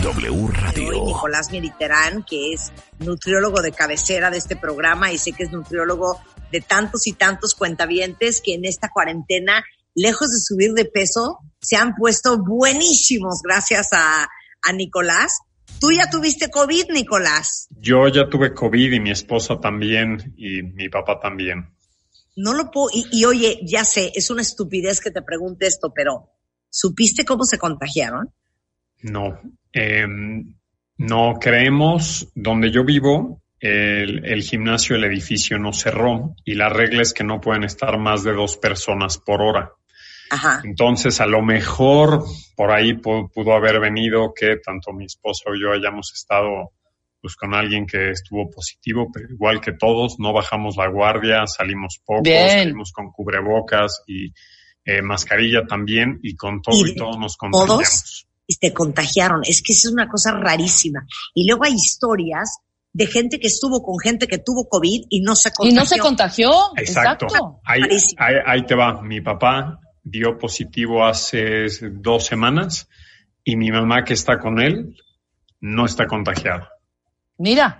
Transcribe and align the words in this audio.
W 0.00 0.46
Radio. 0.48 1.04
Nicolás 1.06 1.50
Mediterán, 1.50 2.24
que 2.24 2.52
es 2.52 2.72
nutriólogo 2.98 3.60
de 3.60 3.72
cabecera 3.72 4.30
de 4.30 4.38
este 4.38 4.56
programa 4.56 5.12
y 5.12 5.18
sé 5.18 5.32
que 5.32 5.44
es 5.44 5.52
nutriólogo 5.52 6.20
de 6.50 6.60
tantos 6.60 7.06
y 7.06 7.12
tantos 7.12 7.54
cuentavientes 7.54 8.40
que 8.40 8.54
en 8.54 8.64
esta 8.64 8.88
cuarentena, 8.88 9.64
lejos 9.94 10.30
de 10.30 10.38
subir 10.38 10.72
de 10.72 10.84
peso, 10.84 11.38
se 11.60 11.76
han 11.76 11.94
puesto 11.94 12.38
buenísimos 12.38 13.40
gracias 13.42 13.88
a, 13.92 14.28
a 14.62 14.72
Nicolás. 14.72 15.40
Tú 15.80 15.90
ya 15.92 16.08
tuviste 16.08 16.50
COVID, 16.50 16.90
Nicolás. 16.90 17.68
Yo 17.70 18.08
ya 18.08 18.28
tuve 18.28 18.54
COVID 18.54 18.92
y 18.92 19.00
mi 19.00 19.10
esposa 19.10 19.60
también 19.60 20.34
y 20.36 20.62
mi 20.62 20.88
papá 20.88 21.20
también. 21.20 21.74
No 22.36 22.54
lo 22.54 22.70
puedo, 22.70 22.88
y, 22.94 23.06
y 23.12 23.24
oye, 23.24 23.60
ya 23.64 23.84
sé, 23.84 24.10
es 24.14 24.30
una 24.30 24.42
estupidez 24.42 25.00
que 25.00 25.10
te 25.10 25.22
pregunte 25.22 25.66
esto, 25.66 25.92
pero 25.94 26.30
¿supiste 26.70 27.24
cómo 27.24 27.44
se 27.44 27.58
contagiaron? 27.58 28.32
No, 29.02 29.40
eh, 29.72 30.06
no 30.98 31.34
creemos, 31.40 32.28
donde 32.34 32.70
yo 32.70 32.84
vivo, 32.84 33.42
el, 33.60 34.24
el 34.24 34.42
gimnasio, 34.42 34.96
el 34.96 35.04
edificio 35.04 35.58
no 35.58 35.72
cerró 35.72 36.34
y 36.44 36.54
la 36.54 36.68
regla 36.68 37.02
es 37.02 37.12
que 37.12 37.24
no 37.24 37.40
pueden 37.40 37.64
estar 37.64 37.98
más 37.98 38.22
de 38.24 38.32
dos 38.32 38.56
personas 38.56 39.18
por 39.18 39.40
hora. 39.42 39.72
Ajá. 40.30 40.62
Entonces, 40.64 41.20
a 41.20 41.26
lo 41.26 41.42
mejor 41.42 42.24
por 42.56 42.70
ahí 42.70 42.92
pu- 42.94 43.30
pudo 43.32 43.52
haber 43.54 43.80
venido 43.80 44.32
que 44.34 44.56
tanto 44.56 44.92
mi 44.92 45.04
esposa 45.04 45.44
o 45.50 45.54
yo 45.54 45.72
hayamos 45.72 46.12
estado 46.14 46.72
pues 47.20 47.36
con 47.36 47.54
alguien 47.54 47.86
que 47.86 48.10
estuvo 48.10 48.50
positivo, 48.50 49.08
pero 49.12 49.28
igual 49.32 49.60
que 49.60 49.72
todos, 49.74 50.16
no 50.18 50.32
bajamos 50.32 50.76
la 50.76 50.88
guardia, 50.88 51.46
salimos 51.46 52.00
pocos, 52.04 52.24
Bien. 52.24 52.48
salimos 52.48 52.90
con 52.92 53.12
cubrebocas 53.12 54.02
y 54.08 54.32
eh, 54.84 55.02
mascarilla 55.02 55.64
también, 55.64 56.18
y 56.24 56.34
con 56.34 56.60
todo 56.60 56.74
¿Y 56.84 56.90
y, 56.90 56.92
de 56.94 56.96
todo 56.98 57.16
nos 57.20 57.36
todos? 57.36 57.36
contagiamos. 57.36 58.26
Y 58.52 58.56
te 58.56 58.72
contagiaron. 58.72 59.40
Es 59.44 59.62
que 59.62 59.72
es 59.72 59.86
una 59.86 60.08
cosa 60.08 60.32
rarísima. 60.32 61.06
Y 61.34 61.46
luego 61.46 61.64
hay 61.64 61.74
historias 61.74 62.58
de 62.92 63.06
gente 63.06 63.40
que 63.40 63.46
estuvo 63.46 63.82
con 63.82 63.98
gente 63.98 64.26
que 64.26 64.38
tuvo 64.38 64.68
COVID 64.68 65.06
y 65.08 65.20
no 65.22 65.34
se 65.34 65.48
Y 65.48 65.52
contagió. 65.52 65.80
no 65.80 65.86
se 65.86 65.98
contagió. 65.98 66.50
Exacto. 66.76 67.26
Exacto. 67.26 67.60
Ahí, 67.64 67.82
ahí, 68.18 68.34
ahí 68.44 68.66
te 68.66 68.74
va. 68.74 69.00
Mi 69.02 69.20
papá 69.20 69.78
dio 70.02 70.38
positivo 70.38 71.04
hace 71.04 71.66
dos 71.92 72.26
semanas 72.26 72.88
y 73.44 73.56
mi 73.56 73.70
mamá 73.70 74.04
que 74.04 74.14
está 74.14 74.38
con 74.38 74.60
él 74.60 74.96
no 75.60 75.86
está 75.86 76.06
contagiada. 76.06 76.68
Mira. 77.38 77.78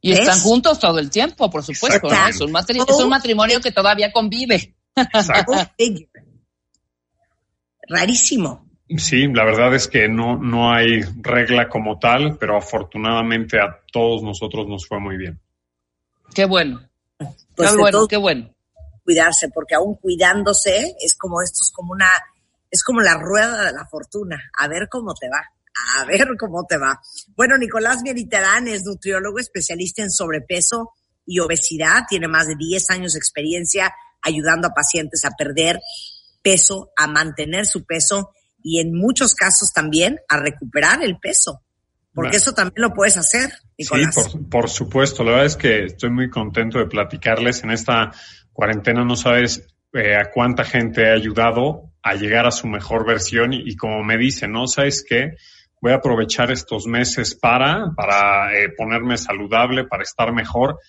Y 0.00 0.10
¿Ves? 0.10 0.20
están 0.20 0.38
juntos 0.40 0.78
todo 0.78 0.98
el 0.98 1.10
tiempo, 1.10 1.50
por 1.50 1.64
supuesto. 1.64 2.06
¿no? 2.06 2.14
Exacto. 2.14 2.44
Es, 2.44 2.50
un 2.50 2.86
es 2.88 3.04
un 3.04 3.08
matrimonio 3.08 3.60
que 3.60 3.72
todavía 3.72 4.12
convive. 4.12 4.76
Exacto. 4.94 5.52
Go 5.52 5.58
figure. 5.76 6.08
Rarísimo. 7.88 8.65
Sí, 8.88 9.26
la 9.26 9.44
verdad 9.44 9.74
es 9.74 9.88
que 9.88 10.08
no, 10.08 10.36
no 10.36 10.72
hay 10.72 11.02
regla 11.20 11.68
como 11.68 11.98
tal, 11.98 12.36
pero 12.38 12.56
afortunadamente 12.56 13.58
a 13.58 13.80
todos 13.92 14.22
nosotros 14.22 14.68
nos 14.68 14.86
fue 14.86 15.00
muy 15.00 15.16
bien. 15.16 15.40
Qué 16.32 16.44
bueno. 16.44 16.88
Pues 17.56 17.70
qué 17.70 17.76
bueno, 17.76 17.98
todo 17.98 18.08
qué 18.08 18.16
bueno. 18.16 18.54
cuidarse, 19.04 19.48
porque 19.48 19.74
aún 19.74 19.96
cuidándose 19.96 20.94
es 21.00 21.16
como 21.16 21.42
esto 21.42 21.58
es 21.62 21.72
como 21.74 21.92
una, 21.92 22.08
es 22.70 22.84
como 22.84 23.00
la 23.00 23.18
rueda 23.18 23.64
de 23.64 23.72
la 23.72 23.86
fortuna. 23.86 24.40
A 24.56 24.68
ver 24.68 24.88
cómo 24.88 25.14
te 25.14 25.28
va. 25.28 25.42
A 25.98 26.04
ver 26.04 26.28
cómo 26.38 26.64
te 26.64 26.78
va. 26.78 27.00
Bueno, 27.34 27.58
Nicolás 27.58 28.02
Mediterán 28.04 28.68
es 28.68 28.84
nutriólogo 28.84 29.38
especialista 29.40 30.02
en 30.02 30.10
sobrepeso 30.10 30.92
y 31.26 31.40
obesidad. 31.40 32.04
Tiene 32.08 32.28
más 32.28 32.46
de 32.46 32.54
10 32.56 32.90
años 32.90 33.14
de 33.14 33.18
experiencia 33.18 33.92
ayudando 34.22 34.68
a 34.68 34.74
pacientes 34.74 35.24
a 35.24 35.30
perder 35.36 35.80
peso, 36.40 36.92
a 36.96 37.08
mantener 37.08 37.66
su 37.66 37.84
peso 37.84 38.30
y 38.68 38.80
en 38.80 38.92
muchos 38.92 39.32
casos 39.36 39.72
también 39.72 40.18
a 40.28 40.38
recuperar 40.38 41.00
el 41.04 41.18
peso. 41.18 41.62
Porque 42.12 42.30
Bueno. 42.30 42.36
eso 42.38 42.52
también 42.52 42.82
lo 42.82 42.92
puedes 42.92 43.16
hacer, 43.16 43.52
Nicolás. 43.78 44.12
Sí, 44.12 44.38
por, 44.38 44.48
por 44.48 44.68
supuesto. 44.68 45.22
La 45.22 45.30
verdad 45.30 45.46
es 45.46 45.56
que 45.56 45.84
estoy 45.84 46.10
muy 46.10 46.28
contento 46.28 46.80
de 46.80 46.86
platicarles. 46.86 47.62
En 47.62 47.70
esta 47.70 48.10
cuarentena 48.52 49.04
no 49.04 49.14
sabes 49.14 49.68
eh, 49.92 50.16
a 50.16 50.32
cuánta 50.32 50.64
gente 50.64 51.02
he 51.02 51.12
ayudado 51.12 51.92
a 52.02 52.14
llegar 52.14 52.44
a 52.44 52.50
su 52.50 52.66
mejor 52.66 53.06
versión 53.06 53.52
y, 53.52 53.62
y 53.70 53.76
como 53.76 54.02
me 54.02 54.18
dicen, 54.18 54.50
¿no? 54.50 54.66
¿Sabes 54.66 55.04
qué? 55.08 55.36
Voy 55.80 55.92
a 55.92 55.96
aprovechar 55.96 56.50
estos 56.50 56.88
meses 56.88 57.36
para, 57.36 57.92
para 57.94 58.52
eh, 58.58 58.70
ponerme 58.76 59.16
saludable, 59.16 59.84
para 59.84 60.02
estar 60.02 60.32
mejor. 60.32 60.80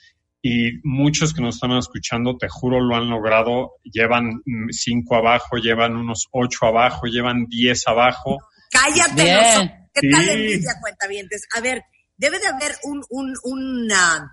Y 0.41 0.79
muchos 0.83 1.33
que 1.33 1.41
nos 1.41 1.55
están 1.55 1.71
escuchando, 1.71 2.37
te 2.37 2.47
juro, 2.49 2.79
lo 2.79 2.95
han 2.95 3.09
logrado. 3.09 3.73
Llevan 3.83 4.41
mm, 4.45 4.69
cinco 4.71 5.15
abajo, 5.15 5.57
llevan 5.57 5.95
unos 5.95 6.27
ocho 6.31 6.65
abajo, 6.65 7.07
llevan 7.07 7.45
diez 7.47 7.87
abajo. 7.87 8.37
Cállate, 8.71 9.23
Bien. 9.23 9.37
los. 9.37 9.77
¿Qué 9.93 10.09
tal 10.11 10.29
envidia, 10.29 10.75
cuentavientes? 10.79 11.47
A 11.55 11.61
ver, 11.61 11.81
debe 12.17 12.39
de 12.39 12.47
haber 12.47 12.75
un, 12.83 13.03
un, 13.09 13.33
un, 13.43 13.91
ah, 13.91 14.31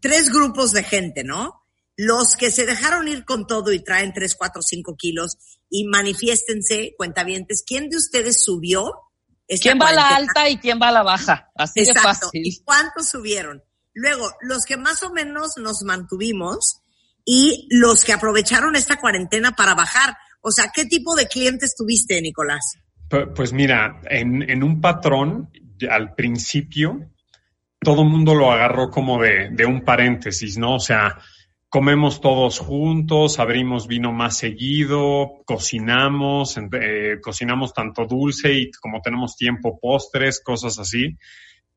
tres 0.00 0.30
grupos 0.32 0.72
de 0.72 0.82
gente, 0.82 1.22
¿no? 1.22 1.62
Los 1.96 2.36
que 2.36 2.50
se 2.50 2.66
dejaron 2.66 3.06
ir 3.06 3.24
con 3.24 3.46
todo 3.46 3.72
y 3.72 3.84
traen 3.84 4.12
tres, 4.12 4.34
cuatro, 4.34 4.62
cinco 4.62 4.96
kilos 4.96 5.36
y 5.70 5.84
manifiéstense, 5.84 6.94
cuentavientes, 6.96 7.62
¿quién 7.64 7.88
de 7.88 7.96
ustedes 7.98 8.42
subió? 8.42 8.92
¿Quién 9.46 9.78
va 9.78 9.90
a 9.90 9.92
la 9.92 10.08
alta 10.08 10.48
y 10.48 10.58
quién 10.58 10.80
va 10.80 10.88
a 10.88 10.92
la 10.92 11.02
baja? 11.02 11.50
Así 11.54 11.80
de 11.80 11.90
Exacto. 11.90 12.08
fácil. 12.08 12.42
¿Y 12.44 12.62
cuántos 12.64 13.10
subieron? 13.10 13.62
Luego, 13.94 14.32
los 14.40 14.64
que 14.64 14.76
más 14.76 15.02
o 15.02 15.12
menos 15.12 15.52
nos 15.56 15.82
mantuvimos 15.84 16.80
y 17.24 17.68
los 17.70 18.04
que 18.04 18.12
aprovecharon 18.12 18.76
esta 18.76 18.96
cuarentena 18.96 19.56
para 19.56 19.74
bajar. 19.74 20.16
O 20.42 20.50
sea, 20.50 20.70
¿qué 20.74 20.84
tipo 20.84 21.14
de 21.14 21.26
clientes 21.26 21.74
tuviste, 21.76 22.20
Nicolás? 22.20 22.76
Pu- 23.08 23.32
Pues 23.34 23.52
mira, 23.52 24.00
en, 24.10 24.62
un 24.62 24.80
patrón, 24.80 25.50
al 25.88 26.14
principio, 26.14 27.10
todo 27.80 28.02
el 28.02 28.08
mundo 28.08 28.34
lo 28.34 28.50
agarró 28.52 28.90
como 28.90 29.22
de, 29.22 29.50
de 29.50 29.64
un 29.64 29.82
paréntesis, 29.84 30.58
¿no? 30.58 30.74
O 30.74 30.80
sea, 30.80 31.18
comemos 31.68 32.20
todos 32.20 32.58
juntos, 32.58 33.38
abrimos 33.38 33.86
vino 33.88 34.12
más 34.12 34.36
seguido, 34.36 35.42
cocinamos, 35.46 36.58
eh, 36.80 37.18
cocinamos 37.22 37.72
tanto 37.72 38.06
dulce 38.06 38.52
y 38.52 38.70
como 38.72 39.00
tenemos 39.00 39.36
tiempo, 39.36 39.78
postres, 39.80 40.40
cosas 40.42 40.78
así. 40.78 41.16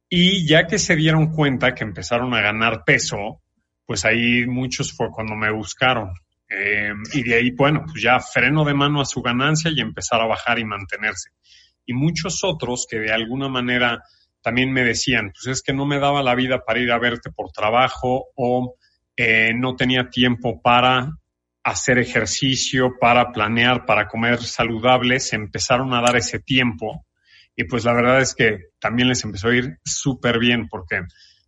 Y 0.10 0.48
ya 0.48 0.68
que 0.68 0.80
se 0.80 0.96
dieron 0.96 1.34
cuenta 1.34 1.76
que 1.76 1.84
empezaron 1.84 2.34
a 2.34 2.42
ganar 2.42 2.84
peso, 2.86 3.42
pues 3.86 4.06
ahí 4.06 4.46
muchos 4.46 4.94
fue 4.94 5.10
cuando 5.12 5.36
me 5.36 5.52
buscaron. 5.52 6.12
Eh, 6.50 6.94
y 7.14 7.24
de 7.24 7.36
ahí, 7.36 7.52
bueno, 7.52 7.84
pues 7.86 8.02
ya 8.02 8.20
freno 8.20 8.64
de 8.64 8.74
mano 8.74 9.02
a 9.02 9.06
su 9.06 9.22
ganancia 9.22 9.72
y 9.74 9.82
empezar 9.82 10.22
a 10.22 10.28
bajar 10.28 10.60
y 10.60 10.66
mantenerse. 10.66 11.32
Y 11.86 11.94
muchos 11.94 12.44
otros 12.44 12.86
que 12.90 13.00
de 13.00 13.12
alguna 13.12 13.50
manera 13.50 14.02
también 14.42 14.72
me 14.72 14.84
decían, 14.84 15.32
pues 15.32 15.58
es 15.58 15.62
que 15.62 15.74
no 15.74 15.86
me 15.86 16.00
daba 16.00 16.24
la 16.24 16.36
vida 16.36 16.64
para 16.64 16.80
ir 16.80 16.92
a 16.92 17.00
verte 17.00 17.32
por 17.32 17.52
trabajo 17.52 18.28
o 18.36 18.76
eh, 19.16 19.52
no 19.54 19.76
tenía 19.76 20.10
tiempo 20.10 20.62
para 20.62 21.10
hacer 21.64 21.98
ejercicio, 21.98 22.94
para 23.00 23.32
planear, 23.34 23.86
para 23.86 24.08
comer 24.08 24.42
saludable, 24.42 25.20
se 25.20 25.36
empezaron 25.36 25.94
a 25.94 26.02
dar 26.02 26.16
ese 26.16 26.40
tiempo. 26.40 27.06
Y 27.60 27.64
pues 27.64 27.84
la 27.84 27.94
verdad 27.94 28.22
es 28.22 28.36
que 28.36 28.70
también 28.80 29.10
les 29.10 29.24
empezó 29.24 29.50
a 29.50 29.56
ir 29.56 29.80
súper 29.84 30.38
bien 30.38 30.70
porque 30.70 31.02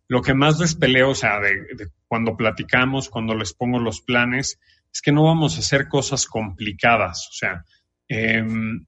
lo 0.08 0.20
que 0.22 0.34
más 0.34 0.58
les 0.58 0.74
peleo, 0.74 1.10
o 1.10 1.14
sea, 1.14 1.38
de, 1.38 1.88
cuando 2.08 2.36
platicamos, 2.36 3.08
cuando 3.08 3.36
les 3.36 3.54
pongo 3.54 3.78
los 3.78 4.00
planes, 4.00 4.58
es 4.92 5.00
que 5.00 5.12
no 5.12 5.22
vamos 5.22 5.56
a 5.56 5.60
hacer 5.60 5.86
cosas 5.86 6.26
complicadas. 6.26 7.28
O 7.30 7.32
sea, 7.32 7.64
em, 8.08 8.84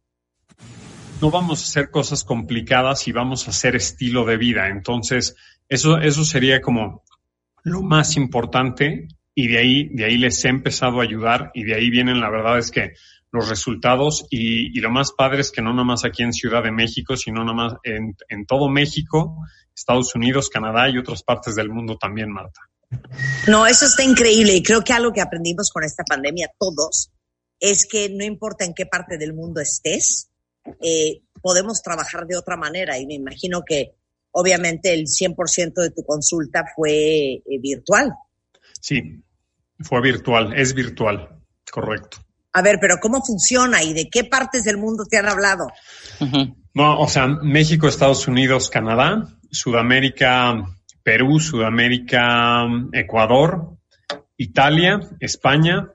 no 1.20 1.30
vamos 1.30 1.60
a 1.60 1.62
hacer 1.62 1.92
cosas 1.92 2.24
complicadas 2.24 3.06
y 3.06 3.12
vamos 3.12 3.46
a 3.46 3.50
hacer 3.50 3.76
estilo 3.76 4.24
de 4.24 4.36
vida. 4.36 4.66
Entonces, 4.68 5.36
eso, 5.68 5.98
eso 5.98 6.24
sería 6.24 6.60
como 6.60 7.04
lo 7.62 7.82
más 7.82 8.16
importante 8.16 9.06
y 9.32 9.46
de 9.46 9.58
ahí, 9.58 9.88
de 9.94 10.06
ahí 10.06 10.18
les 10.18 10.44
he 10.44 10.48
empezado 10.48 11.00
a 11.00 11.04
ayudar 11.04 11.52
y 11.54 11.62
de 11.62 11.76
ahí 11.76 11.88
vienen, 11.88 12.18
la 12.18 12.30
verdad 12.30 12.58
es 12.58 12.72
que 12.72 12.94
los 13.32 13.48
resultados 13.48 14.26
y, 14.30 14.78
y 14.78 14.80
lo 14.80 14.90
más 14.90 15.12
padre 15.12 15.40
es 15.40 15.50
que 15.50 15.62
no 15.62 15.72
nada 15.72 15.84
más 15.84 16.04
aquí 16.04 16.22
en 16.22 16.32
Ciudad 16.32 16.62
de 16.62 16.70
México, 16.70 17.16
sino 17.16 17.40
nada 17.42 17.54
más 17.54 17.74
en, 17.82 18.14
en 18.28 18.46
todo 18.46 18.68
México, 18.68 19.38
Estados 19.74 20.14
Unidos, 20.14 20.50
Canadá 20.50 20.90
y 20.90 20.98
otras 20.98 21.22
partes 21.22 21.54
del 21.54 21.70
mundo 21.70 21.96
también, 21.96 22.30
Marta. 22.30 22.60
No, 23.48 23.66
eso 23.66 23.86
está 23.86 24.04
increíble 24.04 24.54
y 24.54 24.62
creo 24.62 24.84
que 24.84 24.92
algo 24.92 25.12
que 25.12 25.22
aprendimos 25.22 25.70
con 25.70 25.82
esta 25.82 26.04
pandemia 26.04 26.52
todos 26.58 27.10
es 27.58 27.86
que 27.90 28.10
no 28.10 28.22
importa 28.22 28.66
en 28.66 28.74
qué 28.74 28.84
parte 28.84 29.16
del 29.16 29.32
mundo 29.32 29.60
estés, 29.62 30.28
eh, 30.82 31.22
podemos 31.40 31.82
trabajar 31.82 32.26
de 32.26 32.36
otra 32.36 32.56
manera 32.56 32.98
y 32.98 33.06
me 33.06 33.14
imagino 33.14 33.62
que 33.66 33.94
obviamente 34.32 34.92
el 34.92 35.06
100% 35.06 35.72
de 35.74 35.90
tu 35.90 36.04
consulta 36.04 36.64
fue 36.76 37.34
eh, 37.34 37.42
virtual. 37.60 38.12
Sí, 38.78 39.22
fue 39.80 40.02
virtual, 40.02 40.52
es 40.54 40.74
virtual, 40.74 41.40
correcto. 41.70 42.18
A 42.54 42.62
ver, 42.62 42.78
pero 42.80 42.98
¿cómo 43.00 43.22
funciona 43.22 43.82
y 43.82 43.94
de 43.94 44.08
qué 44.10 44.24
partes 44.24 44.64
del 44.64 44.76
mundo 44.76 45.04
te 45.08 45.16
han 45.16 45.28
hablado? 45.28 45.68
No, 46.74 47.00
o 47.00 47.08
sea, 47.08 47.26
México, 47.26 47.88
Estados 47.88 48.28
Unidos, 48.28 48.70
Canadá, 48.70 49.26
Sudamérica, 49.50 50.64
Perú, 51.02 51.40
Sudamérica, 51.40 52.64
Ecuador, 52.92 53.76
Italia, 54.36 55.00
España, 55.20 55.88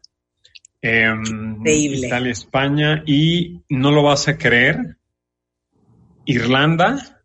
em, 0.81 1.65
Italia, 1.65 2.31
España 2.31 3.03
y 3.05 3.63
no 3.69 3.91
lo 3.91 4.03
vas 4.03 4.27
a 4.27 4.37
creer, 4.37 4.97
Irlanda, 6.25 7.21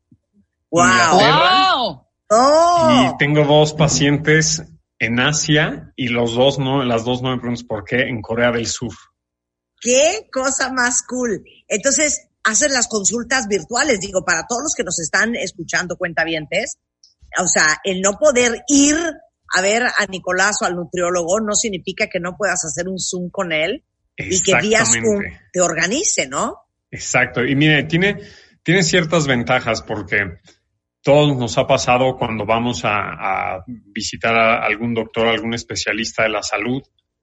wow. 0.70 2.02
Oh. 2.34 3.12
y 3.12 3.18
tengo 3.18 3.44
dos 3.44 3.74
pacientes 3.74 4.62
en 4.98 5.20
Asia 5.20 5.92
y 5.96 6.08
los 6.08 6.34
dos 6.34 6.58
no, 6.58 6.82
las 6.82 7.04
dos 7.04 7.20
no 7.20 7.30
me 7.30 7.38
preguntas 7.38 7.64
por 7.64 7.84
qué, 7.84 8.08
en 8.08 8.22
Corea 8.22 8.52
del 8.52 8.66
Sur. 8.66 8.94
Qué 9.82 10.28
cosa 10.32 10.72
más 10.72 11.02
cool. 11.02 11.44
Entonces, 11.66 12.28
hacen 12.44 12.72
las 12.72 12.86
consultas 12.86 13.48
virtuales, 13.48 13.98
digo, 14.00 14.24
para 14.24 14.46
todos 14.46 14.62
los 14.62 14.74
que 14.76 14.84
nos 14.84 15.00
están 15.00 15.34
escuchando 15.34 15.96
cuentavientes, 15.96 16.78
o 17.38 17.48
sea, 17.48 17.80
el 17.82 18.00
no 18.00 18.12
poder 18.12 18.62
ir 18.68 18.96
a 19.54 19.60
ver 19.60 19.82
a 19.82 20.06
Nicolás 20.08 20.62
o 20.62 20.66
al 20.66 20.76
nutriólogo 20.76 21.40
no 21.40 21.54
significa 21.54 22.06
que 22.06 22.20
no 22.20 22.36
puedas 22.36 22.64
hacer 22.64 22.88
un 22.88 22.98
Zoom 22.98 23.28
con 23.28 23.52
él 23.52 23.84
y 24.16 24.40
que 24.42 24.54
vía 24.60 24.84
Zoom 24.84 25.24
te 25.52 25.60
organice, 25.60 26.28
¿no? 26.28 26.58
Exacto. 26.90 27.44
Y 27.44 27.56
mire, 27.56 27.84
tiene, 27.84 28.18
tiene 28.62 28.84
ciertas 28.84 29.26
ventajas 29.26 29.82
porque 29.82 30.38
todos 31.02 31.36
nos 31.36 31.58
ha 31.58 31.66
pasado 31.66 32.16
cuando 32.16 32.46
vamos 32.46 32.82
a, 32.84 33.64
visitar 33.66 34.34
a 34.36 34.64
algún 34.64 34.94
doctor, 34.94 35.26
algún 35.26 35.54
especialista 35.54 36.22
de 36.22 36.28
la 36.28 36.42
salud, 36.42 36.82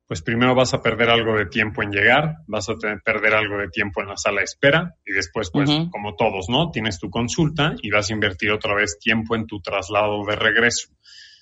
pues 0.09 0.23
primero 0.23 0.55
vas 0.55 0.73
a 0.73 0.81
perder 0.81 1.11
algo 1.11 1.37
de 1.37 1.45
tiempo 1.45 1.83
en 1.83 1.91
llegar, 1.91 2.37
vas 2.47 2.67
a 2.67 2.73
tener, 2.73 2.99
perder 3.03 3.35
algo 3.35 3.59
de 3.59 3.67
tiempo 3.67 4.01
en 4.01 4.07
la 4.07 4.17
sala 4.17 4.39
de 4.39 4.45
espera 4.45 4.95
y 5.05 5.13
después, 5.13 5.51
pues, 5.51 5.69
como 5.91 6.15
todos, 6.15 6.49
¿no? 6.49 6.71
Tienes 6.71 6.97
tu 6.97 7.11
consulta 7.11 7.75
y 7.79 7.91
vas 7.91 8.09
a 8.09 8.13
invertir 8.13 8.49
otra 8.49 8.73
vez 8.73 8.97
tiempo 8.97 9.35
en 9.35 9.45
tu 9.45 9.61
traslado 9.61 10.25
de 10.25 10.35
regreso. 10.35 10.89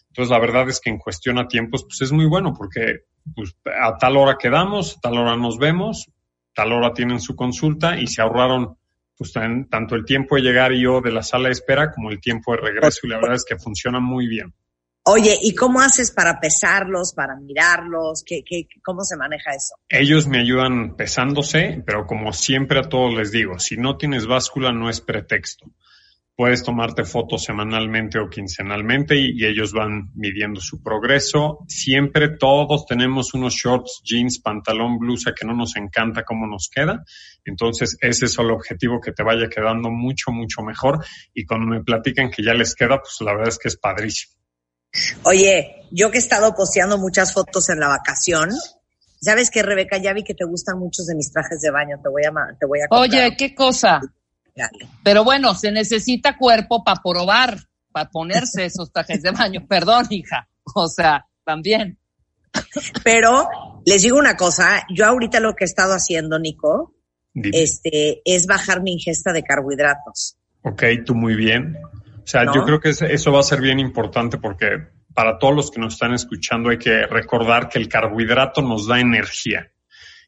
Entonces, 0.10 0.32
la 0.32 0.40
verdad 0.40 0.68
es 0.68 0.82
que 0.82 0.90
en 0.90 0.98
cuestión 0.98 1.40
a 1.40 1.48
tiempos, 1.48 1.86
pues 1.86 2.02
es 2.02 2.12
muy 2.12 2.26
bueno 2.26 2.54
porque 2.54 3.06
pues, 3.34 3.56
a 3.82 3.98
tal 3.98 4.18
hora 4.18 4.36
quedamos, 4.38 4.98
a 4.98 5.00
tal 5.00 5.18
hora 5.18 5.38
nos 5.38 5.58
vemos, 5.58 6.12
tal 6.54 6.74
hora 6.74 6.92
tienen 6.92 7.22
su 7.22 7.38
consulta 7.38 7.98
y 7.98 8.08
se 8.08 8.22
ahorraron 8.22 8.78
pues 9.18 9.32
tanto 9.32 9.96
el 9.96 10.04
tiempo 10.04 10.36
de 10.36 10.42
llegar 10.42 10.74
yo 10.74 11.00
de 11.00 11.14
la 11.14 11.24
sala 11.24 11.46
de 11.46 11.54
espera 11.54 11.94
como 11.94 12.10
el 12.10 12.20
tiempo 12.20 12.52
de 12.52 12.58
regreso 12.58 13.08
y 13.08 13.10
la 13.12 13.16
verdad 13.16 13.36
es 13.36 13.46
que 13.46 13.56
funciona 13.56 14.02
muy 14.02 14.28
bien. 14.28 14.54
Oye, 15.10 15.38
¿y 15.42 15.56
cómo 15.56 15.80
haces 15.80 16.12
para 16.12 16.38
pesarlos, 16.38 17.14
para 17.14 17.38
mirarlos? 17.38 18.26
¿Qué, 18.26 18.44
qué, 18.44 18.68
¿Cómo 18.84 19.06
se 19.06 19.16
maneja 19.16 19.52
eso? 19.52 19.76
Ellos 19.88 20.28
me 20.28 20.38
ayudan 20.38 20.98
pesándose, 20.98 21.82
pero 21.86 22.06
como 22.06 22.34
siempre 22.34 22.80
a 22.80 22.90
todos 22.90 23.14
les 23.14 23.32
digo, 23.32 23.58
si 23.58 23.78
no 23.78 23.96
tienes 23.96 24.28
báscula 24.28 24.74
no 24.74 24.90
es 24.90 25.00
pretexto. 25.00 25.72
Puedes 26.36 26.62
tomarte 26.62 27.06
fotos 27.06 27.46
semanalmente 27.46 28.20
o 28.20 28.30
quincenalmente 28.30 29.16
y, 29.16 29.46
ellos 29.46 29.72
van 29.72 30.12
midiendo 30.14 30.60
su 30.60 30.84
progreso. 30.84 31.60
Siempre 31.70 32.38
todos 32.38 32.86
tenemos 32.86 33.34
unos 33.34 33.54
shorts, 33.54 34.02
jeans, 34.04 34.42
pantalón, 34.42 35.00
blusa 35.00 35.32
que 35.34 35.48
no 35.48 35.54
nos 35.54 35.78
encanta 35.78 36.26
cómo 36.26 36.48
nos 36.48 36.70
queda. 36.70 37.06
Entonces 37.46 37.98
ese 38.02 38.26
es 38.26 38.38
el 38.38 38.52
objetivo 38.52 39.00
que 39.00 39.14
te 39.14 39.24
vaya 39.24 39.48
quedando 39.48 39.90
mucho, 39.90 40.32
mucho 40.32 40.64
mejor. 40.64 41.00
Y 41.34 41.46
cuando 41.46 41.66
me 41.66 41.82
platican 41.82 42.30
que 42.30 42.44
ya 42.44 42.54
les 42.54 42.76
queda, 42.76 43.00
pues 43.00 43.16
la 43.22 43.32
verdad 43.32 43.48
es 43.48 43.58
que 43.58 43.70
es 43.70 43.78
padrísimo. 43.78 44.37
Oye, 45.24 45.86
yo 45.92 46.12
que 46.12 46.18
he 46.18 46.22
estado 46.22 46.54
posteando 46.56 46.98
muchas 46.98 47.34
fotos 47.34 47.70
en 47.70 47.80
la 47.80 47.88
vacación, 47.88 48.50
¿sabes 49.22 49.50
qué, 49.50 49.64
Rebeca? 49.64 49.98
Ya 49.98 50.14
vi 50.14 50.24
que 50.24 50.34
te 50.34 50.46
gustan 50.46 50.80
muchos 50.80 51.06
de 51.08 51.16
mis 51.16 51.32
trajes 51.32 51.62
de 51.62 51.72
baño. 51.72 51.98
Te 52.02 52.10
voy 52.10 52.24
a, 52.24 52.58
te 52.58 52.66
voy 52.66 52.80
a 52.80 52.88
Oye, 52.90 53.36
¿qué 53.38 53.54
cosa? 53.54 54.00
Pero 55.04 55.24
bueno, 55.24 55.54
se 55.54 55.72
necesita 55.72 56.38
cuerpo 56.38 56.84
para 56.84 57.02
probar, 57.02 57.58
para 57.92 58.10
ponerse 58.10 58.66
esos 58.66 58.92
trajes 58.92 59.22
de 59.22 59.32
baño. 59.32 59.66
Perdón, 59.70 60.08
hija. 60.10 60.48
O 60.76 60.88
sea, 60.88 61.26
también. 61.44 61.98
Pero 63.04 63.48
les 63.86 64.02
digo 64.02 64.18
una 64.18 64.36
cosa, 64.36 64.86
yo 64.94 65.06
ahorita 65.06 65.40
lo 65.40 65.56
que 65.56 65.64
he 65.64 65.68
estado 65.68 65.94
haciendo, 65.94 66.40
Nico, 66.40 66.94
este, 67.34 68.22
es 68.26 68.48
bajar 68.48 68.82
mi 68.82 68.94
ingesta 68.94 69.32
de 69.32 69.44
carbohidratos. 69.44 70.38
Ok, 70.64 70.84
tú 71.06 71.14
muy 71.14 71.36
bien. 71.36 71.78
O 72.28 72.30
sea, 72.30 72.44
yo 72.54 72.66
creo 72.66 72.82
que 72.82 72.90
eso 72.90 73.32
va 73.32 73.40
a 73.40 73.44
ser 73.44 73.62
bien 73.62 73.80
importante 73.80 74.38
porque 74.38 74.90
para 75.14 75.40
todos 75.40 75.56
los 75.56 75.72
que 75.72 75.80
nos 75.80 75.94
están 75.94 76.14
escuchando 76.14 76.70
hay 76.70 76.78
que 76.78 77.08
recordar 77.08 77.70
que 77.70 77.80
el 77.80 77.88
carbohidrato 77.88 78.62
nos 78.62 78.86
da 78.86 79.00
energía. 79.00 79.72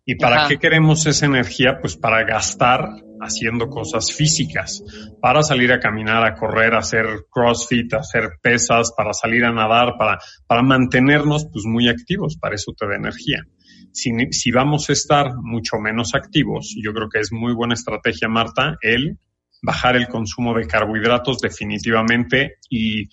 ¿Y 0.06 0.16
para 0.16 0.48
qué 0.48 0.58
queremos 0.58 1.06
esa 1.08 1.26
energía? 1.26 1.80
Pues 1.82 1.98
para 1.98 2.24
gastar 2.24 2.88
haciendo 3.20 3.68
cosas 3.68 4.14
físicas, 4.14 4.82
para 5.22 5.44
salir 5.44 5.74
a 5.74 5.82
caminar, 5.82 6.26
a 6.26 6.36
correr, 6.36 6.74
a 6.74 6.80
hacer 6.80 7.06
crossfit, 7.30 7.94
a 7.94 7.98
hacer 7.98 8.30
pesas, 8.42 8.94
para 8.96 9.12
salir 9.12 9.44
a 9.44 9.52
nadar, 9.52 9.98
para, 9.98 10.20
para 10.48 10.64
mantenernos 10.64 11.50
pues 11.52 11.66
muy 11.66 11.90
activos, 11.90 12.38
para 12.40 12.56
eso 12.56 12.72
te 12.78 12.88
da 12.88 12.96
energía. 12.96 13.44
Si, 13.92 14.12
si 14.32 14.52
vamos 14.52 14.90
a 14.90 14.94
estar 14.94 15.34
mucho 15.36 15.76
menos 15.80 16.16
activos, 16.16 16.74
yo 16.82 16.94
creo 16.94 17.10
que 17.10 17.20
es 17.20 17.34
muy 17.34 17.54
buena 17.54 17.74
estrategia, 17.74 18.30
Marta, 18.30 18.78
el 18.82 19.20
bajar 19.62 19.96
el 19.96 20.08
consumo 20.08 20.54
de 20.54 20.68
carbohidratos 20.68 21.40
definitivamente 21.40 22.58
y, 22.70 23.04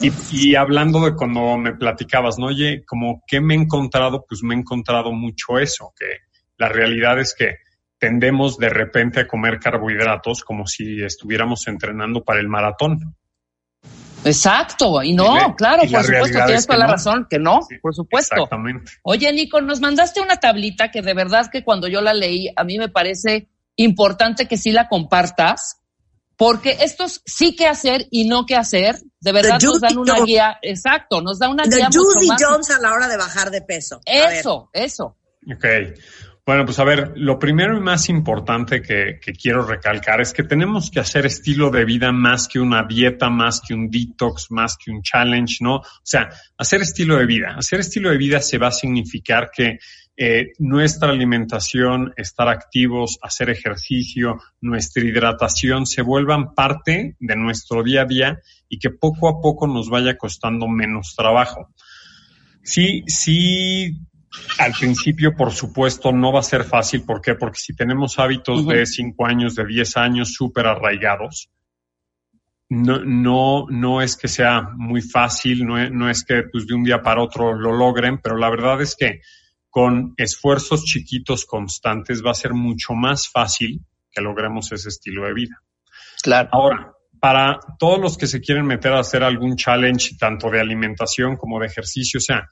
y, 0.00 0.12
y, 0.32 0.54
hablando 0.54 1.04
de 1.04 1.14
cuando 1.14 1.56
me 1.56 1.74
platicabas, 1.74 2.38
¿no? 2.38 2.46
Oye, 2.46 2.84
como 2.84 3.22
que 3.26 3.40
me 3.40 3.54
he 3.54 3.58
encontrado, 3.58 4.24
pues 4.28 4.42
me 4.42 4.54
he 4.54 4.58
encontrado 4.58 5.12
mucho 5.12 5.58
eso, 5.58 5.92
que 5.98 6.06
la 6.58 6.68
realidad 6.68 7.18
es 7.20 7.34
que 7.34 7.56
tendemos 7.98 8.58
de 8.58 8.68
repente 8.68 9.20
a 9.20 9.26
comer 9.26 9.58
carbohidratos 9.58 10.42
como 10.42 10.66
si 10.66 11.02
estuviéramos 11.02 11.66
entrenando 11.68 12.22
para 12.22 12.40
el 12.40 12.48
maratón. 12.48 13.16
Exacto, 14.24 15.02
y 15.02 15.12
no, 15.12 15.54
claro, 15.56 15.82
por 15.90 16.02
supuesto, 16.02 16.38
tienes 16.46 16.66
toda 16.66 16.78
la 16.78 16.86
razón, 16.86 17.26
que 17.28 17.38
no, 17.38 17.60
por 17.82 17.94
supuesto. 17.94 18.36
Exactamente. 18.36 18.92
Oye, 19.02 19.30
Nico, 19.32 19.60
nos 19.60 19.80
mandaste 19.80 20.20
una 20.20 20.36
tablita 20.36 20.90
que 20.90 21.02
de 21.02 21.14
verdad 21.14 21.50
que 21.50 21.62
cuando 21.62 21.88
yo 21.88 22.00
la 22.00 22.14
leí, 22.14 22.48
a 22.56 22.64
mí 22.64 22.78
me 22.78 22.88
parece 22.88 23.48
importante 23.76 24.46
que 24.46 24.56
sí 24.56 24.72
la 24.72 24.88
compartas, 24.88 25.82
porque 26.36 26.78
estos 26.80 27.22
sí 27.24 27.54
que 27.56 27.66
hacer 27.66 28.06
y 28.10 28.28
no 28.28 28.46
que 28.46 28.56
hacer, 28.56 28.96
de 29.20 29.32
verdad 29.32 29.58
nos 29.62 29.80
dan 29.80 29.98
una 29.98 30.20
guía, 30.24 30.58
exacto, 30.62 31.20
nos 31.20 31.38
da 31.38 31.48
una 31.48 31.64
guía. 31.64 31.88
Juicy 31.92 32.28
Jones 32.38 32.70
a 32.70 32.80
la 32.80 32.92
hora 32.92 33.08
de 33.08 33.16
bajar 33.16 33.50
de 33.50 33.62
peso. 33.62 34.00
Eso, 34.04 34.70
eso. 34.72 35.16
Ok. 35.54 35.64
Bueno, 36.46 36.66
pues 36.66 36.78
a 36.78 36.84
ver, 36.84 37.12
lo 37.16 37.38
primero 37.38 37.74
y 37.74 37.80
más 37.80 38.10
importante 38.10 38.82
que, 38.82 39.18
quiero 39.32 39.64
recalcar 39.64 40.20
es 40.20 40.34
que 40.34 40.42
tenemos 40.42 40.90
que 40.90 41.00
hacer 41.00 41.24
estilo 41.24 41.70
de 41.70 41.86
vida 41.86 42.12
más 42.12 42.48
que 42.48 42.60
una 42.60 42.82
dieta, 42.82 43.30
más 43.30 43.62
que 43.66 43.72
un 43.72 43.90
detox, 43.90 44.50
más 44.50 44.76
que 44.76 44.90
un 44.90 45.00
challenge, 45.02 45.58
¿no? 45.60 45.76
O 45.76 46.02
sea, 46.02 46.28
hacer 46.58 46.82
estilo 46.82 47.16
de 47.16 47.24
vida. 47.24 47.54
Hacer 47.56 47.80
estilo 47.80 48.10
de 48.10 48.18
vida 48.18 48.40
se 48.40 48.58
va 48.58 48.66
a 48.66 48.72
significar 48.72 49.50
que 49.50 49.78
eh, 50.16 50.52
nuestra 50.58 51.10
alimentación, 51.10 52.12
estar 52.16 52.48
activos, 52.48 53.18
hacer 53.20 53.50
ejercicio, 53.50 54.40
nuestra 54.60 55.02
hidratación 55.02 55.86
se 55.86 56.02
vuelvan 56.02 56.54
parte 56.54 57.16
de 57.18 57.36
nuestro 57.36 57.82
día 57.82 58.02
a 58.02 58.06
día 58.06 58.38
y 58.68 58.78
que 58.78 58.90
poco 58.90 59.28
a 59.28 59.40
poco 59.40 59.66
nos 59.66 59.88
vaya 59.88 60.16
costando 60.16 60.68
menos 60.68 61.14
trabajo. 61.16 61.70
Sí, 62.62 63.02
sí 63.08 63.98
al 64.58 64.72
principio, 64.72 65.34
por 65.34 65.52
supuesto, 65.52 66.12
no 66.12 66.32
va 66.32 66.40
a 66.40 66.44
ser 66.44 66.64
fácil. 66.64 67.04
¿Por 67.04 67.20
qué? 67.20 67.34
Porque 67.34 67.58
si 67.58 67.74
tenemos 67.74 68.18
hábitos 68.18 68.66
de 68.66 68.86
5 68.86 69.26
años, 69.26 69.54
de 69.54 69.66
10 69.66 69.96
años 69.96 70.32
súper 70.32 70.66
arraigados, 70.66 71.50
no, 72.68 73.04
no, 73.04 73.66
no 73.68 74.00
es 74.00 74.16
que 74.16 74.28
sea 74.28 74.62
muy 74.76 75.02
fácil, 75.02 75.66
no, 75.66 75.90
no 75.90 76.08
es 76.08 76.24
que 76.24 76.44
pues, 76.50 76.66
de 76.66 76.74
un 76.74 76.84
día 76.84 77.02
para 77.02 77.22
otro 77.22 77.54
lo 77.54 77.72
logren, 77.72 78.18
pero 78.18 78.36
la 78.36 78.50
verdad 78.50 78.80
es 78.80 78.96
que 78.96 79.20
con 79.74 80.14
esfuerzos 80.16 80.84
chiquitos 80.84 81.44
constantes 81.44 82.22
va 82.24 82.30
a 82.30 82.34
ser 82.34 82.54
mucho 82.54 82.92
más 82.92 83.28
fácil 83.28 83.84
que 84.08 84.22
logremos 84.22 84.70
ese 84.70 84.88
estilo 84.88 85.26
de 85.26 85.34
vida. 85.34 85.60
Claro. 86.22 86.48
Ahora, 86.52 86.92
para 87.18 87.58
todos 87.76 87.98
los 87.98 88.16
que 88.16 88.28
se 88.28 88.40
quieren 88.40 88.66
meter 88.66 88.92
a 88.92 89.00
hacer 89.00 89.24
algún 89.24 89.56
challenge, 89.56 90.16
tanto 90.16 90.48
de 90.48 90.60
alimentación 90.60 91.36
como 91.36 91.58
de 91.58 91.66
ejercicio, 91.66 92.18
o 92.18 92.20
sea, 92.20 92.48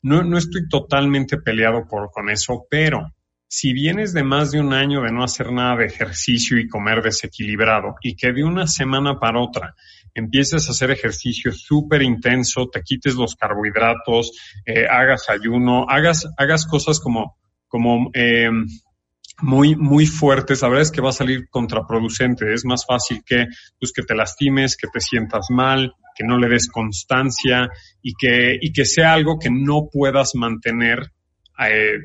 no, 0.00 0.22
no 0.22 0.38
estoy 0.38 0.66
totalmente 0.66 1.36
peleado 1.36 1.86
por, 1.86 2.10
con 2.10 2.30
eso, 2.30 2.64
pero 2.70 3.06
si 3.46 3.74
vienes 3.74 4.14
de 4.14 4.24
más 4.24 4.50
de 4.50 4.60
un 4.60 4.72
año 4.72 5.02
de 5.02 5.12
no 5.12 5.22
hacer 5.22 5.52
nada 5.52 5.76
de 5.76 5.84
ejercicio 5.84 6.58
y 6.58 6.68
comer 6.68 7.02
desequilibrado 7.02 7.96
y 8.00 8.16
que 8.16 8.32
de 8.32 8.44
una 8.44 8.66
semana 8.66 9.20
para 9.20 9.42
otra 9.42 9.74
empieces 10.14 10.68
a 10.68 10.72
hacer 10.72 10.90
ejercicio 10.90 11.52
súper 11.52 12.02
intenso, 12.02 12.68
te 12.68 12.82
quites 12.82 13.14
los 13.14 13.36
carbohidratos, 13.36 14.32
eh, 14.66 14.86
hagas 14.88 15.28
ayuno, 15.30 15.86
hagas, 15.88 16.26
hagas 16.36 16.66
cosas 16.66 17.00
como, 17.00 17.38
como 17.68 18.10
eh, 18.14 18.50
muy, 19.40 19.74
muy 19.74 20.06
fuertes, 20.06 20.62
la 20.62 20.68
verdad 20.68 20.82
es 20.82 20.90
que 20.90 21.00
va 21.00 21.10
a 21.10 21.12
salir 21.12 21.48
contraproducente. 21.48 22.52
Es 22.52 22.64
más 22.64 22.84
fácil 22.86 23.22
que, 23.24 23.46
pues, 23.78 23.92
que 23.92 24.02
te 24.02 24.14
lastimes, 24.14 24.76
que 24.76 24.88
te 24.88 25.00
sientas 25.00 25.46
mal, 25.50 25.92
que 26.14 26.24
no 26.24 26.38
le 26.38 26.48
des 26.48 26.68
constancia 26.68 27.68
y 28.02 28.14
que, 28.14 28.58
y 28.60 28.72
que 28.72 28.84
sea 28.84 29.12
algo 29.14 29.38
que 29.38 29.50
no 29.50 29.88
puedas 29.90 30.34
mantener 30.34 31.10
eh, 31.58 31.98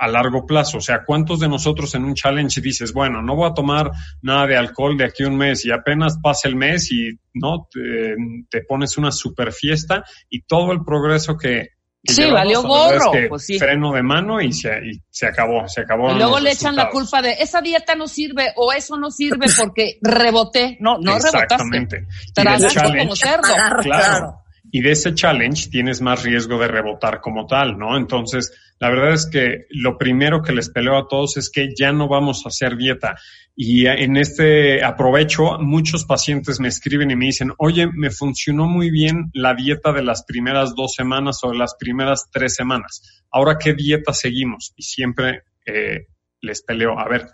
a 0.00 0.08
largo 0.08 0.46
plazo. 0.46 0.78
O 0.78 0.80
sea, 0.80 1.04
¿cuántos 1.04 1.40
de 1.40 1.48
nosotros 1.48 1.94
en 1.94 2.04
un 2.04 2.14
challenge 2.14 2.60
dices, 2.62 2.92
bueno, 2.92 3.20
no 3.22 3.36
voy 3.36 3.50
a 3.50 3.54
tomar 3.54 3.90
nada 4.22 4.46
de 4.46 4.56
alcohol 4.56 4.96
de 4.96 5.04
aquí 5.04 5.24
a 5.24 5.28
un 5.28 5.36
mes 5.36 5.64
y 5.66 5.70
apenas 5.70 6.18
pasa 6.22 6.48
el 6.48 6.56
mes 6.56 6.90
y 6.90 7.10
no 7.34 7.68
te, 7.70 8.16
te 8.48 8.62
pones 8.62 8.96
una 8.96 9.12
super 9.12 9.52
fiesta 9.52 10.02
y 10.30 10.42
todo 10.42 10.72
el 10.72 10.82
progreso 10.84 11.36
que, 11.36 11.68
Sí, 12.02 12.30
valió 12.30 12.62
gorro. 12.62 13.12
pues 13.28 13.44
sí. 13.44 13.58
Freno 13.58 13.92
de 13.92 14.02
mano 14.02 14.40
y 14.40 14.54
se, 14.54 14.70
y 14.86 15.02
se 15.10 15.26
acabó, 15.26 15.68
se 15.68 15.82
acabó. 15.82 16.10
Y 16.12 16.14
luego 16.14 16.40
le 16.40 16.52
echan 16.52 16.74
la 16.74 16.88
culpa 16.88 17.20
de 17.20 17.32
esa 17.32 17.60
dieta 17.60 17.94
no 17.94 18.08
sirve 18.08 18.54
o 18.56 18.72
eso 18.72 18.96
no 18.96 19.10
sirve 19.10 19.48
porque 19.58 19.98
reboté. 20.00 20.78
No, 20.80 20.96
no 20.98 21.16
Exactamente. 21.16 22.06
rebotaste. 22.34 22.98
como 23.00 23.14
cerdo. 23.14 23.42
Claro. 23.82 24.36
Y 24.72 24.80
de 24.80 24.92
ese 24.92 25.14
challenge 25.14 25.68
tienes 25.68 26.00
más 26.00 26.22
riesgo 26.22 26.58
de 26.58 26.68
rebotar 26.68 27.20
como 27.20 27.46
tal, 27.46 27.76
¿no? 27.76 27.96
Entonces, 27.98 28.50
la 28.80 28.88
verdad 28.88 29.12
es 29.12 29.28
que 29.30 29.66
lo 29.68 29.98
primero 29.98 30.42
que 30.42 30.54
les 30.54 30.70
peleo 30.70 30.96
a 30.96 31.06
todos 31.06 31.36
es 31.36 31.50
que 31.50 31.68
ya 31.78 31.92
no 31.92 32.08
vamos 32.08 32.44
a 32.44 32.48
hacer 32.48 32.78
dieta. 32.78 33.14
Y 33.54 33.86
en 33.86 34.16
este 34.16 34.82
aprovecho, 34.82 35.58
muchos 35.58 36.06
pacientes 36.06 36.60
me 36.60 36.68
escriben 36.68 37.10
y 37.10 37.16
me 37.16 37.26
dicen, 37.26 37.52
oye, 37.58 37.86
me 37.92 38.10
funcionó 38.10 38.66
muy 38.66 38.90
bien 38.90 39.30
la 39.34 39.54
dieta 39.54 39.92
de 39.92 40.02
las 40.02 40.24
primeras 40.24 40.74
dos 40.74 40.94
semanas 40.94 41.40
o 41.42 41.50
de 41.50 41.58
las 41.58 41.74
primeras 41.78 42.24
tres 42.32 42.54
semanas. 42.54 43.22
Ahora, 43.30 43.58
¿qué 43.58 43.74
dieta 43.74 44.14
seguimos? 44.14 44.72
Y 44.76 44.82
siempre 44.82 45.42
eh, 45.66 46.06
les 46.40 46.62
peleo, 46.62 46.98
a 46.98 47.06
ver, 47.06 47.28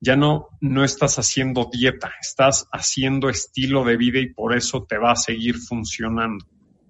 ya 0.00 0.16
no, 0.16 0.48
no 0.62 0.82
estás 0.82 1.18
haciendo 1.18 1.68
dieta, 1.70 2.10
estás 2.22 2.68
haciendo 2.72 3.28
estilo 3.28 3.84
de 3.84 3.98
vida 3.98 4.18
y 4.18 4.32
por 4.32 4.56
eso 4.56 4.86
te 4.88 4.96
va 4.96 5.12
a 5.12 5.16
seguir 5.16 5.58
funcionando. 5.58 6.46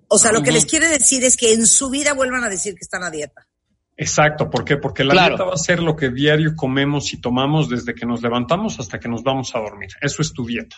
O 0.06 0.16
sea, 0.16 0.30
lo 0.30 0.44
que 0.44 0.52
les 0.52 0.64
quiere 0.64 0.86
decir 0.86 1.24
es 1.24 1.36
que 1.36 1.52
en 1.52 1.66
su 1.66 1.90
vida 1.90 2.12
vuelvan 2.12 2.44
a 2.44 2.48
decir 2.48 2.74
que 2.74 2.84
están 2.84 3.02
a 3.02 3.10
dieta. 3.10 3.48
Exacto, 3.96 4.50
¿por 4.50 4.64
qué? 4.64 4.76
Porque 4.76 5.04
la 5.04 5.28
dieta 5.28 5.44
va 5.44 5.54
a 5.54 5.58
ser 5.58 5.82
lo 5.82 5.96
que 5.96 6.10
diario 6.10 6.54
comemos 6.54 7.14
y 7.14 7.20
tomamos 7.20 7.70
desde 7.70 7.94
que 7.94 8.04
nos 8.04 8.22
levantamos 8.22 8.78
hasta 8.78 9.00
que 9.00 9.08
nos 9.08 9.22
vamos 9.22 9.54
a 9.54 9.60
dormir. 9.60 9.88
Eso 10.00 10.20
es 10.20 10.34
tu 10.34 10.44
dieta. 10.44 10.76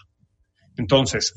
Entonces, 0.76 1.34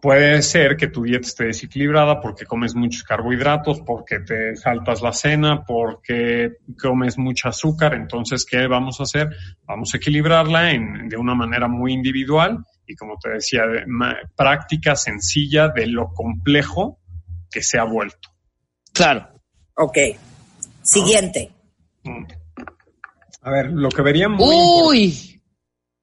puede 0.00 0.42
ser 0.42 0.76
que 0.76 0.86
tu 0.86 1.02
dieta 1.02 1.26
esté 1.26 1.46
desequilibrada 1.46 2.20
porque 2.20 2.44
comes 2.44 2.76
muchos 2.76 3.02
carbohidratos, 3.02 3.80
porque 3.80 4.20
te 4.20 4.54
saltas 4.54 5.02
la 5.02 5.12
cena, 5.12 5.64
porque 5.64 6.58
comes 6.80 7.18
mucho 7.18 7.48
azúcar. 7.48 7.94
Entonces, 7.94 8.46
¿qué 8.48 8.68
vamos 8.68 9.00
a 9.00 9.02
hacer? 9.02 9.30
Vamos 9.64 9.92
a 9.92 9.96
equilibrarla 9.96 10.70
en, 10.70 11.08
de 11.08 11.16
una 11.16 11.34
manera 11.34 11.66
muy 11.66 11.92
individual 11.92 12.58
y, 12.86 12.94
como 12.94 13.16
te 13.20 13.30
decía, 13.30 13.62
de, 13.66 13.86
práctica 14.36 14.94
sencilla 14.94 15.68
de 15.68 15.88
lo 15.88 16.12
complejo 16.12 17.00
que 17.50 17.62
se 17.62 17.78
ha 17.78 17.84
vuelto. 17.84 18.28
Claro. 18.92 19.28
Ok. 19.74 19.98
Siguiente. 20.84 21.52
A 23.42 23.50
ver, 23.50 23.70
lo 23.72 23.88
que 23.88 24.02
veríamos. 24.02 24.40
Uy, 24.42 25.42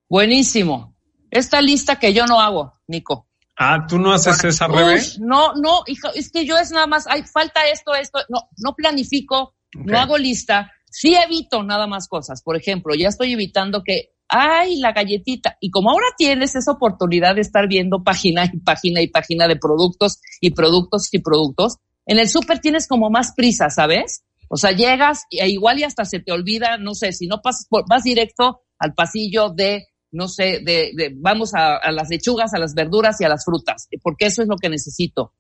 buenísimo. 0.09 0.95
Esta 1.29 1.61
lista 1.61 1.97
que 1.97 2.13
yo 2.13 2.25
no 2.25 2.41
hago, 2.41 2.73
Nico. 2.88 3.27
Ah, 3.57 3.85
¿tú 3.88 4.00
no 4.00 4.11
haces 4.11 4.43
esa 4.43 4.67
revés? 4.67 5.19
No, 5.19 5.53
no, 5.53 5.83
hija, 5.85 6.09
es 6.15 6.31
que 6.31 6.45
yo 6.45 6.57
es 6.57 6.71
nada 6.71 6.88
más, 6.88 7.05
hay, 7.07 7.23
falta 7.23 7.67
esto, 7.71 7.93
esto, 7.93 8.19
no, 8.27 8.50
no 8.57 8.73
planifico, 8.73 9.53
no 9.75 10.00
hago 10.00 10.17
lista, 10.17 10.71
sí 10.89 11.13
evito 11.15 11.61
nada 11.61 11.85
más 11.85 12.07
cosas. 12.07 12.41
Por 12.41 12.57
ejemplo, 12.57 12.95
ya 12.95 13.07
estoy 13.07 13.33
evitando 13.33 13.83
que, 13.83 14.15
ay, 14.27 14.77
la 14.77 14.93
galletita. 14.93 15.57
Y 15.59 15.69
como 15.69 15.91
ahora 15.91 16.07
tienes 16.17 16.55
esa 16.55 16.71
oportunidad 16.71 17.35
de 17.35 17.41
estar 17.41 17.67
viendo 17.67 18.03
página 18.03 18.45
y 18.45 18.59
página 18.59 19.01
y 19.01 19.07
página 19.07 19.47
de 19.47 19.57
productos 19.57 20.19
y 20.39 20.51
productos 20.51 21.13
y 21.13 21.19
productos, 21.19 21.77
en 22.07 22.17
el 22.17 22.29
súper 22.29 22.59
tienes 22.59 22.88
como 22.88 23.11
más 23.11 23.33
prisa, 23.35 23.69
¿sabes? 23.69 24.23
O 24.53 24.58
sea, 24.58 24.74
llegas 24.74 25.24
e 25.29 25.48
igual 25.48 25.79
y 25.79 25.86
hasta 25.86 26.03
se 26.03 26.20
te 26.20 26.34
olvida, 26.34 26.77
no 26.77 26.93
sé, 26.93 27.13
si 27.13 27.25
no 27.25 27.41
pasas 27.41 27.67
por, 27.70 27.86
vas 27.88 28.03
directo 28.03 28.63
al 28.79 28.93
pasillo 28.93 29.50
de, 29.50 29.88
no 30.12 30.27
sé, 30.27 30.60
de, 30.60 30.91
de 30.93 31.13
vamos 31.15 31.53
a, 31.55 31.77
a, 31.77 31.89
las 31.93 32.10
lechugas, 32.10 32.53
a 32.53 32.60
las 32.60 32.74
verduras 32.74 33.22
y 33.22 33.24
a 33.24 33.29
las 33.29 33.46
frutas, 33.46 33.88
porque 34.03 34.25
eso 34.25 34.41
es 34.41 34.50
lo 34.50 34.58
que 34.58 34.67
necesito. 34.67 35.34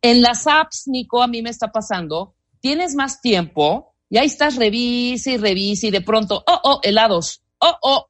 En 0.00 0.22
las 0.22 0.46
apps, 0.46 0.84
Nico, 0.86 1.24
a 1.24 1.26
mí 1.26 1.42
me 1.42 1.50
está 1.50 1.72
pasando, 1.72 2.36
tienes 2.60 2.94
más 2.94 3.20
tiempo 3.20 3.96
y 4.08 4.18
ahí 4.18 4.26
estás, 4.26 4.54
revisa 4.54 5.32
y 5.32 5.38
revisa 5.38 5.88
y 5.88 5.90
de 5.90 6.00
pronto, 6.00 6.44
oh, 6.46 6.60
oh, 6.62 6.80
helados, 6.84 7.42
oh, 7.58 7.76
oh, 7.82 8.06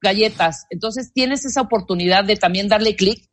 galletas. 0.00 0.64
Entonces 0.70 1.12
tienes 1.12 1.44
esa 1.44 1.60
oportunidad 1.60 2.24
de 2.24 2.36
también 2.36 2.68
darle 2.68 2.96
clic. 2.96 3.28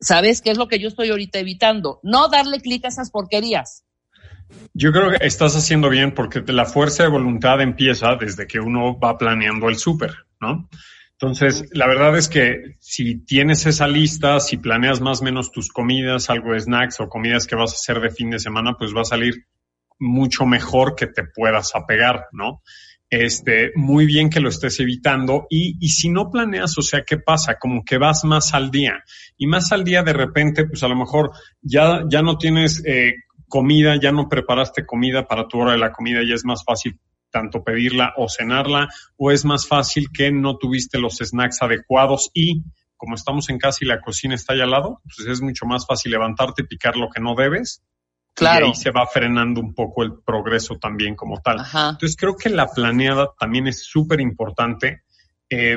¿Sabes 0.00 0.42
qué 0.42 0.52
es 0.52 0.58
lo 0.58 0.68
que 0.68 0.78
yo 0.78 0.86
estoy 0.86 1.10
ahorita 1.10 1.40
evitando? 1.40 1.98
No 2.04 2.28
darle 2.28 2.60
clic 2.60 2.84
a 2.84 2.88
esas 2.88 3.10
porquerías. 3.10 3.82
Yo 4.74 4.92
creo 4.92 5.10
que 5.10 5.26
estás 5.26 5.56
haciendo 5.56 5.88
bien 5.88 6.12
porque 6.12 6.42
la 6.52 6.64
fuerza 6.64 7.02
de 7.02 7.08
voluntad 7.08 7.60
empieza 7.60 8.16
desde 8.16 8.46
que 8.46 8.60
uno 8.60 8.98
va 8.98 9.18
planeando 9.18 9.68
el 9.68 9.76
súper, 9.76 10.14
¿no? 10.40 10.68
Entonces, 11.20 11.68
la 11.72 11.88
verdad 11.88 12.16
es 12.16 12.28
que 12.28 12.76
si 12.78 13.16
tienes 13.24 13.66
esa 13.66 13.88
lista, 13.88 14.38
si 14.38 14.56
planeas 14.56 15.00
más 15.00 15.20
o 15.20 15.24
menos 15.24 15.50
tus 15.50 15.68
comidas, 15.68 16.30
algo 16.30 16.52
de 16.52 16.60
snacks 16.60 17.00
o 17.00 17.08
comidas 17.08 17.46
que 17.46 17.56
vas 17.56 17.72
a 17.72 17.74
hacer 17.74 18.00
de 18.00 18.10
fin 18.10 18.30
de 18.30 18.38
semana, 18.38 18.76
pues 18.78 18.94
va 18.94 19.00
a 19.00 19.04
salir 19.04 19.46
mucho 19.98 20.46
mejor 20.46 20.94
que 20.94 21.08
te 21.08 21.24
puedas 21.24 21.74
apegar, 21.74 22.26
¿no? 22.30 22.62
Este, 23.10 23.72
muy 23.74 24.06
bien 24.06 24.30
que 24.30 24.38
lo 24.38 24.48
estés 24.48 24.78
evitando 24.80 25.46
y, 25.50 25.76
y 25.80 25.88
si 25.88 26.08
no 26.08 26.30
planeas, 26.30 26.78
o 26.78 26.82
sea, 26.82 27.02
¿qué 27.02 27.16
pasa? 27.18 27.58
Como 27.58 27.82
que 27.84 27.98
vas 27.98 28.22
más 28.24 28.54
al 28.54 28.70
día 28.70 29.02
y 29.36 29.46
más 29.46 29.72
al 29.72 29.82
día 29.82 30.04
de 30.04 30.12
repente, 30.12 30.66
pues 30.66 30.82
a 30.84 30.88
lo 30.88 30.94
mejor 30.94 31.32
ya, 31.60 32.04
ya 32.08 32.22
no 32.22 32.38
tienes 32.38 32.80
eh, 32.86 33.14
comida, 33.48 33.96
ya 34.00 34.12
no 34.12 34.28
preparaste 34.28 34.86
comida 34.86 35.26
para 35.26 35.48
tu 35.48 35.58
hora 35.58 35.72
de 35.72 35.78
la 35.78 35.92
comida 35.92 36.22
y 36.22 36.32
es 36.32 36.44
más 36.44 36.64
fácil 36.64 36.98
tanto 37.30 37.62
pedirla 37.62 38.14
o 38.16 38.28
cenarla, 38.28 38.88
o 39.16 39.30
es 39.30 39.44
más 39.44 39.66
fácil 39.66 40.08
que 40.12 40.30
no 40.30 40.56
tuviste 40.56 40.98
los 40.98 41.18
snacks 41.18 41.62
adecuados 41.62 42.30
y 42.32 42.62
como 42.96 43.14
estamos 43.14 43.48
en 43.48 43.58
casa 43.58 43.78
y 43.82 43.86
la 43.86 44.00
cocina 44.00 44.34
está 44.34 44.54
allá 44.54 44.64
al 44.64 44.70
lado, 44.70 45.00
pues 45.04 45.28
es 45.28 45.40
mucho 45.40 45.66
más 45.66 45.86
fácil 45.86 46.12
levantarte 46.12 46.62
y 46.62 46.66
picar 46.66 46.96
lo 46.96 47.08
que 47.08 47.20
no 47.20 47.34
debes. 47.34 47.82
Claro. 48.34 48.66
Y 48.66 48.68
ahí 48.70 48.74
se 48.74 48.90
va 48.90 49.06
frenando 49.06 49.60
un 49.60 49.72
poco 49.72 50.02
el 50.02 50.20
progreso 50.24 50.76
también 50.78 51.14
como 51.14 51.40
tal. 51.40 51.60
Ajá. 51.60 51.90
Entonces 51.90 52.16
creo 52.16 52.36
que 52.36 52.48
la 52.48 52.66
planeada 52.66 53.30
también 53.38 53.68
es 53.68 53.84
súper 53.84 54.20
importante. 54.20 55.02
Eh, 55.48 55.76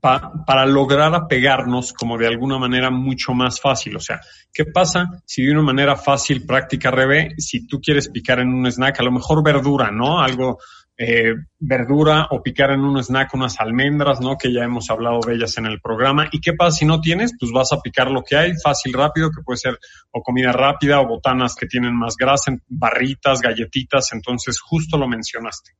pa, 0.00 0.44
para 0.46 0.66
lograr 0.66 1.14
apegarnos 1.14 1.92
como 1.92 2.16
de 2.18 2.26
alguna 2.26 2.58
manera 2.58 2.90
mucho 2.90 3.32
más 3.32 3.60
fácil. 3.60 3.96
O 3.96 4.00
sea, 4.00 4.20
¿qué 4.52 4.64
pasa 4.66 5.22
si 5.24 5.44
de 5.44 5.52
una 5.52 5.62
manera 5.62 5.96
fácil, 5.96 6.46
práctica, 6.46 6.90
revés, 6.90 7.34
si 7.38 7.66
tú 7.66 7.80
quieres 7.80 8.08
picar 8.08 8.40
en 8.40 8.48
un 8.48 8.66
snack, 8.66 9.00
a 9.00 9.04
lo 9.04 9.12
mejor 9.12 9.42
verdura, 9.42 9.90
¿no? 9.90 10.20
Algo, 10.20 10.58
eh, 11.00 11.32
verdura 11.60 12.26
o 12.32 12.42
picar 12.42 12.72
en 12.72 12.80
un 12.80 12.98
snack 12.98 13.32
unas 13.34 13.60
almendras, 13.60 14.20
¿no? 14.20 14.36
Que 14.36 14.52
ya 14.52 14.64
hemos 14.64 14.90
hablado 14.90 15.20
de 15.20 15.34
ellas 15.34 15.56
en 15.56 15.66
el 15.66 15.80
programa. 15.80 16.28
¿Y 16.32 16.40
qué 16.40 16.54
pasa 16.54 16.78
si 16.78 16.84
no 16.86 17.00
tienes? 17.00 17.34
Pues 17.38 17.52
vas 17.52 17.72
a 17.72 17.80
picar 17.80 18.10
lo 18.10 18.24
que 18.24 18.36
hay, 18.36 18.52
fácil, 18.60 18.92
rápido, 18.92 19.30
que 19.30 19.42
puede 19.44 19.58
ser 19.58 19.78
o 20.10 20.22
comida 20.22 20.50
rápida 20.50 21.00
o 21.00 21.06
botanas 21.06 21.54
que 21.54 21.66
tienen 21.66 21.94
más 21.94 22.16
grasa, 22.16 22.52
barritas, 22.66 23.40
galletitas. 23.40 24.12
Entonces, 24.12 24.58
justo 24.60 24.98
lo 24.98 25.06
mencionaste. 25.06 25.70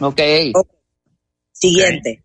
Ok. 0.00 0.20
Siguiente. 0.20 0.60
Okay. 0.60 0.68
Siguiente, 1.52 2.24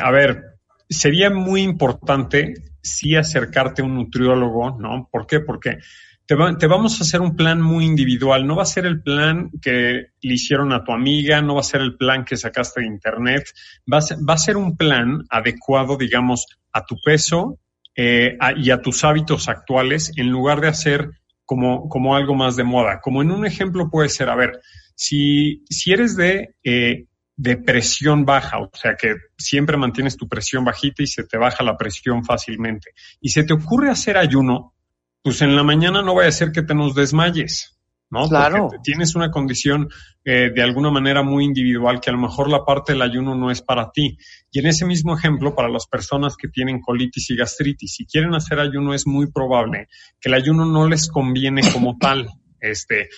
a 0.00 0.10
ver, 0.10 0.42
sería 0.88 1.30
muy 1.30 1.62
importante 1.62 2.54
sí 2.82 3.16
acercarte 3.16 3.82
a 3.82 3.84
un 3.84 3.94
nutriólogo, 3.94 4.78
¿no? 4.78 5.08
¿Por 5.10 5.26
qué? 5.26 5.40
Porque 5.40 5.78
te, 6.26 6.34
va, 6.34 6.56
te, 6.56 6.66
vamos 6.66 7.00
a 7.00 7.04
hacer 7.04 7.20
un 7.20 7.36
plan 7.36 7.60
muy 7.60 7.84
individual. 7.84 8.46
No 8.46 8.56
va 8.56 8.62
a 8.62 8.66
ser 8.66 8.86
el 8.86 9.02
plan 9.02 9.50
que 9.60 10.06
le 10.20 10.34
hicieron 10.34 10.72
a 10.72 10.84
tu 10.84 10.92
amiga, 10.92 11.40
no 11.42 11.54
va 11.54 11.60
a 11.60 11.64
ser 11.64 11.80
el 11.80 11.96
plan 11.96 12.24
que 12.24 12.36
sacaste 12.36 12.80
de 12.80 12.86
internet. 12.86 13.44
Va 13.90 13.98
a 13.98 14.02
ser, 14.02 14.18
va 14.18 14.34
a 14.34 14.38
ser 14.38 14.56
un 14.56 14.76
plan 14.76 15.24
adecuado, 15.30 15.96
digamos, 15.96 16.46
a 16.72 16.84
tu 16.84 16.96
peso 17.04 17.58
eh, 17.96 18.36
y 18.56 18.70
a 18.70 18.80
tus 18.80 19.04
hábitos 19.04 19.48
actuales 19.48 20.12
en 20.16 20.30
lugar 20.30 20.60
de 20.60 20.68
hacer 20.68 21.10
como, 21.44 21.88
como 21.88 22.14
algo 22.16 22.34
más 22.34 22.56
de 22.56 22.64
moda. 22.64 23.00
Como 23.00 23.22
en 23.22 23.30
un 23.30 23.44
ejemplo 23.44 23.90
puede 23.90 24.08
ser, 24.08 24.28
a 24.28 24.36
ver, 24.36 24.60
si, 24.94 25.64
si 25.68 25.92
eres 25.92 26.16
de 26.16 26.54
eh, 26.64 27.06
de 27.42 27.56
presión 27.56 28.24
baja, 28.24 28.58
o 28.60 28.70
sea 28.72 28.94
que 28.94 29.16
siempre 29.36 29.76
mantienes 29.76 30.16
tu 30.16 30.28
presión 30.28 30.64
bajita 30.64 31.02
y 31.02 31.08
se 31.08 31.24
te 31.24 31.38
baja 31.38 31.64
la 31.64 31.76
presión 31.76 32.24
fácilmente. 32.24 32.92
Y 33.20 33.30
se 33.30 33.42
te 33.42 33.52
ocurre 33.52 33.90
hacer 33.90 34.16
ayuno, 34.16 34.74
pues 35.22 35.42
en 35.42 35.56
la 35.56 35.64
mañana 35.64 36.02
no 36.02 36.14
vaya 36.14 36.28
a 36.28 36.32
ser 36.32 36.52
que 36.52 36.62
te 36.62 36.72
nos 36.72 36.94
desmayes, 36.94 37.76
¿no? 38.10 38.28
Claro. 38.28 38.68
Porque 38.68 38.78
tienes 38.84 39.16
una 39.16 39.32
condición 39.32 39.88
eh, 40.24 40.52
de 40.54 40.62
alguna 40.62 40.92
manera 40.92 41.24
muy 41.24 41.44
individual 41.44 42.00
que 42.00 42.10
a 42.10 42.12
lo 42.12 42.20
mejor 42.20 42.48
la 42.48 42.64
parte 42.64 42.92
del 42.92 43.02
ayuno 43.02 43.34
no 43.34 43.50
es 43.50 43.60
para 43.60 43.90
ti. 43.90 44.16
Y 44.52 44.60
en 44.60 44.66
ese 44.68 44.86
mismo 44.86 45.18
ejemplo, 45.18 45.56
para 45.56 45.68
las 45.68 45.88
personas 45.88 46.36
que 46.36 46.46
tienen 46.46 46.80
colitis 46.80 47.28
y 47.30 47.36
gastritis, 47.36 47.92
si 47.96 48.06
quieren 48.06 48.34
hacer 48.36 48.60
ayuno 48.60 48.94
es 48.94 49.04
muy 49.04 49.32
probable 49.32 49.88
que 50.20 50.28
el 50.28 50.34
ayuno 50.34 50.64
no 50.64 50.88
les 50.88 51.08
conviene 51.08 51.62
como 51.72 51.98
tal. 51.98 52.28
Este, 52.60 53.08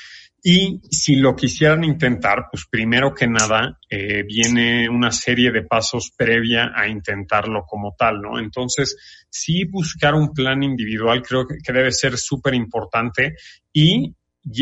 Y 0.46 0.82
si 0.90 1.16
lo 1.16 1.34
quisieran 1.34 1.84
intentar, 1.84 2.48
pues 2.50 2.66
primero 2.70 3.14
que 3.14 3.26
nada 3.26 3.78
eh, 3.88 4.24
viene 4.24 4.86
una 4.90 5.10
serie 5.10 5.50
de 5.50 5.62
pasos 5.62 6.12
previa 6.14 6.70
a 6.76 6.86
intentarlo 6.86 7.64
como 7.66 7.94
tal, 7.98 8.20
¿no? 8.20 8.38
Entonces, 8.38 8.94
sí 9.30 9.64
buscar 9.64 10.12
un 10.14 10.34
plan 10.34 10.62
individual 10.62 11.22
creo 11.22 11.46
que, 11.46 11.72
debe 11.72 11.90
ser 11.92 12.18
súper 12.18 12.52
importante 12.52 13.36
y, 13.72 14.14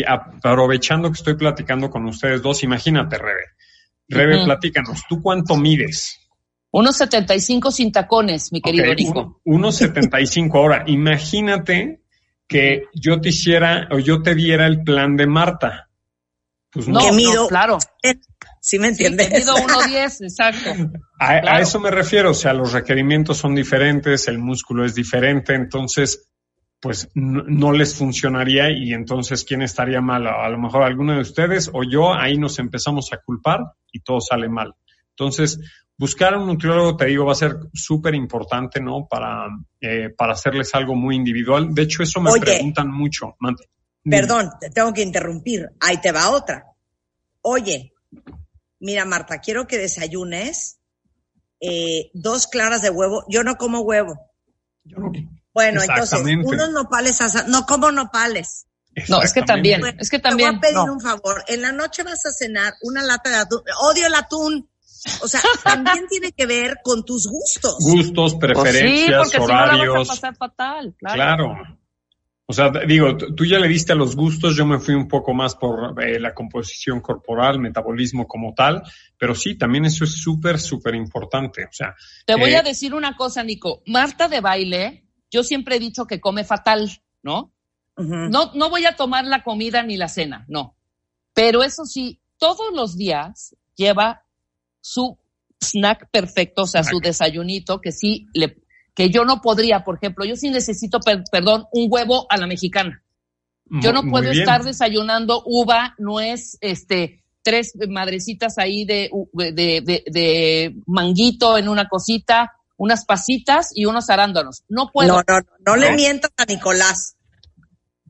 aprovechando 0.07 1.09
que 1.09 1.19
estoy 1.19 1.35
platicando 1.35 1.91
con 1.91 2.07
ustedes 2.07 2.41
dos, 2.41 2.63
imagínate, 2.63 3.19
Rebe. 3.19 3.47
Rebe, 4.09 4.45
platícanos, 4.45 5.03
¿tú 5.09 5.21
cuánto 5.21 5.57
mides? 5.57 6.21
Unos 6.71 6.97
75 6.97 7.73
sin 7.73 7.91
tacones, 7.91 8.53
mi 8.53 8.61
querido 8.61 8.95
Nico. 8.95 9.41
Unos 9.45 9.79
75. 9.79 10.57
Ahora, 10.57 10.85
imagínate 10.87 12.02
que 12.53 12.85
yo 12.95 13.21
te 13.21 13.31
hiciera 13.31 13.89
o 13.91 13.99
yo 13.99 14.23
te 14.23 14.35
diera 14.35 14.67
el 14.67 14.83
plan 14.83 15.17
de 15.17 15.27
Marta. 15.27 15.89
Pues 16.71 16.89
no, 16.89 17.01
no, 17.11 17.49
claro. 17.49 17.79
¿Sí 18.61 18.79
me 18.79 18.89
entiendes? 18.89 19.29
Sí, 19.29 19.35
mido 19.35 19.55
1.10, 19.57 20.25
exacto. 20.25 20.71
A, 21.19 21.61
eso 21.61 21.81
me 21.81 21.91
refiero, 21.91 22.31
o 22.31 22.35
sea, 22.35 22.53
los 22.53 22.73
requerimientos 22.73 23.37
son 23.37 23.55
diferentes, 23.55 24.29
el 24.29 24.39
músculo 24.39 24.85
es 24.85 24.95
diferente, 24.95 25.55
entonces, 25.55 26.31
pues 26.81 27.11
no, 27.15 27.73
les 27.73 27.95
funcionaría 27.95 28.71
y 28.71 28.93
entonces, 28.93 29.45
¿quién 29.45 29.63
estaría 29.63 30.01
mal? 30.01 30.27
A, 30.27 30.49
lo 30.49 30.59
mejor 30.59 30.83
alguno 30.83 31.15
de 31.15 31.21
ustedes 31.21 31.71
o 31.73 31.83
yo, 31.83 32.15
ahí 32.15 32.39
nos 32.39 32.59
empezamos 32.59 33.13
a 33.13 33.19
culpar 33.19 33.61
y 33.93 34.01
todo 34.01 34.21
sale 34.21 34.49
mal. 34.49 34.75
Entonces, 35.11 35.59
buscar 35.97 36.37
un 36.37 36.47
nutriólogo, 36.47 36.97
te 36.97 37.07
digo, 37.07 37.27
va 37.27 37.33
a 37.33 37.37
ser 37.37 37.57
súper 37.73 38.15
importante, 38.15 38.81
¿no? 38.81 39.07
Para, 39.09 39.47
eh, 39.81 40.11
para 40.17 40.33
hacerles 40.33 40.75
algo 40.75 40.95
muy 40.95 41.17
individual. 41.17 41.75
De 41.75 41.83
hecho, 41.83 42.03
eso 42.03 42.21
me 42.21 42.33
preguntan 42.41 42.91
mucho. 42.91 43.37
Perdón, 44.05 44.51
te 44.61 44.71
tengo 44.71 44.93
que 44.93 45.03
interrumpir. 45.03 45.71
Ahí 45.81 46.01
te 46.01 46.13
va 46.13 46.31
otra. 46.31 46.65
Oye, 47.43 47.93
mira, 48.81 49.05
Marta, 49.05 49.39
quiero 49.39 49.67
que 49.67 49.79
desayunes 49.79 50.81
eh, 51.61 52.11
dos 52.15 52.49
claras 52.49 52.83
de 52.83 52.91
huevo. 52.91 53.25
Yo 53.29 53.45
no 53.45 53.57
como 53.57 53.81
huevo. 53.81 54.19
Yo 54.85 54.99
no. 54.99 55.13
Bueno, 55.55 55.83
entonces, 55.83 56.21
unos 56.21 56.71
nopales, 56.71 57.19
no 57.47 57.67
como 57.67 57.93
nopales. 57.93 58.67
No, 59.09 59.23
es 59.23 59.33
que 59.33 59.43
también, 59.43 59.83
es 59.99 60.11
que 60.11 60.19
también. 60.19 60.61
Te 60.61 60.73
voy 60.73 60.75
a 60.75 60.83
pedir 60.83 60.91
un 60.91 61.01
favor. 61.01 61.45
En 61.47 61.63
la 61.63 61.73
noche 61.73 62.03
vas 62.03 62.25
a 62.27 62.31
cenar 62.31 62.75
una 62.83 63.03
lata 63.03 63.31
de 63.31 63.37
atún. 63.37 63.63
Odio 63.81 64.07
el 64.07 64.15
atún. 64.15 64.69
O 65.21 65.29
sea, 65.29 65.41
también 65.65 66.07
tiene 66.09 66.33
que 66.33 66.47
ver 66.47 66.79
con 66.83 67.05
tus 67.05 67.27
gustos. 67.27 67.77
Gustos, 67.81 68.37
preferencias, 68.37 69.31
sí, 69.31 69.37
horarios. 69.39 70.09
Si 70.09 70.23
no 70.23 70.35
fatal, 70.35 70.95
claro. 70.99 71.17
claro. 71.17 71.79
O 72.47 72.55
sea, 72.55 72.71
digo, 72.87 73.17
tú 73.17 73.47
ya 73.47 73.59
le 73.59 73.69
diste 73.69 73.93
a 73.93 73.97
los 73.97 74.15
gustos, 74.15 74.57
yo 74.57 74.67
me 74.67 74.79
fui 74.79 74.95
un 74.95 75.09
poco 75.09 75.33
más 75.33 75.55
por 75.55 76.03
eh, 76.03 76.21
la 76.21 76.35
composición 76.35 77.01
corporal, 77.01 77.59
metabolismo 77.59 78.27
como 78.27 78.53
tal, 78.53 78.83
pero 79.17 79.35
sí, 79.35 79.57
también 79.57 79.87
eso 79.87 80.05
es 80.05 80.21
súper, 80.21 80.61
súper 80.61 80.95
importante. 80.95 81.65
O 81.65 81.73
sea, 81.73 81.95
te 82.27 82.35
voy 82.35 82.53
a 82.53 82.61
eh, 82.61 82.63
decir 82.63 82.95
una 82.95 83.17
cosa, 83.17 83.43
Nico. 83.43 83.83
Marta 83.87 84.29
de 84.29 84.41
baile, 84.41 85.07
yo 85.31 85.43
siempre 85.45 85.77
he 85.77 85.81
dicho 85.81 86.07
que 86.07 86.21
come 86.21 86.45
fatal, 86.45 86.91
¿no? 87.23 87.55
No, 87.97 88.53
no 88.55 88.71
voy 88.71 88.87
a 88.87 88.97
tomar 88.97 89.25
la 89.25 89.43
comida 89.43 89.83
ni 89.83 89.97
la 89.97 90.09
cena, 90.09 90.45
no. 90.49 90.77
Pero 91.35 91.63
eso 91.63 91.85
sí, 91.85 92.21
todos 92.39 92.73
los 92.75 92.97
días 92.97 93.57
lleva 93.77 94.22
su 94.83 95.17
snack 95.59 96.11
perfecto, 96.11 96.63
o 96.63 96.67
sea, 96.67 96.85
su 96.85 96.99
desayunito, 97.01 97.81
que 97.81 97.93
sí 97.93 98.27
le, 98.35 98.59
que 98.95 99.09
yo 99.09 99.25
no 99.25 99.41
podría, 99.41 99.85
por 99.85 99.97
ejemplo, 99.97 100.25
yo 100.27 100.37
sí 100.37 100.51
necesito, 100.51 101.01
perdón, 101.31 101.65
un 101.73 101.87
huevo 101.91 102.27
a 102.29 102.37
la 102.37 102.47
mexicana. 102.47 103.03
Yo 103.81 103.93
no 103.93 104.03
puedo 104.03 104.31
estar 104.31 104.65
desayunando 104.65 105.43
uva, 105.47 105.95
nuez, 105.97 106.59
este, 106.61 107.25
tres 107.43 107.73
madrecitas 107.89 108.59
ahí 108.59 108.85
de, 108.85 109.11
de, 109.33 110.03
de, 110.05 110.77
manguito 110.87 111.57
en 111.57 111.71
una 111.71 111.89
cosita, 111.89 112.53
unas 112.77 113.07
pasitas 113.07 113.71
y 113.75 113.87
unos 113.87 114.11
arándanos. 114.11 114.65
No 114.69 114.91
puedo. 114.93 115.09
No, 115.09 115.23
no, 115.27 115.41
no, 115.41 115.47
no, 115.65 115.77
le 115.77 115.93
mientas 115.93 116.33
a 116.37 116.45
Nicolás. 116.45 117.17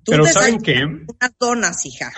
Tú 0.02 0.12
Pero 0.12 0.26
¿saben 0.26 0.60
qué? 0.60 0.84
Unas 0.84 1.38
donas, 1.38 1.86
hija. 1.86 2.12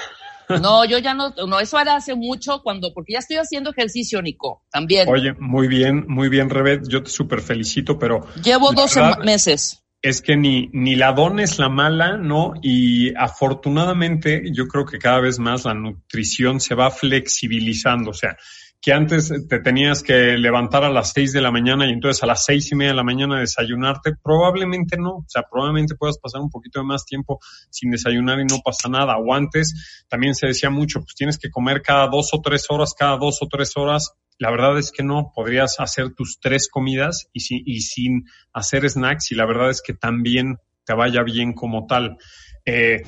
No, 0.60 0.84
yo 0.84 0.98
ya 0.98 1.14
no, 1.14 1.34
no, 1.46 1.60
eso 1.60 1.78
era 1.78 1.96
hace 1.96 2.14
mucho 2.14 2.60
cuando, 2.62 2.92
porque 2.92 3.14
ya 3.14 3.18
estoy 3.18 3.36
haciendo 3.36 3.70
ejercicio, 3.70 4.20
Nico, 4.22 4.62
también. 4.70 5.08
Oye, 5.08 5.32
muy 5.38 5.68
bien, 5.68 6.04
muy 6.08 6.28
bien, 6.28 6.50
Rebe, 6.50 6.80
yo 6.86 7.02
te 7.02 7.10
súper 7.10 7.40
felicito, 7.40 7.98
pero. 7.98 8.26
Llevo 8.42 8.72
12 8.72 9.18
meses. 9.24 9.80
Es 10.02 10.20
que 10.20 10.36
ni, 10.36 10.68
ni 10.72 10.96
la 10.96 11.12
dona 11.12 11.44
es 11.44 11.58
la 11.58 11.70
mala, 11.70 12.18
¿no? 12.18 12.52
Y 12.60 13.14
afortunadamente, 13.16 14.42
yo 14.52 14.66
creo 14.68 14.84
que 14.84 14.98
cada 14.98 15.20
vez 15.20 15.38
más 15.38 15.64
la 15.64 15.72
nutrición 15.72 16.60
se 16.60 16.74
va 16.74 16.90
flexibilizando, 16.90 18.10
o 18.10 18.14
sea, 18.14 18.36
que 18.84 18.92
antes 18.92 19.32
te 19.48 19.60
tenías 19.60 20.02
que 20.02 20.36
levantar 20.36 20.84
a 20.84 20.90
las 20.90 21.12
seis 21.12 21.32
de 21.32 21.40
la 21.40 21.50
mañana 21.50 21.86
y 21.86 21.90
entonces 21.90 22.22
a 22.22 22.26
las 22.26 22.44
seis 22.44 22.70
y 22.70 22.74
media 22.74 22.90
de 22.90 22.96
la 22.96 23.02
mañana 23.02 23.40
desayunarte, 23.40 24.12
probablemente 24.22 24.98
no. 24.98 25.14
O 25.14 25.24
sea, 25.26 25.42
probablemente 25.50 25.94
puedas 25.94 26.18
pasar 26.18 26.42
un 26.42 26.50
poquito 26.50 26.80
de 26.80 26.84
más 26.84 27.06
tiempo 27.06 27.38
sin 27.70 27.90
desayunar 27.90 28.40
y 28.40 28.44
no 28.44 28.58
pasa 28.62 28.90
nada. 28.90 29.16
O 29.16 29.32
antes 29.32 30.04
también 30.06 30.34
se 30.34 30.48
decía 30.48 30.68
mucho, 30.68 31.00
pues 31.00 31.14
tienes 31.14 31.38
que 31.38 31.48
comer 31.48 31.80
cada 31.80 32.08
dos 32.08 32.34
o 32.34 32.42
tres 32.42 32.66
horas, 32.68 32.92
cada 32.92 33.16
dos 33.16 33.38
o 33.40 33.48
tres 33.48 33.72
horas. 33.76 34.12
La 34.38 34.50
verdad 34.50 34.78
es 34.78 34.92
que 34.92 35.02
no, 35.02 35.32
podrías 35.34 35.80
hacer 35.80 36.12
tus 36.12 36.38
tres 36.38 36.68
comidas 36.68 37.30
y, 37.32 37.40
y 37.64 37.80
sin 37.80 38.26
hacer 38.52 38.86
snacks 38.86 39.32
y 39.32 39.34
la 39.34 39.46
verdad 39.46 39.70
es 39.70 39.80
que 39.80 39.94
también 39.94 40.58
te 40.84 40.92
vaya 40.92 41.22
bien 41.22 41.54
como 41.54 41.86
tal. 41.86 42.18
Eh, 42.66 43.02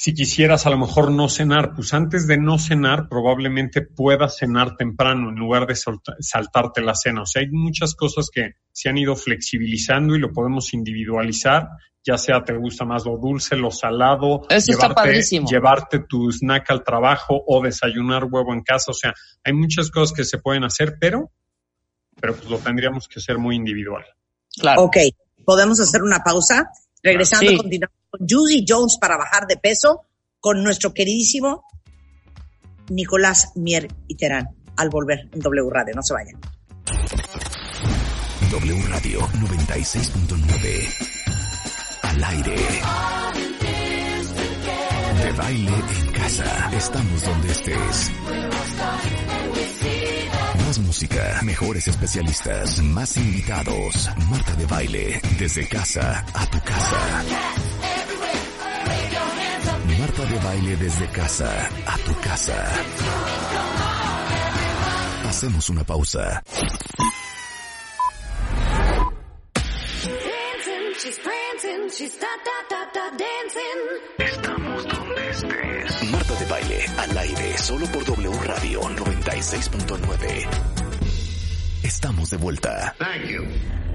si 0.00 0.14
quisieras 0.14 0.64
a 0.64 0.70
lo 0.70 0.78
mejor 0.78 1.10
no 1.10 1.28
cenar, 1.28 1.74
pues 1.74 1.92
antes 1.92 2.26
de 2.26 2.38
no 2.38 2.58
cenar 2.58 3.06
probablemente 3.06 3.82
puedas 3.82 4.38
cenar 4.38 4.78
temprano 4.78 5.28
en 5.28 5.34
lugar 5.34 5.66
de 5.66 5.74
saltarte 6.20 6.80
la 6.80 6.94
cena. 6.94 7.20
O 7.20 7.26
sea, 7.26 7.42
hay 7.42 7.50
muchas 7.50 7.94
cosas 7.94 8.30
que 8.32 8.54
se 8.72 8.88
han 8.88 8.96
ido 8.96 9.14
flexibilizando 9.14 10.16
y 10.16 10.18
lo 10.18 10.32
podemos 10.32 10.72
individualizar, 10.72 11.68
ya 12.02 12.16
sea 12.16 12.42
te 12.42 12.56
gusta 12.56 12.86
más 12.86 13.04
lo 13.04 13.18
dulce, 13.18 13.56
lo 13.56 13.70
salado, 13.70 14.46
Eso 14.48 14.72
llevarte, 14.72 15.22
llevarte 15.46 15.98
tu 16.08 16.32
snack 16.32 16.70
al 16.70 16.82
trabajo 16.82 17.38
o 17.46 17.62
desayunar 17.62 18.24
huevo 18.24 18.54
en 18.54 18.62
casa. 18.62 18.92
O 18.92 18.94
sea, 18.94 19.12
hay 19.44 19.52
muchas 19.52 19.90
cosas 19.90 20.16
que 20.16 20.24
se 20.24 20.38
pueden 20.38 20.64
hacer, 20.64 20.96
pero, 20.98 21.30
pero 22.18 22.34
pues 22.36 22.48
lo 22.48 22.56
tendríamos 22.56 23.06
que 23.06 23.20
hacer 23.20 23.36
muy 23.36 23.54
individual. 23.54 24.06
Claro. 24.58 24.84
Ok, 24.84 24.96
podemos 25.44 25.78
hacer 25.78 26.00
una 26.00 26.20
pausa. 26.24 26.70
Regresando, 27.02 27.54
continuamos 27.54 27.99
con 28.10 28.26
Jones 28.28 28.98
para 29.00 29.16
bajar 29.16 29.46
de 29.46 29.56
peso, 29.56 30.02
con 30.40 30.62
nuestro 30.62 30.92
queridísimo 30.92 31.64
Nicolás 32.90 33.52
Mier 33.54 33.88
y 34.08 34.16
Terán, 34.16 34.48
al 34.76 34.90
volver 34.90 35.28
en 35.32 35.40
W 35.40 35.70
Radio. 35.70 35.94
No 35.94 36.02
se 36.02 36.12
vayan. 36.14 36.38
W 38.50 38.82
Radio 38.88 39.20
96.9. 39.20 41.08
Al 42.02 42.24
aire. 42.24 42.56
De 45.22 45.32
baile 45.32 45.72
en 46.00 46.12
casa. 46.12 46.70
Estamos 46.76 47.22
donde 47.22 47.52
estés. 47.52 48.10
Más 50.66 50.78
música, 50.80 51.40
mejores 51.44 51.86
especialistas, 51.86 52.82
más 52.82 53.16
invitados. 53.16 54.10
Marta 54.28 54.54
de 54.56 54.66
baile, 54.66 55.20
desde 55.38 55.68
casa 55.68 56.24
a 56.34 56.46
tu 56.46 56.58
casa. 56.60 57.24
De 60.30 60.38
baile 60.38 60.76
desde 60.76 61.08
casa 61.08 61.68
a 61.86 61.98
tu 61.98 62.14
casa. 62.20 62.54
Hacemos 65.28 65.68
una 65.70 65.82
pausa. 65.82 66.40
Estamos 74.18 74.86
donde 74.86 75.30
estés. 75.30 76.10
Marta 76.12 76.34
de 76.34 76.46
baile 76.46 76.86
al 76.96 77.18
aire 77.18 77.58
solo 77.58 77.86
por 77.86 78.04
W 78.04 78.30
Radio 78.44 78.82
96.9. 78.82 80.48
Estamos 81.82 82.30
de 82.30 82.36
vuelta. 82.36 82.94
Thank 82.98 83.26
you. 83.26 83.89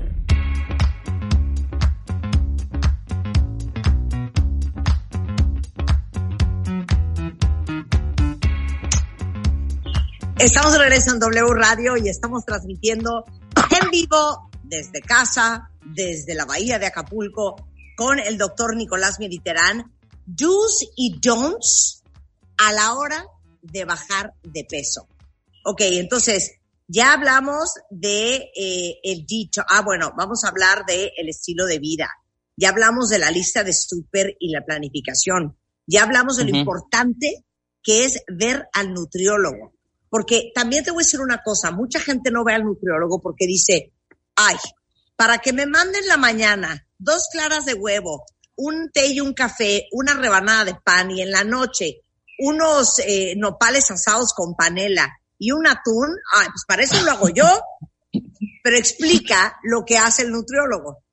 Estamos 10.37 10.73
de 10.73 10.79
regreso 10.79 11.13
en 11.13 11.19
W 11.19 11.53
Radio 11.53 11.95
y 11.95 12.09
estamos 12.09 12.43
transmitiendo 12.43 13.23
en 13.71 13.89
vivo 13.89 14.49
desde 14.63 14.99
casa, 15.01 15.71
desde 15.81 16.35
la 16.35 16.43
bahía 16.43 16.77
de 16.77 16.87
Acapulco, 16.87 17.55
con 17.95 18.19
el 18.19 18.37
doctor 18.37 18.75
Nicolás 18.75 19.17
Mediterrán. 19.19 19.93
Do's 20.25 20.85
y 20.97 21.19
don'ts 21.21 22.03
a 22.57 22.73
la 22.73 22.95
hora 22.95 23.25
de 23.61 23.85
bajar 23.85 24.33
de 24.43 24.65
peso. 24.65 25.07
Ok, 25.63 25.81
entonces 25.81 26.55
ya 26.85 27.13
hablamos 27.13 27.75
de 27.89 28.51
eh, 28.55 28.99
el 29.03 29.25
dicho. 29.25 29.61
Ah, 29.69 29.83
bueno, 29.83 30.11
vamos 30.17 30.43
a 30.43 30.49
hablar 30.49 30.85
de 30.85 31.13
el 31.15 31.29
estilo 31.29 31.65
de 31.65 31.79
vida. 31.79 32.09
Ya 32.57 32.69
hablamos 32.69 33.07
de 33.07 33.19
la 33.19 33.31
lista 33.31 33.63
de 33.63 33.71
súper 33.71 34.35
y 34.39 34.51
la 34.51 34.65
planificación. 34.65 35.57
Ya 35.87 36.03
hablamos 36.03 36.35
de 36.35 36.43
lo 36.43 36.57
importante 36.57 37.45
que 37.81 38.03
es 38.03 38.21
ver 38.27 38.67
al 38.73 38.93
nutriólogo. 38.93 39.74
Porque 40.15 40.53
también 40.55 40.81
te 40.81 40.91
voy 40.91 41.01
a 41.01 41.03
decir 41.03 41.19
una 41.19 41.41
cosa, 41.43 41.71
mucha 41.71 41.99
gente 41.99 42.31
no 42.31 42.45
ve 42.45 42.53
al 42.53 42.63
nutriólogo 42.63 43.19
porque 43.21 43.45
dice, 43.45 43.91
ay, 44.37 44.55
para 45.17 45.39
que 45.39 45.51
me 45.51 45.65
manden 45.65 46.07
la 46.07 46.15
mañana 46.15 46.87
dos 46.97 47.27
claras 47.33 47.65
de 47.65 47.73
huevo, 47.73 48.23
un 48.55 48.91
té 48.93 49.07
y 49.07 49.19
un 49.19 49.33
café, 49.33 49.89
una 49.91 50.13
rebanada 50.13 50.63
de 50.63 50.75
pan 50.75 51.11
y 51.11 51.21
en 51.21 51.31
la 51.31 51.43
noche 51.43 51.99
unos 52.39 52.99
eh, 52.99 53.33
nopales 53.35 53.91
asados 53.91 54.31
con 54.33 54.55
panela 54.55 55.13
y 55.37 55.51
un 55.51 55.67
atún, 55.67 56.07
ay, 56.33 56.47
pues 56.47 56.63
para 56.65 56.83
eso 56.83 57.01
lo 57.01 57.11
hago 57.11 57.27
yo, 57.27 57.61
pero 58.63 58.77
explica 58.77 59.59
lo 59.63 59.83
que 59.83 59.97
hace 59.97 60.21
el 60.21 60.31
nutriólogo. 60.31 61.03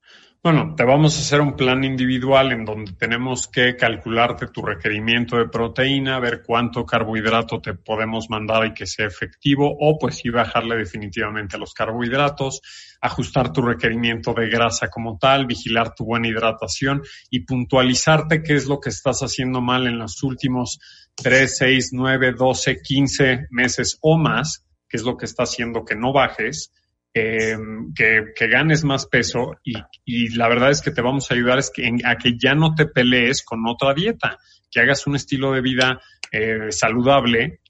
Bueno, 0.45 0.75
te 0.75 0.83
vamos 0.83 1.17
a 1.17 1.21
hacer 1.21 1.41
un 1.41 1.55
plan 1.55 1.85
individual 1.85 2.51
en 2.51 2.65
donde 2.65 2.95
tenemos 2.95 3.47
que 3.47 3.77
calcularte 3.77 4.49
tu 4.49 4.61
requerimiento 4.61 5.37
de 5.37 5.49
proteína, 5.49 6.19
ver 6.19 6.43
cuánto 6.45 6.85
carbohidrato 6.85 7.61
te 7.61 7.75
podemos 7.75 8.29
mandar 8.29 8.67
y 8.67 8.75
que 8.75 8.85
sea 8.85 9.07
efectivo, 9.07 9.73
o 9.79 9.97
pues 10.01 10.17
sí 10.17 10.31
bajarle 10.31 10.75
definitivamente 10.75 11.59
los 11.59 11.73
carbohidratos, 11.73 12.61
ajustar 13.01 13.53
tu 13.53 13.63
requerimiento 13.63 14.35
de 14.35 14.49
grasa 14.49 14.89
como 14.89 15.17
tal, 15.17 15.47
vigilar 15.47 15.95
tu 15.95 16.07
buena 16.07 16.27
hidratación 16.27 17.03
y 17.31 17.45
puntualizarte 17.45 18.43
qué 18.43 18.57
es 18.57 18.67
lo 18.67 18.81
que 18.81 18.91
estás 18.91 19.21
haciendo 19.21 19.61
mal 19.61 19.87
en 19.87 20.01
los 20.01 20.25
últimos 20.25 20.81
3, 21.15 21.57
6, 21.57 21.91
9, 21.93 22.33
12, 22.37 22.83
15 22.83 23.47
meses 23.51 23.97
o 24.01 24.19
más, 24.19 24.67
qué 24.89 24.97
es 24.97 25.05
lo 25.05 25.17
que 25.17 25.27
está 25.27 25.45
haciendo 25.45 25.85
que 25.85 25.95
no 25.95 26.13
bajes 26.13 26.73
eh, 27.15 27.57
que, 27.95 28.33
que, 28.35 28.47
ganes 28.49 28.85
más 28.85 29.07
peso 29.07 29.59
y, 29.63 29.75
y, 30.05 30.31
la 30.31 30.49
verdad 30.49 30.71
es 30.71 30.81
que 30.81 30.91
te 30.91 31.03
vamos 31.03 31.31
a 31.31 31.35
ayudar 31.35 31.59
es 31.59 31.71
que, 31.71 31.87
a 32.05 32.17
que 32.17 32.39
ya 32.39 32.55
no 32.55 32.75
te 32.75 32.87
pelees 32.87 33.45
con 33.45 33.67
otra 33.67 33.93
dieta, 33.93 34.39
que 34.71 34.81
hagas 34.81 35.07
un 35.07 35.17
estilo 35.17 35.53
de 35.53 35.61
vida 35.61 36.01
eh, 36.31 36.71
saludable, 36.71 37.61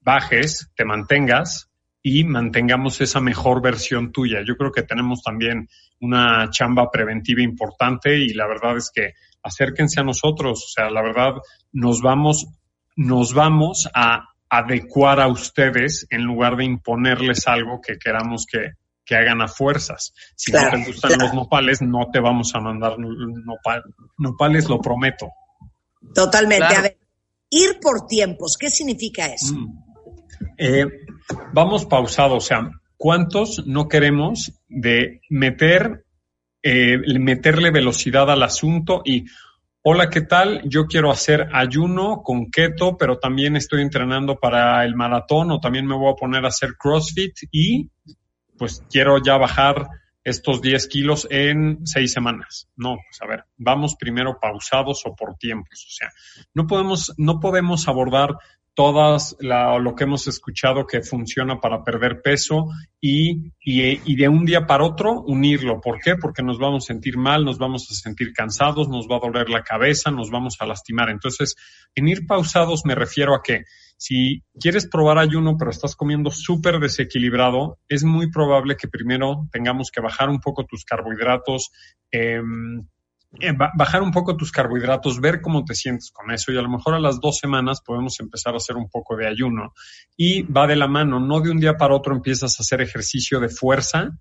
bajes, 0.00 0.72
te 0.74 0.84
mantengas 0.84 1.70
y 2.02 2.24
mantengamos 2.24 3.00
esa 3.00 3.20
mejor 3.20 3.62
versión 3.62 4.10
tuya. 4.10 4.40
Yo 4.44 4.56
creo 4.56 4.72
que 4.72 4.82
tenemos 4.82 5.22
también 5.22 5.68
una 6.00 6.50
chamba 6.50 6.90
preventiva 6.90 7.42
importante 7.42 8.18
y 8.18 8.30
la 8.30 8.48
verdad 8.48 8.76
es 8.76 8.90
que 8.92 9.12
acérquense 9.42 10.00
a 10.00 10.04
nosotros, 10.04 10.64
o 10.64 10.68
sea, 10.68 10.90
la 10.90 11.02
verdad 11.02 11.34
nos 11.72 12.02
vamos, 12.02 12.46
nos 12.96 13.32
vamos 13.32 13.88
a 13.94 14.28
adecuar 14.50 15.20
a 15.20 15.28
ustedes 15.28 16.06
en 16.10 16.22
lugar 16.22 16.56
de 16.56 16.64
imponerles 16.64 17.46
algo 17.46 17.80
que 17.80 17.98
queramos 17.98 18.46
que, 18.46 18.72
que 19.08 19.16
hagan 19.16 19.40
a 19.40 19.48
fuerzas. 19.48 20.12
Si 20.36 20.52
no 20.52 20.58
te 20.70 20.84
gustan 20.84 21.18
los 21.18 21.32
nopales, 21.32 21.80
no 21.80 22.10
te 22.12 22.20
vamos 22.20 22.54
a 22.54 22.60
mandar 22.60 22.96
nopales, 24.18 24.68
lo 24.68 24.80
prometo. 24.80 25.30
Totalmente. 26.14 26.76
A 26.76 26.82
ver, 26.82 26.98
ir 27.48 27.80
por 27.80 28.06
tiempos, 28.06 28.58
¿qué 28.60 28.68
significa 28.68 29.26
eso? 29.26 29.54
Mm. 29.54 29.82
Eh, 30.58 30.86
vamos 31.54 31.86
pausado, 31.86 32.36
o 32.36 32.40
sea, 32.40 32.70
¿cuántos 32.98 33.66
no 33.66 33.88
queremos 33.88 34.52
de 34.68 35.22
meter, 35.30 36.04
eh, 36.62 36.98
meterle 37.18 37.70
velocidad 37.70 38.30
al 38.30 38.42
asunto 38.42 39.00
y 39.06 39.24
Hola, 39.80 40.10
¿qué 40.10 40.20
tal? 40.20 40.60
Yo 40.68 40.86
quiero 40.86 41.10
hacer 41.10 41.48
ayuno 41.54 42.22
con 42.22 42.50
keto, 42.50 42.98
pero 42.98 43.18
también 43.18 43.56
estoy 43.56 43.80
entrenando 43.80 44.36
para 44.36 44.84
el 44.84 44.94
maratón 44.94 45.50
o 45.52 45.60
también 45.60 45.86
me 45.86 45.96
voy 45.96 46.12
a 46.12 46.16
poner 46.16 46.44
a 46.44 46.48
hacer 46.48 46.76
CrossFit 46.76 47.34
y 47.52 47.88
pues 48.58 48.82
quiero 48.90 49.22
ya 49.22 49.36
bajar 49.36 49.88
estos 50.24 50.60
10 50.60 50.86
kilos 50.88 51.26
en 51.30 51.86
seis 51.86 52.12
semanas. 52.12 52.68
No, 52.76 52.96
pues 52.96 53.22
a 53.22 53.26
ver, 53.26 53.44
vamos 53.56 53.96
primero 53.98 54.38
pausados 54.40 55.02
o 55.06 55.14
por 55.14 55.36
tiempos. 55.36 55.86
O 55.88 55.90
sea, 55.90 56.10
no 56.54 56.66
podemos, 56.66 57.14
no 57.16 57.40
podemos 57.40 57.88
abordar 57.88 58.36
todas 58.78 59.36
lo 59.40 59.94
que 59.96 60.04
hemos 60.04 60.28
escuchado 60.28 60.86
que 60.86 61.02
funciona 61.02 61.60
para 61.60 61.82
perder 61.82 62.22
peso 62.22 62.68
y, 63.00 63.50
y, 63.58 64.00
y, 64.04 64.14
de 64.14 64.28
un 64.28 64.44
día 64.44 64.68
para 64.68 64.84
otro 64.84 65.22
unirlo. 65.22 65.80
¿Por 65.80 65.98
qué? 65.98 66.14
Porque 66.14 66.44
nos 66.44 66.60
vamos 66.60 66.84
a 66.84 66.86
sentir 66.86 67.16
mal, 67.16 67.44
nos 67.44 67.58
vamos 67.58 67.90
a 67.90 67.94
sentir 67.94 68.32
cansados, 68.32 68.88
nos 68.88 69.08
va 69.08 69.16
a 69.16 69.26
doler 69.26 69.50
la 69.50 69.64
cabeza, 69.64 70.12
nos 70.12 70.30
vamos 70.30 70.58
a 70.60 70.66
lastimar. 70.66 71.10
Entonces, 71.10 71.56
en 71.96 72.06
ir 72.06 72.24
pausados 72.24 72.82
me 72.84 72.94
refiero 72.94 73.34
a 73.34 73.42
que 73.42 73.64
si 73.98 74.44
quieres 74.58 74.86
probar 74.86 75.18
ayuno 75.18 75.56
pero 75.58 75.70
estás 75.70 75.94
comiendo 75.96 76.30
súper 76.30 76.78
desequilibrado, 76.78 77.78
es 77.88 78.04
muy 78.04 78.30
probable 78.30 78.76
que 78.76 78.88
primero 78.88 79.48
tengamos 79.52 79.90
que 79.90 80.00
bajar 80.00 80.30
un 80.30 80.40
poco 80.40 80.64
tus 80.64 80.84
carbohidratos, 80.84 81.70
eh, 82.12 82.40
eh, 83.40 83.52
bajar 83.52 84.02
un 84.02 84.10
poco 84.10 84.36
tus 84.36 84.50
carbohidratos, 84.50 85.20
ver 85.20 85.42
cómo 85.42 85.64
te 85.64 85.74
sientes 85.74 86.10
con 86.10 86.30
eso 86.30 86.50
y 86.50 86.56
a 86.56 86.62
lo 86.62 86.70
mejor 86.70 86.94
a 86.94 87.00
las 87.00 87.20
dos 87.20 87.38
semanas 87.38 87.82
podemos 87.84 88.18
empezar 88.20 88.54
a 88.54 88.56
hacer 88.56 88.76
un 88.76 88.88
poco 88.88 89.16
de 89.16 89.26
ayuno 89.26 89.74
y 90.16 90.42
va 90.44 90.66
de 90.66 90.76
la 90.76 90.86
mano, 90.86 91.20
no 91.20 91.40
de 91.40 91.50
un 91.50 91.60
día 91.60 91.76
para 91.76 91.94
otro 91.94 92.14
empiezas 92.14 92.58
a 92.58 92.62
hacer 92.62 92.80
ejercicio 92.80 93.38
de 93.40 93.50
fuerza 93.50 94.12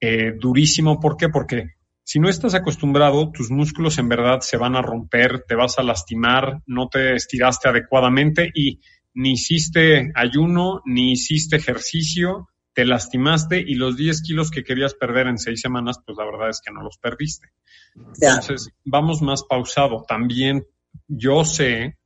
eh, 0.00 0.32
durísimo. 0.36 0.98
¿Por 0.98 1.16
qué? 1.16 1.28
Porque 1.28 1.76
si 2.02 2.18
no 2.18 2.28
estás 2.28 2.54
acostumbrado, 2.54 3.30
tus 3.32 3.50
músculos 3.50 3.98
en 3.98 4.08
verdad 4.08 4.40
se 4.40 4.56
van 4.56 4.76
a 4.76 4.82
romper, 4.82 5.44
te 5.46 5.54
vas 5.54 5.78
a 5.78 5.82
lastimar, 5.82 6.60
no 6.66 6.88
te 6.88 7.14
estiraste 7.14 7.68
adecuadamente 7.68 8.50
y 8.54 8.80
ni 9.16 9.32
hiciste 9.32 10.12
ayuno, 10.14 10.82
ni 10.84 11.12
hiciste 11.12 11.56
ejercicio, 11.56 12.50
te 12.74 12.84
lastimaste 12.84 13.58
y 13.58 13.74
los 13.74 13.96
10 13.96 14.22
kilos 14.22 14.50
que 14.50 14.62
querías 14.62 14.94
perder 14.94 15.26
en 15.26 15.38
seis 15.38 15.62
semanas, 15.62 15.98
pues 16.04 16.18
la 16.18 16.26
verdad 16.26 16.50
es 16.50 16.60
que 16.60 16.70
no 16.70 16.82
los 16.82 16.98
perdiste. 16.98 17.48
Entonces, 17.94 18.70
vamos 18.84 19.22
más 19.22 19.42
pausado. 19.42 20.04
También 20.06 20.66
yo 21.08 21.46
sé 21.46 21.96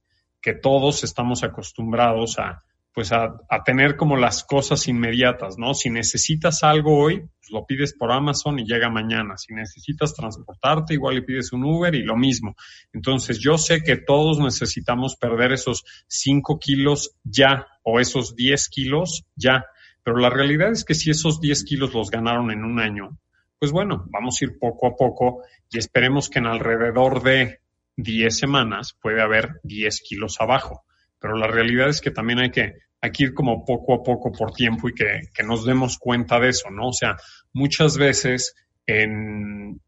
que 0.40 0.55
todos 0.55 1.03
estamos 1.03 1.42
acostumbrados 1.42 2.38
a, 2.38 2.62
pues 2.92 3.12
a, 3.12 3.37
a, 3.48 3.62
tener 3.62 3.96
como 3.96 4.16
las 4.16 4.42
cosas 4.44 4.88
inmediatas, 4.88 5.59
¿no? 5.59 5.74
Si 5.74 5.90
necesitas 5.90 6.64
algo 6.64 6.98
hoy, 6.98 7.20
pues 7.20 7.50
lo 7.50 7.64
pides 7.64 7.94
por 7.94 8.11
Amazon 8.11 8.59
y 8.59 8.64
llega 8.64 8.90
mañana. 8.90 9.37
Si 9.37 9.55
necesitas 9.55 10.14
transportarte, 10.14 10.94
igual 10.94 11.14
le 11.16 11.22
pides 11.22 11.53
un 11.53 11.64
Uber 11.64 11.94
y 11.94 12.03
lo 12.03 12.16
mismo. 12.16 12.57
Entonces, 12.92 13.38
yo 13.38 13.59
sé 13.59 13.83
que 13.83 13.96
todos 13.96 14.38
necesitamos 14.40 15.16
perder 15.16 15.53
esos 15.53 15.85
5 16.09 16.59
kilos 16.59 17.16
ya 17.22 17.66
o 17.83 18.00
esos 18.00 18.35
10 18.35 18.68
kilos 18.68 19.24
ya. 19.37 19.66
Pero 20.03 20.16
la 20.16 20.31
realidad 20.31 20.72
es 20.72 20.85
que 20.85 20.94
si 20.94 21.11
esos 21.11 21.40
10 21.40 21.64
kilos 21.64 21.94
los 21.94 22.11
ganaron 22.11 22.50
en 22.50 22.64
un 22.64 22.81
año, 22.81 23.18
pues 23.59 23.70
bueno, 23.70 24.07
vamos 24.11 24.38
a 24.40 24.44
ir 24.46 24.59
poco 24.59 24.88
a 24.88 24.96
poco 24.96 25.42
y 25.70 25.79
esperemos 25.79 26.29
que 26.29 26.38
en 26.38 26.46
alrededor 26.46 27.22
de 27.22 27.61
10 27.96 28.37
semanas 28.37 28.96
puede 29.00 29.20
haber 29.20 29.61
10 29.62 30.00
kilos 30.00 30.40
abajo. 30.40 30.85
Pero 31.20 31.37
la 31.37 31.46
realidad 31.46 31.88
es 31.88 32.00
que 32.00 32.11
también 32.11 32.40
hay 32.40 32.50
que, 32.50 32.74
hay 33.00 33.12
que 33.12 33.24
ir 33.24 33.35
como 33.35 33.64
poco 33.64 33.94
a 33.94 34.02
poco 34.02 34.33
por 34.33 34.52
tiempo 34.52 34.88
y 34.88 34.94
que, 34.94 35.20
que 35.35 35.42
nos 35.42 35.64
demos 35.64 35.98
cuenta 35.98 36.40
de 36.40 36.48
eso, 36.48 36.70
¿no? 36.70 36.88
O 36.88 36.92
sea, 36.92 37.16
muchas 37.52 37.96
veces 37.96 38.54
en, 38.87 39.80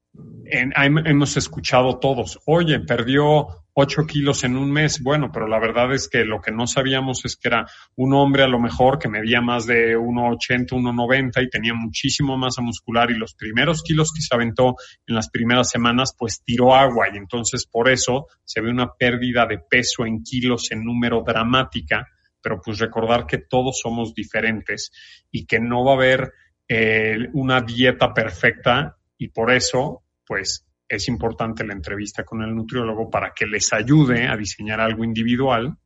en, 0.47 0.73
hemos 1.07 1.37
escuchado 1.37 1.99
todos, 1.99 2.39
oye, 2.47 2.81
perdió 2.81 3.63
8 3.75 4.07
kilos 4.07 4.45
en 4.45 4.57
un 4.57 4.71
mes. 4.71 5.03
Bueno, 5.03 5.31
pero 5.33 5.47
la 5.47 5.59
verdad 5.59 5.93
es 5.95 6.09
que 6.09 6.25
lo 6.25 6.41
que 6.41 6.53
no 6.53 6.67
sabíamos 6.67 7.25
es 7.25 7.37
que 7.37 7.49
era 7.49 7.67
un 7.97 8.13
hombre 8.15 8.43
a 8.43 8.49
lo 8.49 8.61
mejor 8.61 8.99
que 8.99 9.09
medía 9.09 9.41
más 9.41 9.67
de 9.67 9.97
1,80, 9.97 10.69
1,90 10.69 11.43
y 11.43 11.49
tenía 11.49 11.75
muchísimo 11.75 12.37
masa 12.37 12.63
muscular 12.63 13.11
y 13.11 13.15
los 13.15 13.35
primeros 13.35 13.83
kilos 13.83 14.13
que 14.15 14.23
se 14.23 14.35
aventó 14.35 14.75
en 15.07 15.15
las 15.15 15.31
primeras 15.31 15.71
semanas 15.71 16.15
pues 16.19 16.43
tiró 16.45 16.75
agua 16.75 17.07
y 17.13 17.17
entonces 17.17 17.67
por 17.67 17.89
eso 17.89 18.27
se 18.45 18.61
ve 18.61 18.71
una 18.71 18.93
pérdida 18.93 19.47
de 19.47 19.59
peso 19.59 20.05
en 20.05 20.23
kilos 20.23 20.71
en 20.71 20.85
número 20.85 21.23
dramática, 21.27 22.07
pero 22.43 22.61
pues 22.63 22.79
recordar 22.79 23.27
que 23.27 23.39
todos 23.39 23.81
somos 23.81 24.15
diferentes 24.15 24.91
y 25.31 25.47
que 25.47 25.61
no 25.61 25.85
va 25.85 25.93
a 25.93 25.97
haber 25.97 26.33
eh, 26.69 27.17
una 27.33 27.61
dieta 27.63 28.13
perfecta 28.13 28.99
y 29.23 29.29
por 29.29 29.53
eso 29.53 30.03
pues 30.27 30.67
es 30.89 31.09
importante 31.09 31.65
la 31.65 31.75
entrevista 31.75 32.25
con 32.25 32.43
el 32.43 32.55
nutriólogo 32.55 33.09
para 33.09 33.33
que 33.33 33.47
les 33.47 33.73
ayude 33.73 34.27
a 34.27 34.37
diseñar 34.37 34.81
algo 34.81 35.05
individual, 35.05 35.77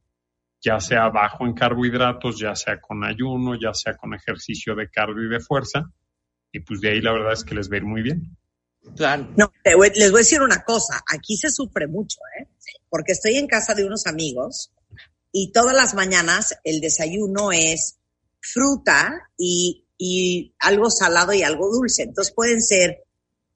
ya 0.61 0.81
sea 0.81 1.11
bajo 1.11 1.45
en 1.45 1.53
carbohidratos, 1.53 2.39
ya 2.39 2.57
sea 2.57 2.81
con 2.81 3.05
ayuno, 3.05 3.55
ya 3.61 3.75
sea 3.75 3.95
con 3.95 4.15
ejercicio 4.15 4.75
de 4.75 4.89
cardio 4.91 5.25
y 5.25 5.29
de 5.29 5.41
fuerza. 5.41 5.85
Y 6.51 6.61
pues 6.61 6.81
de 6.81 6.91
ahí 6.91 7.03
la 7.03 7.13
verdad 7.13 7.35
es 7.35 7.45
que 7.45 7.55
les 7.55 7.71
va 7.71 7.75
a 7.75 7.77
ir 7.77 7.85
muy 7.85 8.03
bien. 8.03 8.37
Claro. 8.97 9.29
No, 9.37 9.53
les 9.65 9.77
voy 9.77 9.91
a 9.91 10.23
decir 10.23 10.41
una 10.41 10.65
cosa, 10.65 11.03
aquí 11.13 11.37
se 11.37 11.51
sufre 11.51 11.87
mucho, 11.87 12.19
¿eh? 12.41 12.49
Porque 12.89 13.13
estoy 13.13 13.37
en 13.37 13.49
casa 13.49 13.75
de 13.75 13.85
unos 13.85 14.07
amigos 14.07 14.73
y 15.31 15.53
todas 15.53 15.75
las 15.77 15.95
mañanas 15.95 16.57
el 16.65 16.81
desayuno 16.81 17.53
es 17.53 17.99
fruta 18.41 19.29
y, 19.37 19.87
y 19.99 20.55
algo 20.59 20.91
salado 20.91 21.35
y 21.35 21.43
algo 21.43 21.71
dulce. 21.71 22.05
Entonces 22.05 22.33
pueden 22.35 22.63
ser 22.63 23.06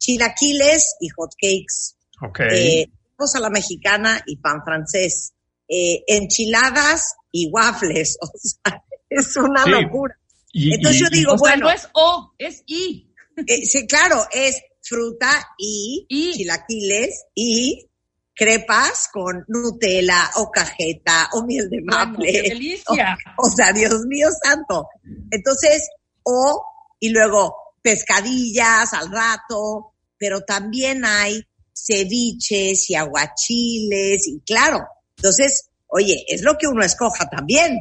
chilaquiles 0.01 0.97
y 1.01 1.09
hotcakes. 1.11 1.97
Okay. 2.21 2.83
Eh, 2.83 2.91
a 3.35 3.41
la 3.41 3.51
mexicana 3.51 4.23
y 4.27 4.37
pan 4.37 4.63
francés. 4.65 5.35
Eh, 5.69 6.03
enchiladas 6.09 7.15
y 7.31 7.49
waffles. 7.53 8.19
O 8.23 8.31
sea, 8.35 8.83
es 9.09 9.37
una 9.37 9.67
locura. 9.67 10.17
Entonces 10.53 11.01
yo 11.01 11.09
digo, 11.11 11.37
bueno. 11.37 11.67
no 11.67 11.71
es 11.71 11.89
O, 11.93 12.33
es 12.39 12.63
I. 12.67 13.13
Eh, 13.47 13.67
sí, 13.67 13.87
claro, 13.87 14.27
es 14.33 14.61
fruta 14.83 15.49
y, 15.59 16.07
chilaquiles 16.09 17.27
y 17.35 17.87
crepas 18.35 19.09
con 19.13 19.45
Nutella 19.49 20.31
o 20.37 20.51
cajeta 20.51 21.29
o 21.35 21.45
miel 21.45 21.69
de 21.69 21.81
maple. 21.83 22.33
¡Qué 22.33 22.43
delicia! 22.43 23.19
O, 23.37 23.47
o, 23.47 23.51
sea, 23.51 23.73
Dios 23.73 24.07
mío 24.07 24.29
santo. 24.43 24.89
Entonces, 25.31 25.89
o, 26.23 26.65
y 26.99 27.11
luego 27.11 27.55
pescadillas 27.83 28.93
al 28.93 29.11
rato, 29.11 29.90
pero 30.21 30.43
también 30.43 31.05
hay 31.05 31.43
ceviches 31.75 32.91
y 32.91 32.95
aguachiles 32.95 34.29
y 34.29 34.41
claro, 34.43 34.87
entonces, 35.17 35.71
oye, 35.89 36.25
es 36.29 36.43
lo 36.43 36.57
que 36.57 36.67
uno 36.67 36.85
escoja 36.85 37.29
también. 37.29 37.79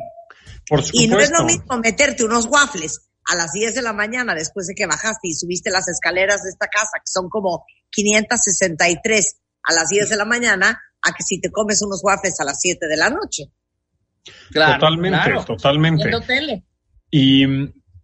Por 0.67 0.83
y 0.93 1.07
no 1.07 1.19
es 1.19 1.31
lo 1.31 1.43
mismo 1.43 1.77
meterte 1.77 2.23
unos 2.23 2.45
waffles 2.45 3.09
a 3.25 3.35
las 3.35 3.51
10 3.51 3.75
de 3.75 3.81
la 3.81 3.93
mañana 3.93 4.33
después 4.35 4.67
de 4.67 4.75
que 4.75 4.85
bajaste 4.85 5.27
y 5.27 5.33
subiste 5.33 5.69
las 5.69 5.87
escaleras 5.87 6.43
de 6.43 6.49
esta 6.49 6.67
casa, 6.67 6.97
que 6.97 7.11
son 7.11 7.29
como 7.29 7.65
563 7.91 9.35
a 9.63 9.73
las 9.73 9.89
10 9.89 10.09
de 10.09 10.15
la 10.15 10.25
mañana, 10.25 10.81
a 11.01 11.11
que 11.11 11.23
si 11.23 11.39
te 11.39 11.51
comes 11.51 11.81
unos 11.81 12.01
waffles 12.03 12.39
a 12.39 12.45
las 12.45 12.59
7 12.59 12.87
de 12.87 12.97
la 12.97 13.09
noche. 13.09 13.51
Claro, 14.51 14.73
totalmente, 14.79 15.45
totalmente. 15.45 16.65
Y, 17.11 17.45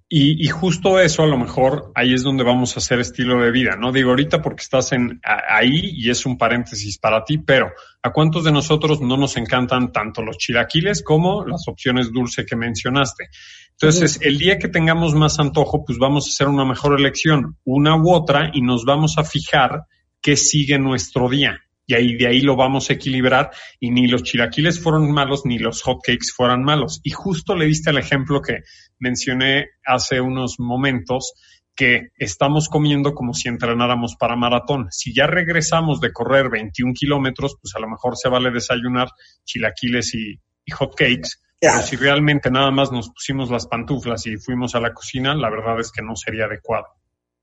y, 0.08 0.46
y, 0.46 0.48
justo 0.50 1.00
eso, 1.00 1.24
a 1.24 1.28
lo 1.28 1.38
mejor, 1.38 1.92
ahí 1.96 2.14
es 2.14 2.22
donde 2.22 2.44
vamos 2.44 2.76
a 2.76 2.80
hacer 2.80 3.00
estilo 3.00 3.42
de 3.42 3.50
vida, 3.50 3.76
¿no? 3.76 3.92
Digo 3.92 4.12
ahorita 4.12 4.40
porque 4.40 4.62
estás 4.62 4.92
en 4.92 5.20
ahí 5.24 5.94
y 5.96 6.12
es 6.12 6.28
un 6.28 6.38
paréntesis 6.38 7.00
para 7.00 7.24
ti, 7.24 7.40
pero 7.40 7.72
¿a 8.04 8.12
cuántos 8.12 8.44
de 8.44 8.52
nosotros 8.52 9.02
no 9.02 9.18
nos 9.18 9.36
encantan 9.36 9.92
tanto 9.92 10.22
los 10.22 10.38
chilaquiles 10.38 11.02
como 11.02 11.44
las 11.44 11.68
opciones 11.68 12.12
dulce 12.14 12.46
que 12.46 12.56
mencionaste? 12.56 13.30
Entonces, 13.72 14.20
el 14.22 14.38
día 14.38 14.60
que 14.60 14.70
tengamos 14.70 15.16
más 15.16 15.40
antojo, 15.40 15.84
pues 15.84 15.98
vamos 15.98 16.28
a 16.28 16.30
hacer 16.30 16.48
una 16.48 16.66
mejor 16.66 16.98
elección, 17.00 17.58
una 17.66 17.96
u 17.98 18.12
otra, 18.14 18.52
y 18.54 18.62
nos 18.62 18.86
vamos 18.86 19.18
a 19.18 19.24
fijar 19.24 19.86
qué 20.22 20.38
sigue 20.38 20.80
nuestro 20.80 21.30
día. 21.30 21.65
Y 21.88 21.94
ahí 21.94 22.16
de 22.16 22.28
ahí 22.28 22.42
lo 22.42 22.56
vamos 22.56 22.90
a 22.90 22.94
equilibrar 22.94 23.52
y 23.80 23.92
ni 23.92 24.08
los 24.08 24.24
chilaquiles 24.24 24.82
fueron 24.82 25.12
malos 25.12 25.42
ni 25.46 25.60
los 25.60 25.82
hotcakes 25.84 26.32
fueran 26.36 26.64
malos. 26.64 27.00
Y 27.04 27.12
justo 27.12 27.56
le 27.56 27.66
diste 27.66 27.92
el 27.92 27.98
ejemplo 27.98 28.42
que 28.42 28.62
mencioné 29.00 29.70
hace 29.86 30.20
unos 30.20 30.56
momentos 30.60 31.34
que 31.76 32.10
estamos 32.18 32.70
comiendo 32.70 33.14
como 33.14 33.34
si 33.34 33.50
entrenáramos 33.50 34.16
para 34.16 34.36
maratón. 34.36 34.88
Si 34.92 35.14
ya 35.14 35.28
regresamos 35.28 36.00
de 36.00 36.14
correr 36.14 36.50
21 36.50 36.94
kilómetros, 36.94 37.58
pues 37.62 37.76
a 37.76 37.80
lo 37.80 37.90
mejor 37.90 38.16
se 38.16 38.30
vale 38.30 38.50
desayunar 38.50 39.10
chilaquiles 39.44 40.16
y, 40.16 40.40
y 40.66 40.72
hotcakes. 40.72 41.42
Pero 41.60 41.82
si 41.82 41.96
realmente 41.96 42.52
nada 42.52 42.72
más 42.72 42.92
nos 42.92 43.10
pusimos 43.10 43.50
las 43.50 43.68
pantuflas 43.68 44.26
y 44.28 44.38
fuimos 44.38 44.76
a 44.76 44.80
la 44.80 44.94
cocina, 44.94 45.34
la 45.36 45.50
verdad 45.50 45.80
es 45.80 45.92
que 45.92 46.02
no 46.02 46.16
sería 46.16 46.46
adecuado. 46.46 46.86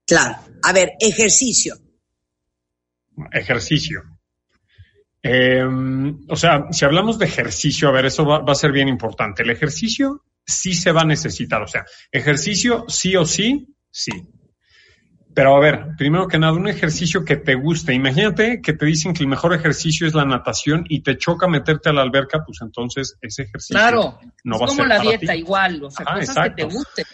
Claro. 0.07 0.37
A 0.63 0.73
ver, 0.73 0.93
ejercicio. 1.01 1.75
Ejercicio. 3.33 4.03
Eh, 5.23 5.65
o 6.29 6.37
sea, 6.37 6.67
si 6.73 6.85
hablamos 6.85 7.19
de 7.19 7.27
ejercicio, 7.27 7.89
a 7.89 7.93
ver, 7.93 8.07
eso 8.07 8.25
va, 8.25 8.41
va, 8.41 8.53
a 8.53 8.57
ser 8.57 8.73
bien 8.73 8.89
importante. 8.89 9.43
El 9.43 9.51
ejercicio 9.51 10.25
sí 10.45 10.75
se 10.75 10.91
va 10.91 11.03
a 11.03 11.07
necesitar, 11.07 11.63
o 11.63 11.69
sea, 11.69 11.85
ejercicio 12.11 12.85
sí 12.89 13.15
o 13.17 13.25
sí, 13.25 13.77
sí. 13.91 14.11
Pero 15.35 15.57
a 15.57 15.61
ver, 15.61 15.87
primero 15.97 16.29
que 16.29 16.39
nada, 16.39 16.53
un 16.53 16.69
ejercicio 16.69 17.25
que 17.25 17.37
te 17.37 17.55
guste. 17.55 17.95
Imagínate 17.95 18.61
que 18.61 18.75
te 18.75 18.85
dicen 18.85 19.15
que 19.15 19.23
el 19.23 19.29
mejor 19.29 19.55
ejercicio 19.55 20.07
es 20.07 20.15
la 20.15 20.27
natación 20.27 20.85
y 20.89 21.03
te 21.03 21.17
choca 21.17 21.49
meterte 21.49 21.89
a 21.89 21.93
la 21.93 22.03
alberca, 22.03 22.45
pues 22.45 22.59
entonces 22.61 23.17
ese 23.23 23.45
ejercicio 23.45 23.77
claro, 23.77 24.19
no 24.45 24.59
va 24.59 24.67
a 24.67 24.69
ser. 24.69 24.77
como 24.77 24.89
la 24.89 24.99
dieta 24.99 25.35
igual, 25.35 25.83
o 25.85 25.91
sea, 25.91 26.05
cosas 26.05 26.37
que 26.49 26.51
te 26.51 26.65
gusten. 26.65 27.05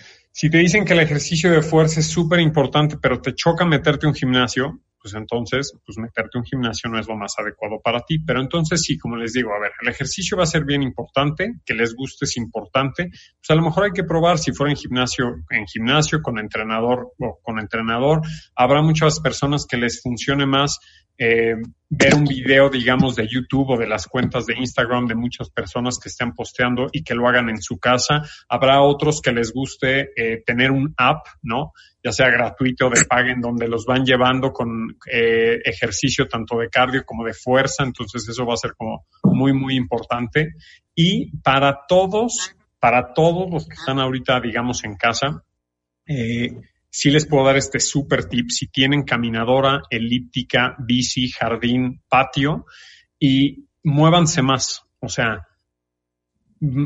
Si 0.40 0.48
te 0.48 0.58
dicen 0.58 0.84
que 0.84 0.92
el 0.92 1.00
ejercicio 1.00 1.50
de 1.50 1.62
fuerza 1.62 1.98
es 1.98 2.06
súper 2.06 2.38
importante, 2.38 2.96
pero 3.02 3.20
te 3.20 3.34
choca 3.34 3.64
meterte 3.64 4.06
a 4.06 4.10
un 4.10 4.14
gimnasio, 4.14 4.84
pues 5.02 5.14
entonces, 5.14 5.72
pues 5.84 5.98
meterte 5.98 6.38
un 6.38 6.44
gimnasio 6.44 6.88
no 6.88 7.00
es 7.00 7.08
lo 7.08 7.16
más 7.16 7.34
adecuado 7.40 7.80
para 7.82 8.02
ti. 8.02 8.20
Pero 8.20 8.40
entonces 8.40 8.82
sí, 8.82 8.96
como 8.96 9.16
les 9.16 9.32
digo, 9.32 9.52
a 9.52 9.58
ver, 9.58 9.72
el 9.82 9.88
ejercicio 9.88 10.36
va 10.36 10.44
a 10.44 10.46
ser 10.46 10.64
bien 10.64 10.84
importante, 10.84 11.54
que 11.66 11.74
les 11.74 11.92
guste 11.92 12.24
es 12.24 12.36
importante. 12.36 13.08
Pues 13.08 13.50
a 13.50 13.56
lo 13.56 13.62
mejor 13.62 13.86
hay 13.86 13.90
que 13.90 14.04
probar 14.04 14.38
si 14.38 14.52
fuera 14.52 14.70
en 14.70 14.76
gimnasio, 14.76 15.26
en 15.50 15.66
gimnasio 15.66 16.22
con 16.22 16.38
entrenador 16.38 17.10
o 17.18 17.40
con 17.42 17.58
entrenador. 17.58 18.20
Habrá 18.54 18.80
muchas 18.80 19.18
personas 19.18 19.66
que 19.66 19.76
les 19.76 20.00
funcione 20.00 20.46
más 20.46 20.78
eh, 21.18 21.56
ver 21.90 22.14
un 22.14 22.24
video, 22.24 22.68
digamos, 22.68 23.16
de 23.16 23.26
YouTube 23.26 23.70
o 23.70 23.76
de 23.76 23.86
las 23.86 24.06
cuentas 24.06 24.46
de 24.46 24.54
Instagram 24.56 25.06
de 25.06 25.14
muchas 25.14 25.50
personas 25.50 25.98
que 25.98 26.10
estén 26.10 26.32
posteando 26.32 26.88
y 26.92 27.02
que 27.02 27.14
lo 27.14 27.26
hagan 27.26 27.48
en 27.48 27.62
su 27.62 27.78
casa. 27.78 28.22
Habrá 28.48 28.82
otros 28.82 29.20
que 29.22 29.32
les 29.32 29.52
guste 29.52 30.10
eh, 30.14 30.42
tener 30.44 30.70
un 30.70 30.94
app, 30.96 31.26
¿no? 31.42 31.72
Ya 32.04 32.12
sea 32.12 32.28
gratuito 32.28 32.86
o 32.86 32.90
de 32.90 33.04
paguen, 33.04 33.40
donde 33.40 33.68
los 33.68 33.86
van 33.86 34.04
llevando 34.04 34.52
con 34.52 34.96
eh, 35.10 35.60
ejercicio 35.64 36.28
tanto 36.28 36.58
de 36.58 36.68
cardio 36.68 37.04
como 37.04 37.24
de 37.24 37.32
fuerza. 37.34 37.84
Entonces 37.84 38.28
eso 38.28 38.46
va 38.46 38.54
a 38.54 38.58
ser 38.58 38.74
como 38.76 39.06
muy, 39.24 39.52
muy 39.52 39.74
importante. 39.74 40.54
Y 40.94 41.36
para 41.38 41.86
todos, 41.88 42.54
para 42.78 43.14
todos 43.14 43.50
los 43.50 43.66
que 43.66 43.74
están 43.74 43.98
ahorita, 43.98 44.40
digamos, 44.40 44.84
en 44.84 44.94
casa, 44.94 45.42
eh, 46.06 46.54
sí 46.98 47.12
les 47.12 47.26
puedo 47.26 47.46
dar 47.46 47.56
este 47.56 47.78
super 47.78 48.24
tip. 48.24 48.50
Si 48.50 48.66
tienen 48.66 49.04
caminadora, 49.04 49.82
elíptica, 49.88 50.74
bici, 50.80 51.28
jardín, 51.28 52.02
patio 52.08 52.66
y 53.20 53.68
muévanse 53.84 54.42
más. 54.42 54.82
O 54.98 55.08
sea, 55.08 55.46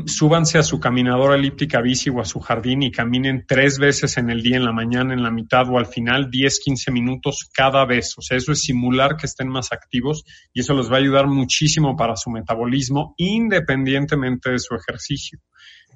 súbanse 0.05 0.59
a 0.59 0.63
su 0.63 0.79
caminadora 0.79 1.33
elíptica 1.33 1.81
bici 1.81 2.11
o 2.11 2.21
a 2.21 2.25
su 2.25 2.39
jardín 2.39 2.83
y 2.83 2.91
caminen 2.91 3.45
tres 3.47 3.79
veces 3.79 4.15
en 4.17 4.29
el 4.29 4.43
día, 4.43 4.57
en 4.57 4.65
la 4.65 4.71
mañana, 4.71 5.15
en 5.15 5.23
la 5.23 5.31
mitad 5.31 5.67
o 5.67 5.79
al 5.79 5.87
final, 5.87 6.29
10, 6.29 6.59
15 6.59 6.91
minutos 6.91 7.49
cada 7.51 7.83
vez. 7.83 8.13
O 8.15 8.21
sea, 8.21 8.37
eso 8.37 8.51
es 8.51 8.61
simular 8.61 9.17
que 9.17 9.25
estén 9.25 9.47
más 9.47 9.71
activos 9.71 10.25
y 10.53 10.59
eso 10.59 10.75
les 10.75 10.91
va 10.91 10.97
a 10.97 10.99
ayudar 10.99 11.25
muchísimo 11.25 11.95
para 11.95 12.15
su 12.17 12.29
metabolismo 12.29 13.15
independientemente 13.17 14.51
de 14.51 14.59
su 14.59 14.75
ejercicio. 14.75 15.39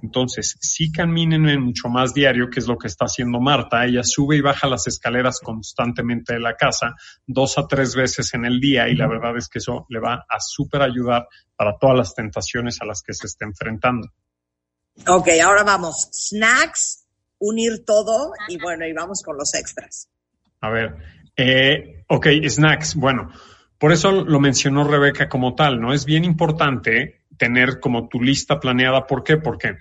Entonces, 0.02 0.58
sí 0.62 0.92
caminen 0.92 1.44
mucho 1.62 1.90
más 1.90 2.14
diario, 2.14 2.50
que 2.50 2.60
es 2.60 2.68
lo 2.68 2.78
que 2.78 2.88
está 2.88 3.06
haciendo 3.06 3.40
Marta. 3.40 3.86
Ella 3.86 4.04
sube 4.04 4.38
y 4.38 4.42
baja 4.42 4.68
las 4.68 4.88
escaleras 4.88 5.40
constantemente 5.40 6.34
de 6.34 6.40
la 6.40 6.56
casa, 6.56 6.96
dos 7.26 7.58
a 7.58 7.68
tres 7.68 7.96
veces 7.96 8.34
en 8.34 8.46
el 8.46 8.60
día, 8.60 8.88
y 8.88 8.96
la 8.96 9.08
verdad 9.08 9.36
es 9.38 9.50
que 9.50 9.60
eso 9.60 9.86
le 9.90 10.00
va 10.00 10.26
a 10.30 10.40
súper 10.40 10.82
ayudar 10.82 11.28
para 11.56 11.78
todas 11.78 11.98
las 11.98 12.14
tentaciones 12.14 12.80
a 12.82 12.86
las 12.86 13.02
que 13.02 13.14
se 13.14 13.28
está 13.28 13.46
enfrentando. 13.46 14.08
Ok, 15.08 15.30
ahora 15.44 15.64
vamos. 15.64 16.10
Snacks, 16.12 17.06
unir 17.40 17.84
todo, 17.86 18.34
y 18.48 18.60
bueno, 18.60 18.86
y 18.86 18.94
vamos 18.94 19.22
con 19.24 19.38
los 19.38 19.54
extras. 19.56 20.10
A 20.62 20.70
ver, 20.70 20.96
eh, 21.36 22.04
ok, 22.08 22.28
snacks. 22.48 22.96
Bueno, 22.96 23.32
por 23.78 23.92
eso 23.92 24.12
lo 24.12 24.40
mencionó 24.40 24.84
Rebeca 24.84 25.30
como 25.30 25.56
tal, 25.56 25.80
¿no? 25.80 25.94
Es 25.94 26.06
bien 26.06 26.24
importante 26.24 27.22
tener 27.38 27.80
como 27.80 28.08
tu 28.08 28.21
lista 28.21 28.60
planeada. 28.60 29.06
¿Por 29.06 29.23
qué? 29.23 29.38
Porque 29.38 29.78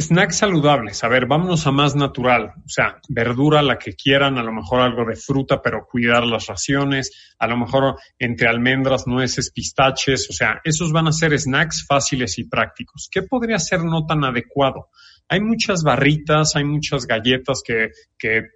snacks 0.00 0.38
saludables, 0.38 1.04
a 1.04 1.08
ver, 1.08 1.26
vámonos 1.26 1.66
a 1.66 1.70
más 1.70 1.94
natural, 1.94 2.54
o 2.64 2.68
sea, 2.68 2.98
verdura 3.08 3.62
la 3.62 3.78
que 3.78 3.94
quieran, 3.94 4.38
a 4.38 4.42
lo 4.42 4.52
mejor 4.52 4.80
algo 4.80 5.04
de 5.04 5.16
fruta, 5.16 5.60
pero 5.62 5.86
cuidar 5.86 6.24
las 6.24 6.46
raciones, 6.46 7.34
a 7.38 7.46
lo 7.46 7.56
mejor 7.56 7.96
entre 8.18 8.48
almendras, 8.48 9.06
nueces, 9.06 9.52
pistaches, 9.52 10.28
o 10.30 10.32
sea, 10.32 10.60
esos 10.64 10.92
van 10.92 11.08
a 11.08 11.12
ser 11.12 11.38
snacks 11.38 11.86
fáciles 11.86 12.38
y 12.38 12.44
prácticos. 12.44 13.08
¿Qué 13.10 13.22
podría 13.22 13.58
ser 13.58 13.84
no 13.84 14.06
tan 14.06 14.24
adecuado? 14.24 14.88
Hay 15.28 15.40
muchas 15.40 15.82
barritas, 15.82 16.56
hay 16.56 16.64
muchas 16.64 17.06
galletas 17.06 17.62
que, 17.64 17.90
que 18.18 18.46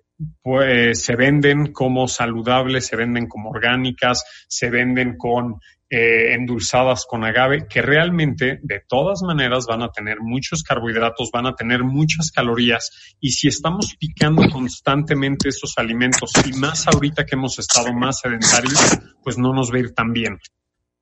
pues, 0.42 1.02
se 1.02 1.16
venden 1.16 1.72
como 1.72 2.09
saludables, 2.09 2.87
se 2.87 2.96
venden 2.96 3.29
como 3.29 3.50
orgánicas, 3.50 4.24
se 4.48 4.70
venden 4.70 5.16
con 5.16 5.61
eh, 5.88 6.35
endulzadas 6.35 7.07
con 7.09 7.22
agave, 7.22 7.68
que 7.68 7.81
realmente 7.81 8.59
de 8.62 8.83
todas 8.88 9.22
maneras 9.22 9.66
van 9.68 9.83
a 9.83 9.90
tener 9.90 10.18
muchos 10.20 10.62
carbohidratos, 10.64 11.31
van 11.33 11.46
a 11.46 11.55
tener 11.55 11.85
muchas 11.85 12.33
calorías 12.33 13.16
y 13.20 13.31
si 13.31 13.49
estamos 13.49 13.94
picando 13.96 14.42
constantemente 14.51 15.49
esos 15.49 15.75
alimentos 15.79 16.33
y 16.44 16.59
más 16.59 16.88
ahorita 16.88 17.25
que 17.25 17.37
hemos 17.37 17.59
estado 17.61 17.92
más 17.92 18.20
sedentarios, 18.20 18.99
pues 19.22 19.38
no 19.38 19.53
nos 19.53 19.72
va 19.72 19.77
a 19.77 19.81
ir 19.81 19.94
tan 19.94 20.12
bien. 20.12 20.38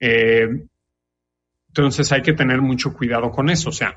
Eh, 0.00 0.48
entonces 1.68 2.12
hay 2.12 2.22
que 2.22 2.34
tener 2.34 2.60
mucho 2.60 2.92
cuidado 2.92 3.30
con 3.30 3.48
eso, 3.48 3.70
o 3.70 3.72
sea, 3.72 3.96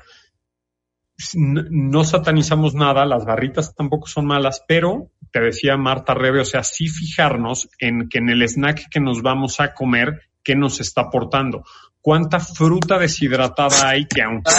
no 1.34 2.04
satanizamos 2.04 2.74
nada, 2.74 3.04
las 3.04 3.24
barritas 3.24 3.74
tampoco 3.74 4.06
son 4.06 4.26
malas, 4.26 4.64
pero 4.66 5.10
te 5.32 5.40
decía 5.40 5.76
Marta 5.76 6.14
Rebe, 6.14 6.40
o 6.40 6.44
sea, 6.44 6.62
sí 6.62 6.88
fijarnos 6.88 7.68
en 7.78 8.08
que 8.08 8.18
en 8.18 8.30
el 8.30 8.42
snack 8.42 8.88
que 8.90 9.00
nos 9.00 9.20
vamos 9.22 9.60
a 9.60 9.74
comer 9.74 10.22
qué 10.42 10.54
nos 10.54 10.80
está 10.80 11.02
aportando. 11.02 11.64
¿Cuánta 12.00 12.40
fruta 12.40 12.98
deshidratada 12.98 13.88
hay 13.88 14.06
que 14.06 14.22
aunque 14.22 14.50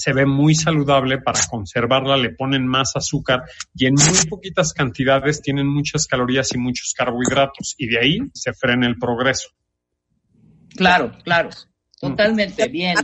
se 0.00 0.12
ve 0.12 0.24
muy 0.24 0.54
saludable 0.54 1.18
para 1.20 1.40
conservarla, 1.46 2.16
le 2.16 2.30
ponen 2.30 2.66
más 2.66 2.92
azúcar 2.96 3.42
y 3.74 3.86
en 3.86 3.94
muy 3.94 4.26
poquitas 4.28 4.72
cantidades 4.72 5.42
tienen 5.42 5.66
muchas 5.66 6.06
calorías 6.06 6.54
y 6.54 6.58
muchos 6.58 6.94
carbohidratos 6.96 7.74
y 7.76 7.88
de 7.88 7.98
ahí 7.98 8.18
se 8.32 8.54
frena 8.54 8.86
el 8.86 8.96
progreso. 8.98 9.50
Claro, 10.74 11.12
claro, 11.22 11.50
totalmente 12.00 12.68
bien. 12.68 12.94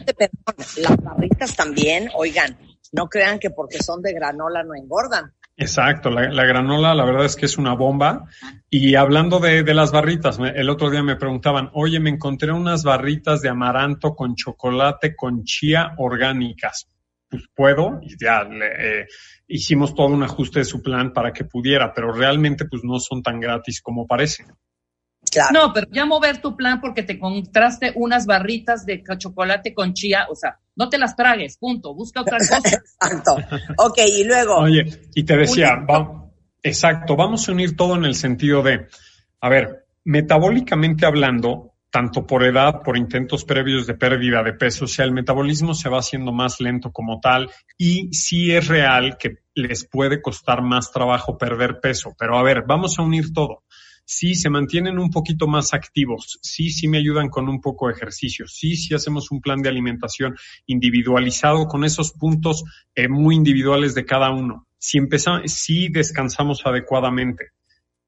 Las 0.77 0.97
barritas 1.03 1.55
también, 1.55 2.09
oigan, 2.15 2.59
no 2.93 3.09
crean 3.09 3.39
que 3.39 3.51
porque 3.51 3.83
son 3.83 4.01
de 4.01 4.15
granola 4.15 4.63
no 4.63 4.75
engordan. 4.75 5.35
Exacto, 5.59 6.11
la, 6.11 6.45
granola 6.45 6.95
la 6.95 7.05
verdad 7.07 7.25
es 7.25 7.35
que 7.35 7.47
es 7.47 7.57
una 7.57 7.75
bomba. 7.75 8.27
Y 8.69 8.95
hablando 8.95 9.41
de, 9.41 9.63
de 9.63 9.75
las 9.75 9.91
barritas, 9.91 10.39
el 10.39 10.69
otro 10.69 10.91
día 10.91 11.03
me 11.03 11.17
preguntaban, 11.17 11.71
oye, 11.73 11.99
me 11.99 12.11
encontré 12.11 12.53
unas 12.53 12.83
barritas 12.85 13.41
de 13.41 13.49
amaranto 13.49 14.15
con 14.15 14.35
chocolate 14.35 15.17
con 15.17 15.45
chía 15.45 15.95
orgánicas. 15.97 16.89
Pues 17.29 17.45
puedo, 17.55 18.01
y 18.03 18.17
ya 18.23 18.45
le, 18.45 19.01
eh, 19.01 19.07
hicimos 19.49 19.95
todo 19.95 20.09
un 20.09 20.23
ajuste 20.23 20.61
de 20.61 20.65
su 20.65 20.83
plan 20.83 21.13
para 21.13 21.33
que 21.33 21.45
pudiera, 21.45 21.93
pero 21.93 22.13
realmente 22.13 22.67
pues 22.67 22.85
no 22.85 23.01
son 23.01 23.23
tan 23.23 23.41
gratis 23.41 23.81
como 23.81 24.07
No, 25.53 25.73
pero 25.73 25.87
ya 25.91 26.05
mover 26.07 26.41
tu 26.41 26.57
plan 26.57 26.81
porque 26.81 27.03
te 27.03 27.15
encontraste 27.15 27.93
unas 27.95 28.27
barritas 28.27 28.87
de 28.87 29.03
chocolate 29.19 29.75
con 29.75 29.93
chía, 29.93 30.27
o 30.31 30.35
sea, 30.35 30.59
no 30.77 30.89
te 30.89 30.99
las 30.99 31.17
tragues, 31.17 31.59
punto, 31.59 31.95
busca 31.95 32.21
otra 32.21 32.39
cosa. 32.49 32.59
exacto. 32.59 33.37
Ok, 33.79 33.99
y 34.07 34.25
luego. 34.25 34.57
Oye, 34.57 34.87
y 35.15 35.25
te 35.25 35.37
decía, 35.37 35.85
exacto, 36.63 37.17
vamos 37.17 37.49
a 37.49 37.53
unir 37.53 37.77
todo 37.77 37.97
en 37.97 38.05
el 38.05 38.15
sentido 38.15 38.63
de, 38.63 38.87
a 39.41 39.49
ver, 39.49 39.87
metabólicamente 40.05 41.07
hablando, 41.07 41.73
tanto 41.91 42.27
por 42.27 42.45
edad, 42.45 42.83
por 42.83 42.97
intentos 42.97 43.45
previos 43.45 43.87
de 43.87 43.95
pérdida 43.95 44.43
de 44.43 44.53
peso, 44.53 44.85
o 44.85 44.89
sea, 44.89 45.05
el 45.05 45.13
metabolismo 45.13 45.75
se 45.75 45.89
va 45.89 45.99
haciendo 45.99 46.33
más 46.33 46.61
lento 46.61 46.93
como 46.93 47.21
tal 47.21 47.51
y 47.79 48.13
sí 48.13 48.53
es 48.53 48.69
real 48.69 49.17
que 49.19 49.39
les 49.55 49.89
puede 49.89 50.21
costar 50.21 50.61
más 50.63 50.93
trabajo 50.93 51.39
perder 51.39 51.81
peso, 51.81 52.15
pero 52.19 52.37
a 52.37 52.43
ver, 52.43 52.65
vamos 52.67 52.99
a 52.99 53.03
unir 53.03 53.33
todo 53.33 53.63
sí 54.07 54.37
se 54.37 54.49
mantienen 54.49 54.99
un 54.99 55.11
poquito 55.11 55.47
más 55.49 55.75
activos, 55.75 56.39
sí, 56.41 56.71
sí 56.71 56.89
me 56.89 56.99
ayudan 56.99 57.29
con 57.29 57.49
un 57.49 57.61
poco 57.61 57.89
de 57.89 57.95
ejercicio, 57.95 58.47
sí, 58.47 58.77
sí 58.77 58.95
hacemos 58.95 59.31
un 59.31 59.41
plan 59.41 59.61
de 59.61 59.69
alimentación 59.69 60.37
individualizado 60.67 61.67
con 61.67 61.85
esos 61.85 62.13
puntos 62.13 62.65
eh, 62.95 63.09
muy 63.09 63.35
individuales 63.35 63.95
de 63.95 64.07
cada 64.07 64.31
uno. 64.31 64.67
Si 64.79 64.97
empezamos, 64.99 65.53
sí 65.53 65.89
descansamos 65.89 66.65
adecuadamente. 66.65 67.51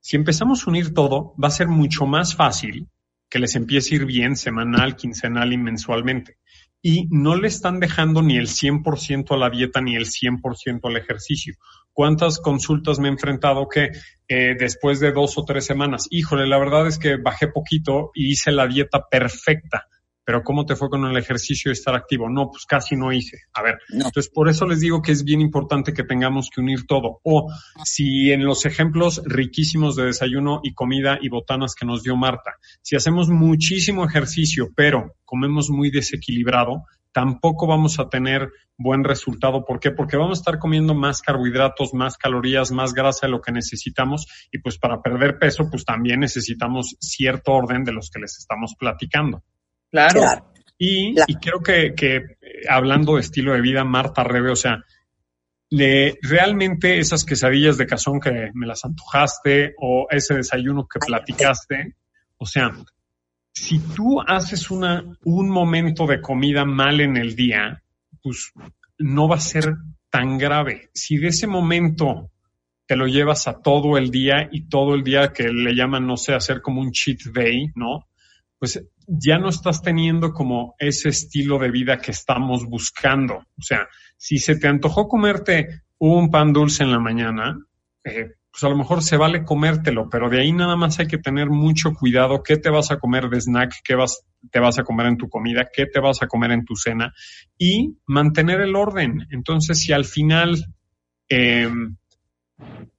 Si 0.00 0.16
empezamos 0.16 0.66
a 0.66 0.70
unir 0.70 0.94
todo, 0.94 1.34
va 1.42 1.48
a 1.48 1.52
ser 1.52 1.66
mucho 1.66 2.06
más 2.06 2.34
fácil 2.36 2.88
que 3.28 3.40
les 3.40 3.56
empiece 3.56 3.94
a 3.94 3.98
ir 3.98 4.06
bien 4.06 4.36
semanal, 4.36 4.96
quincenal 4.96 5.52
y 5.52 5.58
mensualmente. 5.58 6.38
Y 6.80 7.08
no 7.10 7.34
le 7.34 7.48
están 7.48 7.80
dejando 7.80 8.22
ni 8.22 8.36
el 8.36 8.46
100% 8.46 9.32
a 9.32 9.36
la 9.36 9.50
dieta 9.50 9.80
ni 9.80 9.96
el 9.96 10.06
100% 10.06 10.80
al 10.84 10.96
ejercicio. 10.96 11.56
¿Cuántas 11.98 12.38
consultas 12.38 13.00
me 13.00 13.08
he 13.08 13.10
enfrentado 13.10 13.68
que 13.68 13.90
eh, 14.28 14.54
después 14.56 15.00
de 15.00 15.10
dos 15.10 15.36
o 15.36 15.44
tres 15.44 15.66
semanas, 15.66 16.06
híjole, 16.10 16.46
la 16.46 16.56
verdad 16.56 16.86
es 16.86 16.96
que 16.96 17.16
bajé 17.16 17.48
poquito 17.48 18.12
y 18.14 18.30
hice 18.30 18.52
la 18.52 18.68
dieta 18.68 19.08
perfecta, 19.10 19.88
pero 20.24 20.44
¿cómo 20.44 20.64
te 20.64 20.76
fue 20.76 20.90
con 20.90 21.04
el 21.06 21.16
ejercicio 21.16 21.70
y 21.70 21.72
estar 21.72 21.96
activo? 21.96 22.30
No, 22.30 22.50
pues 22.52 22.66
casi 22.66 22.94
no 22.94 23.12
hice. 23.12 23.38
A 23.52 23.64
ver, 23.64 23.80
entonces 23.90 24.30
por 24.32 24.48
eso 24.48 24.64
les 24.64 24.78
digo 24.78 25.02
que 25.02 25.10
es 25.10 25.24
bien 25.24 25.40
importante 25.40 25.92
que 25.92 26.04
tengamos 26.04 26.50
que 26.54 26.60
unir 26.60 26.86
todo. 26.86 27.18
O 27.24 27.52
si 27.84 28.30
en 28.30 28.44
los 28.44 28.64
ejemplos 28.64 29.20
riquísimos 29.24 29.96
de 29.96 30.04
desayuno 30.04 30.60
y 30.62 30.74
comida 30.74 31.18
y 31.20 31.28
botanas 31.30 31.74
que 31.74 31.84
nos 31.84 32.04
dio 32.04 32.14
Marta, 32.14 32.58
si 32.80 32.94
hacemos 32.94 33.28
muchísimo 33.28 34.04
ejercicio, 34.04 34.68
pero 34.76 35.16
comemos 35.24 35.68
muy 35.68 35.90
desequilibrado, 35.90 36.84
tampoco 37.12 37.66
vamos 37.66 37.98
a 37.98 38.08
tener 38.08 38.50
buen 38.76 39.04
resultado. 39.04 39.64
¿Por 39.64 39.80
qué? 39.80 39.90
Porque 39.90 40.16
vamos 40.16 40.38
a 40.38 40.40
estar 40.40 40.58
comiendo 40.58 40.94
más 40.94 41.20
carbohidratos, 41.20 41.92
más 41.94 42.16
calorías, 42.16 42.70
más 42.70 42.94
grasa 42.94 43.26
de 43.26 43.32
lo 43.32 43.40
que 43.40 43.52
necesitamos 43.52 44.26
y 44.52 44.58
pues 44.58 44.78
para 44.78 45.02
perder 45.02 45.38
peso 45.38 45.68
pues 45.70 45.84
también 45.84 46.20
necesitamos 46.20 46.96
cierto 47.00 47.52
orden 47.52 47.84
de 47.84 47.92
los 47.92 48.10
que 48.10 48.20
les 48.20 48.38
estamos 48.38 48.74
platicando. 48.78 49.42
Claro. 49.90 50.52
Y, 50.78 51.14
y 51.26 51.34
creo 51.36 51.60
que, 51.60 51.94
que, 51.94 52.16
eh, 52.16 52.26
hablando 52.68 53.16
de 53.16 53.22
estilo 53.22 53.52
de 53.52 53.60
vida, 53.60 53.82
Marta 53.82 54.22
Rebe, 54.22 54.52
o 54.52 54.56
sea, 54.56 54.84
le, 55.70 56.18
realmente 56.22 56.98
esas 56.98 57.24
quesadillas 57.24 57.76
de 57.76 57.86
cazón 57.86 58.20
que 58.20 58.50
me 58.54 58.66
las 58.66 58.84
antojaste 58.84 59.74
o 59.78 60.06
ese 60.08 60.34
desayuno 60.34 60.86
que 60.86 61.00
platicaste, 61.00 61.96
o 62.38 62.46
sea, 62.46 62.70
si 63.58 63.80
tú 63.80 64.20
haces 64.20 64.70
una, 64.70 65.04
un 65.24 65.50
momento 65.50 66.06
de 66.06 66.20
comida 66.20 66.64
mal 66.64 67.00
en 67.00 67.16
el 67.16 67.34
día, 67.34 67.82
pues 68.22 68.52
no 68.98 69.28
va 69.28 69.36
a 69.36 69.40
ser 69.40 69.74
tan 70.10 70.38
grave. 70.38 70.90
Si 70.94 71.16
de 71.16 71.28
ese 71.28 71.48
momento 71.48 72.30
te 72.86 72.94
lo 72.94 73.06
llevas 73.06 73.48
a 73.48 73.60
todo 73.60 73.98
el 73.98 74.10
día 74.12 74.48
y 74.52 74.68
todo 74.68 74.94
el 74.94 75.02
día 75.02 75.32
que 75.32 75.48
le 75.48 75.74
llaman, 75.74 76.06
no 76.06 76.16
sé, 76.16 76.34
hacer 76.34 76.62
como 76.62 76.80
un 76.80 76.92
cheat 76.92 77.18
day, 77.34 77.66
¿no? 77.74 78.06
Pues 78.60 78.80
ya 79.08 79.38
no 79.38 79.48
estás 79.48 79.82
teniendo 79.82 80.32
como 80.32 80.76
ese 80.78 81.08
estilo 81.08 81.58
de 81.58 81.72
vida 81.72 81.98
que 81.98 82.12
estamos 82.12 82.64
buscando. 82.64 83.38
O 83.38 83.62
sea, 83.62 83.88
si 84.16 84.38
se 84.38 84.54
te 84.56 84.68
antojó 84.68 85.08
comerte 85.08 85.82
un 85.98 86.30
pan 86.30 86.52
dulce 86.52 86.84
en 86.84 86.92
la 86.92 87.00
mañana, 87.00 87.58
eh, 88.04 88.34
pues 88.50 88.64
a 88.64 88.68
lo 88.68 88.76
mejor 88.76 89.02
se 89.02 89.16
vale 89.16 89.44
comértelo, 89.44 90.08
pero 90.08 90.30
de 90.30 90.40
ahí 90.40 90.52
nada 90.52 90.76
más 90.76 90.98
hay 90.98 91.06
que 91.06 91.18
tener 91.18 91.50
mucho 91.50 91.92
cuidado 91.92 92.42
qué 92.42 92.56
te 92.56 92.70
vas 92.70 92.90
a 92.90 92.98
comer 92.98 93.28
de 93.28 93.40
snack, 93.40 93.74
qué 93.84 93.94
vas, 93.94 94.24
te 94.50 94.58
vas 94.58 94.78
a 94.78 94.84
comer 94.84 95.06
en 95.06 95.16
tu 95.16 95.28
comida, 95.28 95.68
qué 95.72 95.86
te 95.86 96.00
vas 96.00 96.22
a 96.22 96.26
comer 96.26 96.52
en 96.52 96.64
tu 96.64 96.74
cena 96.74 97.12
y 97.58 97.96
mantener 98.06 98.60
el 98.60 98.74
orden. 98.74 99.26
Entonces, 99.30 99.80
si 99.80 99.92
al 99.92 100.04
final, 100.04 100.64
em, 101.28 101.96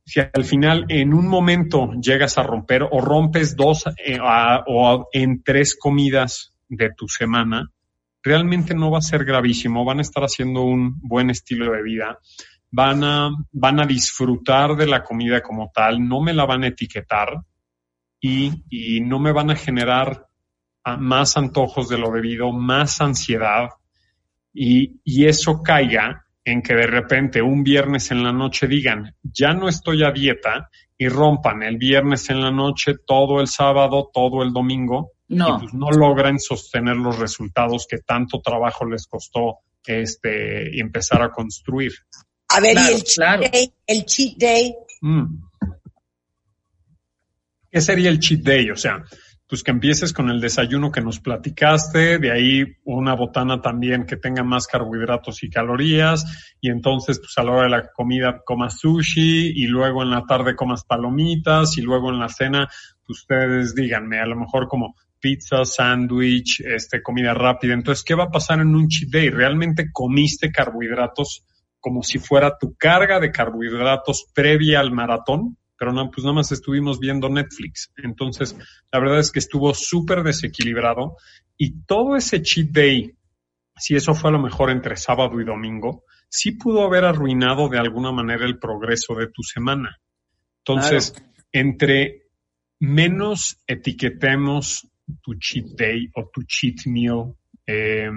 si 0.05 0.19
al 0.19 0.45
final 0.45 0.85
en 0.87 1.13
un 1.13 1.27
momento 1.27 1.91
llegas 1.99 2.37
a 2.37 2.43
romper 2.43 2.83
o 2.83 3.01
rompes 3.01 3.55
dos 3.55 3.85
eh, 4.05 4.19
o 4.21 5.07
en 5.11 5.43
tres 5.43 5.75
comidas 5.75 6.53
de 6.69 6.91
tu 6.95 7.07
semana, 7.07 7.69
realmente 8.21 8.75
no 8.75 8.91
va 8.91 8.99
a 8.99 9.01
ser 9.01 9.25
gravísimo, 9.25 9.85
van 9.85 9.99
a 9.99 10.03
estar 10.03 10.23
haciendo 10.23 10.61
un 10.61 10.99
buen 11.01 11.29
estilo 11.29 11.71
de 11.71 11.83
vida 11.83 12.19
van 12.71 13.03
a, 13.03 13.31
van 13.51 13.79
a 13.79 13.85
disfrutar 13.85 14.75
de 14.75 14.87
la 14.87 15.03
comida 15.03 15.41
como 15.41 15.71
tal, 15.73 16.07
no 16.07 16.21
me 16.21 16.33
la 16.33 16.45
van 16.45 16.63
a 16.63 16.67
etiquetar 16.67 17.41
y, 18.19 18.63
y 18.69 19.01
no 19.01 19.19
me 19.19 19.31
van 19.31 19.51
a 19.51 19.55
generar 19.55 20.27
más 20.97 21.37
antojos 21.37 21.89
de 21.89 21.97
lo 21.97 22.11
debido, 22.11 22.51
más 22.51 23.01
ansiedad 23.01 23.69
y, 24.53 24.99
y 25.03 25.25
eso 25.25 25.61
caiga 25.61 26.25
en 26.43 26.61
que 26.61 26.73
de 26.73 26.87
repente 26.87 27.41
un 27.41 27.63
viernes 27.63 28.11
en 28.11 28.23
la 28.23 28.31
noche 28.31 28.67
digan, 28.67 29.15
ya 29.21 29.53
no 29.53 29.67
estoy 29.67 30.03
a 30.03 30.11
dieta 30.11 30.69
y 30.97 31.07
rompan 31.07 31.63
el 31.63 31.77
viernes 31.77 32.29
en 32.29 32.41
la 32.41 32.51
noche, 32.51 32.95
todo 33.05 33.39
el 33.39 33.47
sábado, 33.47 34.09
todo 34.11 34.41
el 34.41 34.51
domingo, 34.51 35.11
no. 35.27 35.47
y 35.47 35.59
pues 35.59 35.73
no 35.73 35.91
logran 35.91 36.39
sostener 36.39 36.97
los 36.97 37.19
resultados 37.19 37.85
que 37.87 37.99
tanto 37.99 38.41
trabajo 38.41 38.85
les 38.85 39.05
costó 39.07 39.59
este, 39.85 40.79
empezar 40.79 41.21
a 41.21 41.31
construir. 41.31 41.93
A 42.49 42.59
ver, 42.59 42.77
¿y 42.77 42.93
el 42.93 43.03
cheat 43.03 43.39
day? 43.39 43.73
El 43.85 44.05
cheat 44.05 44.37
day. 44.37 44.75
Mm. 45.01 45.43
¿Qué 47.71 47.81
sería 47.81 48.09
el 48.09 48.19
cheat 48.19 48.41
day? 48.41 48.71
O 48.71 48.75
sea, 48.75 49.03
pues 49.49 49.63
que 49.63 49.71
empieces 49.71 50.13
con 50.13 50.29
el 50.29 50.39
desayuno 50.39 50.91
que 50.91 51.01
nos 51.01 51.19
platicaste, 51.19 52.19
de 52.19 52.31
ahí 52.31 52.63
una 52.83 53.15
botana 53.15 53.61
también 53.61 54.05
que 54.05 54.17
tenga 54.17 54.43
más 54.43 54.67
carbohidratos 54.67 55.43
y 55.43 55.49
calorías, 55.49 56.53
y 56.61 56.69
entonces 56.69 57.19
pues 57.19 57.35
a 57.37 57.43
la 57.43 57.51
hora 57.51 57.63
de 57.63 57.69
la 57.69 57.91
comida 57.91 58.41
comas 58.45 58.79
sushi, 58.79 59.53
y 59.55 59.65
luego 59.65 60.03
en 60.03 60.11
la 60.11 60.23
tarde 60.25 60.55
comas 60.55 60.83
palomitas, 60.85 61.77
y 61.77 61.81
luego 61.81 62.11
en 62.11 62.19
la 62.19 62.29
cena, 62.29 62.69
pues 63.05 63.21
ustedes 63.21 63.73
díganme, 63.73 64.19
a 64.19 64.27
lo 64.27 64.35
mejor 64.35 64.67
como 64.67 64.95
pizza, 65.19 65.65
sándwich, 65.65 66.61
este, 66.61 67.01
comida 67.01 67.33
rápida. 67.33 67.73
Entonces, 67.73 68.03
¿qué 68.03 68.15
va 68.15 68.25
a 68.25 68.31
pasar 68.31 68.59
en 68.59 68.75
un 68.75 68.87
cheat 68.87 69.11
day? 69.11 69.29
¿Realmente 69.29 69.91
comiste 69.91 70.51
carbohidratos 70.51 71.43
como 71.79 72.03
si 72.03 72.19
fuera 72.19 72.57
tu 72.57 72.75
carga 72.75 73.19
de 73.19 73.31
carbohidratos 73.31 74.27
previa 74.33 74.79
al 74.79 74.91
maratón, 74.91 75.57
pero 75.77 75.93
no, 75.93 76.11
pues 76.11 76.23
nada 76.25 76.35
más 76.35 76.51
estuvimos 76.51 76.99
viendo 76.99 77.29
Netflix. 77.29 77.91
Entonces, 77.97 78.55
la 78.91 78.99
verdad 78.99 79.19
es 79.19 79.31
que 79.31 79.39
estuvo 79.39 79.73
súper 79.73 80.23
desequilibrado 80.23 81.15
y 81.57 81.81
todo 81.83 82.15
ese 82.15 82.41
cheat 82.41 82.69
day, 82.69 83.15
si 83.77 83.95
eso 83.95 84.13
fue 84.13 84.29
a 84.29 84.33
lo 84.33 84.39
mejor 84.39 84.71
entre 84.71 84.97
sábado 84.97 85.39
y 85.39 85.45
domingo, 85.45 86.03
sí 86.27 86.51
pudo 86.51 86.83
haber 86.83 87.05
arruinado 87.05 87.69
de 87.69 87.79
alguna 87.79 88.11
manera 88.11 88.45
el 88.45 88.59
progreso 88.59 89.15
de 89.15 89.27
tu 89.27 89.41
semana. 89.41 89.99
Entonces, 90.65 91.13
entre 91.51 92.29
menos 92.79 93.61
etiquetemos 93.65 94.87
tu 95.21 95.35
cheat 95.35 95.65
day 95.77 96.09
o 96.15 96.29
tu 96.31 96.43
cheat 96.43 96.85
meal 96.85 97.35
eh, 97.65 98.09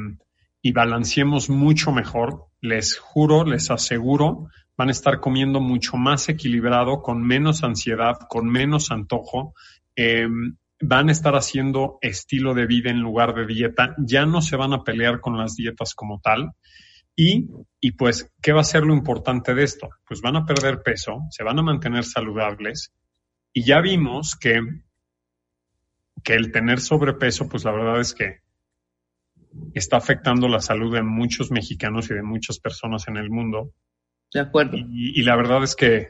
y 0.62 0.72
balanceemos 0.72 1.50
mucho 1.50 1.90
mejor, 1.90 2.46
les 2.60 2.96
juro, 2.96 3.44
les 3.44 3.70
aseguro, 3.70 4.48
van 4.76 4.88
a 4.88 4.92
estar 4.92 5.18
comiendo 5.18 5.60
mucho 5.60 5.96
más 5.96 6.28
equilibrado, 6.28 7.02
con 7.02 7.22
menos 7.22 7.64
ansiedad, 7.64 8.16
con 8.28 8.48
menos 8.48 8.92
antojo. 8.92 9.54
Em, 9.96 10.56
van 10.80 11.08
a 11.08 11.12
estar 11.12 11.34
haciendo 11.34 11.98
estilo 12.00 12.54
de 12.54 12.66
vida 12.66 12.90
en 12.90 13.00
lugar 13.00 13.34
de 13.34 13.46
dieta. 13.46 13.94
Ya 13.98 14.24
no 14.24 14.40
se 14.40 14.56
van 14.56 14.72
a 14.72 14.84
pelear 14.84 15.20
con 15.20 15.36
las 15.36 15.56
dietas 15.56 15.94
como 15.94 16.20
tal. 16.20 16.52
Y, 17.14 17.48
y 17.80 17.92
pues, 17.92 18.32
¿qué 18.40 18.52
va 18.52 18.62
a 18.62 18.64
ser 18.64 18.84
lo 18.84 18.94
importante 18.94 19.54
de 19.54 19.64
esto? 19.64 19.90
Pues 20.06 20.22
van 20.22 20.36
a 20.36 20.46
perder 20.46 20.82
peso, 20.82 21.20
se 21.30 21.44
van 21.44 21.58
a 21.58 21.62
mantener 21.62 22.04
saludables. 22.04 22.92
Y 23.52 23.64
ya 23.64 23.80
vimos 23.80 24.34
que, 24.36 24.60
que 26.24 26.34
el 26.34 26.50
tener 26.52 26.80
sobrepeso, 26.80 27.48
pues 27.48 27.64
la 27.64 27.72
verdad 27.72 28.00
es 28.00 28.14
que 28.14 28.40
está 29.74 29.96
afectando 29.96 30.48
la 30.48 30.60
salud 30.60 30.92
de 30.94 31.02
muchos 31.02 31.50
mexicanos 31.50 32.10
y 32.10 32.14
de 32.14 32.22
muchas 32.22 32.58
personas 32.58 33.06
en 33.08 33.16
el 33.16 33.30
mundo. 33.30 33.72
De 34.32 34.40
acuerdo. 34.40 34.76
Y, 34.76 35.22
la 35.22 35.36
verdad 35.36 35.62
es 35.62 35.76
que 35.76 36.08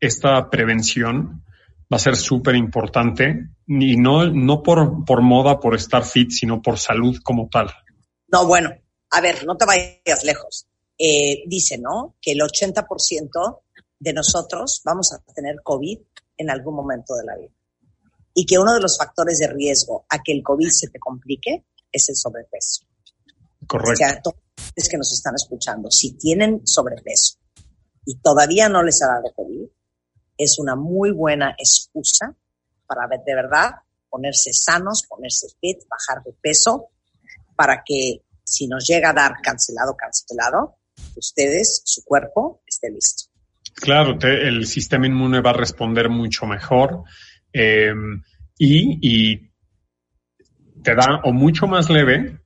esta 0.00 0.48
prevención 0.50 1.44
va 1.92 1.96
a 1.96 1.98
ser 1.98 2.16
súper 2.16 2.54
importante 2.54 3.48
y 3.66 3.96
no, 3.96 4.26
no 4.30 4.62
por, 4.62 5.04
por 5.04 5.22
moda, 5.22 5.60
por 5.60 5.74
estar 5.74 6.04
fit, 6.04 6.30
sino 6.30 6.62
por 6.62 6.78
salud 6.78 7.18
como 7.22 7.48
tal. 7.48 7.70
No, 8.30 8.46
bueno, 8.46 8.70
a 9.10 9.20
ver, 9.20 9.46
no 9.46 9.56
te 9.56 9.66
vayas 9.66 10.24
lejos. 10.24 10.66
Eh, 10.98 11.44
dice, 11.46 11.78
¿no? 11.78 12.16
Que 12.20 12.32
el 12.32 12.40
80% 12.40 13.60
de 14.00 14.12
nosotros 14.12 14.82
vamos 14.84 15.12
a 15.12 15.32
tener 15.32 15.56
COVID 15.62 15.98
en 16.36 16.50
algún 16.50 16.74
momento 16.74 17.14
de 17.14 17.24
la 17.24 17.36
vida. 17.36 17.52
Y 18.34 18.46
que 18.46 18.58
uno 18.58 18.74
de 18.74 18.80
los 18.80 18.96
factores 18.96 19.38
de 19.38 19.48
riesgo 19.48 20.06
a 20.08 20.22
que 20.22 20.32
el 20.32 20.42
COVID 20.42 20.68
se 20.70 20.88
te 20.88 20.98
complique 20.98 21.64
es 21.90 22.08
el 22.08 22.16
sobrepeso. 22.16 22.84
Correcto. 23.66 23.92
O 23.92 23.96
sea, 23.96 24.22
todos 24.22 24.36
los 24.76 24.88
que 24.88 24.96
nos 24.96 25.12
están 25.12 25.34
escuchando, 25.34 25.90
si 25.90 26.12
tienen 26.12 26.66
sobrepeso 26.66 27.38
y 28.04 28.18
todavía 28.18 28.68
no 28.68 28.82
les 28.82 29.02
ha 29.02 29.08
dado 29.08 29.32
COVID, 29.34 29.68
es 30.36 30.58
una 30.58 30.76
muy 30.76 31.10
buena 31.10 31.54
excusa 31.58 32.34
para 32.86 33.06
de 33.08 33.34
verdad 33.34 33.70
ponerse 34.08 34.50
sanos, 34.52 35.02
ponerse 35.08 35.48
fit, 35.60 35.78
bajar 35.88 36.24
de 36.24 36.32
peso, 36.40 36.88
para 37.54 37.82
que 37.84 38.22
si 38.44 38.66
nos 38.66 38.86
llega 38.86 39.10
a 39.10 39.14
dar 39.14 39.32
cancelado, 39.42 39.94
cancelado, 39.96 40.76
ustedes, 41.16 41.82
su 41.84 42.02
cuerpo, 42.04 42.62
esté 42.66 42.90
listo. 42.90 43.24
Claro, 43.74 44.18
el 44.22 44.66
sistema 44.66 45.06
inmune 45.06 45.40
va 45.40 45.50
a 45.50 45.54
responder 45.54 46.08
mucho 46.08 46.46
mejor 46.46 47.04
em, 47.52 48.22
y, 48.58 49.47
te 50.82 50.94
da 50.94 51.20
o 51.24 51.32
mucho 51.32 51.66
más 51.66 51.90
leve 51.90 52.38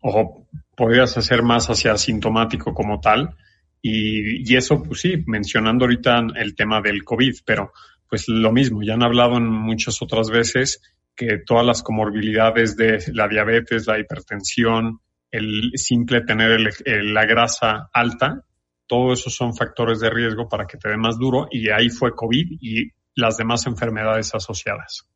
o 0.00 0.46
podrías 0.76 1.16
hacer 1.16 1.42
más 1.42 1.66
hacia 1.68 1.92
asintomático 1.92 2.72
como 2.74 3.00
tal. 3.00 3.36
Y, 3.80 4.50
y, 4.50 4.56
eso, 4.56 4.82
pues 4.82 5.00
sí, 5.00 5.22
mencionando 5.26 5.84
ahorita 5.84 6.20
el 6.36 6.54
tema 6.54 6.80
del 6.80 7.04
COVID, 7.04 7.34
pero 7.44 7.72
pues 8.08 8.24
lo 8.28 8.52
mismo, 8.52 8.82
ya 8.82 8.94
han 8.94 9.02
hablado 9.02 9.36
en 9.36 9.46
muchas 9.46 10.00
otras 10.02 10.30
veces 10.30 10.80
que 11.14 11.38
todas 11.44 11.66
las 11.66 11.82
comorbilidades 11.82 12.76
de 12.76 13.02
la 13.12 13.28
diabetes, 13.28 13.86
la 13.86 13.98
hipertensión, 13.98 15.00
el 15.30 15.72
simple 15.74 16.22
tener 16.22 16.60
la 16.86 17.26
grasa 17.26 17.90
alta, 17.92 18.44
todo 18.86 19.12
eso 19.12 19.28
son 19.28 19.54
factores 19.54 20.00
de 20.00 20.10
riesgo 20.10 20.48
para 20.48 20.66
que 20.66 20.78
te 20.78 20.88
dé 20.88 20.96
más 20.96 21.18
duro 21.18 21.48
y 21.50 21.68
ahí 21.70 21.90
fue 21.90 22.14
COVID 22.14 22.58
y 22.60 22.90
las 23.14 23.36
demás 23.36 23.66
enfermedades 23.66 24.34
asociadas. 24.34 25.06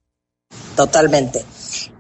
Totalmente. 0.77 1.41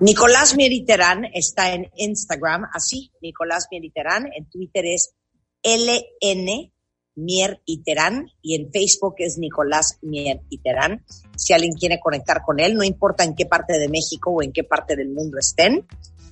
Nicolás 0.00 0.56
Mieriterán 0.56 1.24
está 1.32 1.72
en 1.72 1.90
Instagram, 1.96 2.68
así, 2.72 3.10
Nicolás 3.20 3.68
Mieriterán, 3.70 4.28
en 4.36 4.48
Twitter 4.48 4.84
es 4.86 5.14
LN 5.62 6.72
Mier 7.14 7.60
Iterán 7.66 8.26
y 8.40 8.54
en 8.54 8.70
Facebook 8.72 9.16
es 9.18 9.38
Nicolás 9.38 9.98
Mier 10.02 10.40
Iterán. 10.48 11.04
Si 11.36 11.52
alguien 11.52 11.74
quiere 11.74 12.00
conectar 12.00 12.42
con 12.42 12.58
él, 12.60 12.74
no 12.74 12.84
importa 12.84 13.24
en 13.24 13.34
qué 13.34 13.46
parte 13.46 13.78
de 13.78 13.88
México 13.88 14.30
o 14.30 14.42
en 14.42 14.52
qué 14.52 14.64
parte 14.64 14.96
del 14.96 15.10
mundo 15.10 15.38
estén, 15.38 15.86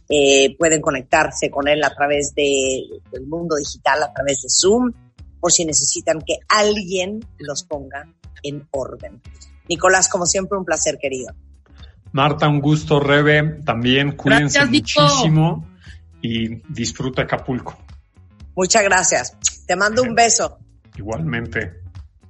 eh, 0.08 0.56
pueden 0.56 0.80
conectarse 0.80 1.50
con 1.50 1.68
él 1.68 1.84
a 1.84 1.94
través 1.94 2.34
de, 2.34 2.82
del 3.12 3.26
mundo 3.26 3.56
digital, 3.56 4.02
a 4.02 4.12
través 4.12 4.42
de 4.42 4.48
Zoom, 4.48 4.92
por 5.38 5.52
si 5.52 5.64
necesitan 5.64 6.20
que 6.20 6.38
alguien 6.48 7.20
los 7.38 7.62
ponga 7.62 8.12
en 8.42 8.66
orden. 8.72 9.20
Nicolás, 9.68 10.08
como 10.08 10.26
siempre, 10.26 10.58
un 10.58 10.64
placer, 10.64 10.98
querido. 10.98 11.34
Marta, 12.12 12.48
un 12.48 12.60
gusto, 12.60 13.00
Rebe. 13.00 13.60
También 13.64 14.16
cuídense 14.16 14.64
muchísimo 14.66 15.66
y 16.20 16.56
disfruta 16.72 17.22
Acapulco. 17.22 17.76
Muchas 18.54 18.82
gracias. 18.82 19.36
Te 19.66 19.76
mando 19.76 20.02
un 20.02 20.14
beso. 20.14 20.58
Igualmente. 20.96 21.80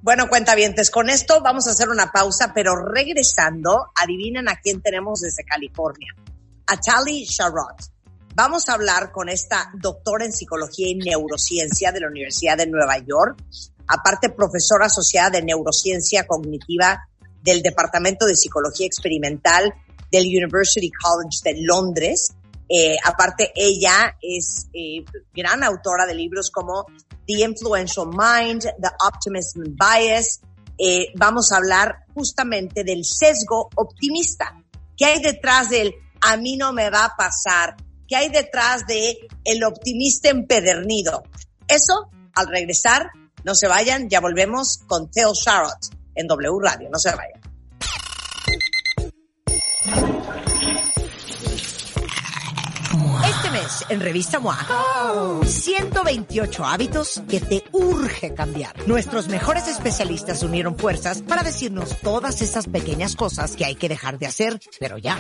Bueno, 0.03 0.29
cuentavientes, 0.29 0.91
con 0.91 1.11
esto 1.11 1.43
vamos 1.43 1.67
a 1.67 1.73
hacer 1.73 1.89
una 1.89 2.11
pausa, 2.11 2.53
pero 2.55 2.75
regresando, 2.77 3.91
adivinen 3.95 4.49
a 4.49 4.57
quién 4.57 4.81
tenemos 4.81 5.21
desde 5.21 5.45
California. 5.45 6.15
A 6.67 6.77
Tali 6.77 7.25
Sharot. 7.25 7.77
Vamos 8.35 8.69
a 8.69 8.75
hablar 8.75 9.13
con 9.13 9.29
esta 9.29 9.71
doctora 9.75 10.25
en 10.25 10.33
psicología 10.33 10.89
y 10.89 10.95
neurociencia 10.95 11.93
de 11.93 12.01
la 12.01 12.09
Universidad 12.09 12.57
de 12.57 12.67
Nueva 12.67 12.97
York, 12.99 13.43
aparte 13.89 14.31
profesora 14.31 14.87
asociada 14.87 15.31
de 15.31 15.43
neurociencia 15.43 16.27
cognitiva 16.27 17.10
del 17.43 17.63
Departamento 17.63 18.27
de 18.27 18.37
Psicología 18.37 18.87
Experimental 18.87 19.73
del 20.11 20.27
University 20.27 20.91
College 20.91 21.39
de 21.45 21.63
Londres. 21.63 22.35
Eh, 22.69 22.97
aparte, 23.05 23.53
ella 23.55 24.17
es 24.21 24.69
eh, 24.73 25.05
gran 25.35 25.65
autora 25.65 26.07
de 26.07 26.15
libros 26.15 26.51
como 26.51 26.87
The 27.27 27.45
Influential 27.45 28.09
Mind, 28.09 28.63
The 28.63 28.91
Optimism 29.07 29.63
Bias. 29.77 30.41
Eh, 30.79 31.09
vamos 31.17 31.53
a 31.53 31.57
hablar 31.57 32.05
justamente 32.15 32.85
del 32.85 33.05
sesgo 33.05 33.71
optimista. 33.77 34.63
¿Qué 34.97 35.07
hay 35.07 35.23
detrás 35.23 35.69
del 35.69 35.95
a 36.21 36.37
mí 36.37 36.57
no 36.57 36.73
me 36.73 36.91
va 36.91 37.07
a 37.07 37.17
pasar? 37.17 37.77
¿Qué 38.07 38.17
hay 38.17 38.29
detrás 38.29 38.87
de 38.87 39.29
el 39.45 39.65
optimista 39.65 40.31
empedernido? 40.31 41.23
Eso, 41.67 42.11
al 42.35 42.49
regresar, 42.49 43.11
no 43.45 43.55
se 43.55 43.69
vayan, 43.69 44.09
ya 44.09 44.21
volvemos 44.21 44.81
con 44.87 45.11
Theo 45.11 45.33
Sharot 45.35 46.00
en 46.21 46.27
W 46.29 46.59
Radio. 46.61 46.89
No 46.91 46.99
se 46.99 47.11
vayan. 47.11 47.41
Este 53.25 53.51
mes, 53.51 53.85
en 53.89 54.01
Revista 54.01 54.39
MOA, 54.41 55.41
128 55.45 56.65
hábitos 56.65 57.23
que 57.29 57.41
te 57.41 57.65
urge 57.73 58.35
cambiar. 58.35 58.87
Nuestros 58.87 59.29
mejores 59.29 59.69
especialistas 59.69 60.43
unieron 60.43 60.77
fuerzas 60.77 61.23
para 61.23 61.43
decirnos 61.43 61.97
todas 62.01 62.43
esas 62.43 62.67
pequeñas 62.67 63.17
cosas 63.17 63.57
que 63.57 63.65
hay 63.65 63.77
que 63.77 63.89
dejar 63.89 64.19
de 64.19 64.27
hacer, 64.27 64.61
pero 64.79 64.99
ya. 64.99 65.17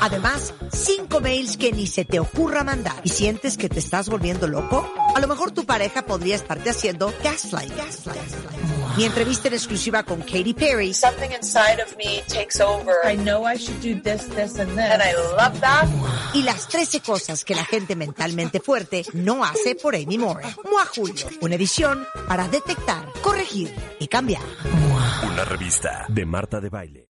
Además, 0.00 0.54
5 0.72 1.20
mails 1.20 1.56
que 1.56 1.72
ni 1.72 1.86
se 1.86 2.04
te 2.04 2.18
ocurra 2.18 2.64
mandar. 2.64 2.96
¿Y 3.04 3.10
sientes 3.10 3.56
que 3.56 3.68
te 3.68 3.78
estás 3.78 4.08
volviendo 4.08 4.48
loco? 4.48 4.90
A 5.14 5.20
lo 5.20 5.28
mejor 5.28 5.50
tu 5.52 5.64
pareja 5.64 6.02
podría 6.06 6.36
estarte 6.36 6.70
haciendo 6.70 7.12
gaslight. 7.22 7.76
gaslight. 7.76 8.79
Mi 8.96 9.04
entrevista 9.04 9.48
en 9.48 9.54
exclusiva 9.54 10.02
con 10.02 10.20
Katy 10.20 10.54
Perry. 10.54 10.92
Something 10.92 11.30
inside 11.30 11.80
of 11.82 11.96
me 11.96 12.22
takes 12.28 12.60
over. 12.60 12.92
I 13.04 13.16
know 13.16 13.46
I 13.46 13.56
should 13.56 13.80
do 13.80 14.00
this, 14.00 14.26
this 14.28 14.58
and 14.58 14.70
this. 14.76 14.90
And 14.90 15.02
I 15.02 15.12
love 15.36 15.60
that. 15.60 15.86
Y 16.34 16.42
las 16.42 16.68
13 16.68 17.00
cosas 17.00 17.44
que 17.44 17.54
la 17.54 17.64
gente 17.64 17.96
mentalmente 17.96 18.60
fuerte 18.60 19.04
no 19.14 19.44
hace 19.44 19.74
por 19.74 19.94
Amy 19.94 20.18
Moore. 20.18 20.44
Mua 20.70 20.84
Julio, 20.86 21.26
una 21.40 21.54
edición 21.54 22.06
para 22.28 22.48
detectar, 22.48 23.06
corregir 23.22 23.74
y 23.98 24.06
cambiar. 24.08 24.42
Una 25.30 25.44
revista 25.44 26.06
de 26.08 26.26
Marta 26.26 26.60
de 26.60 26.68
Baile. 26.68 27.06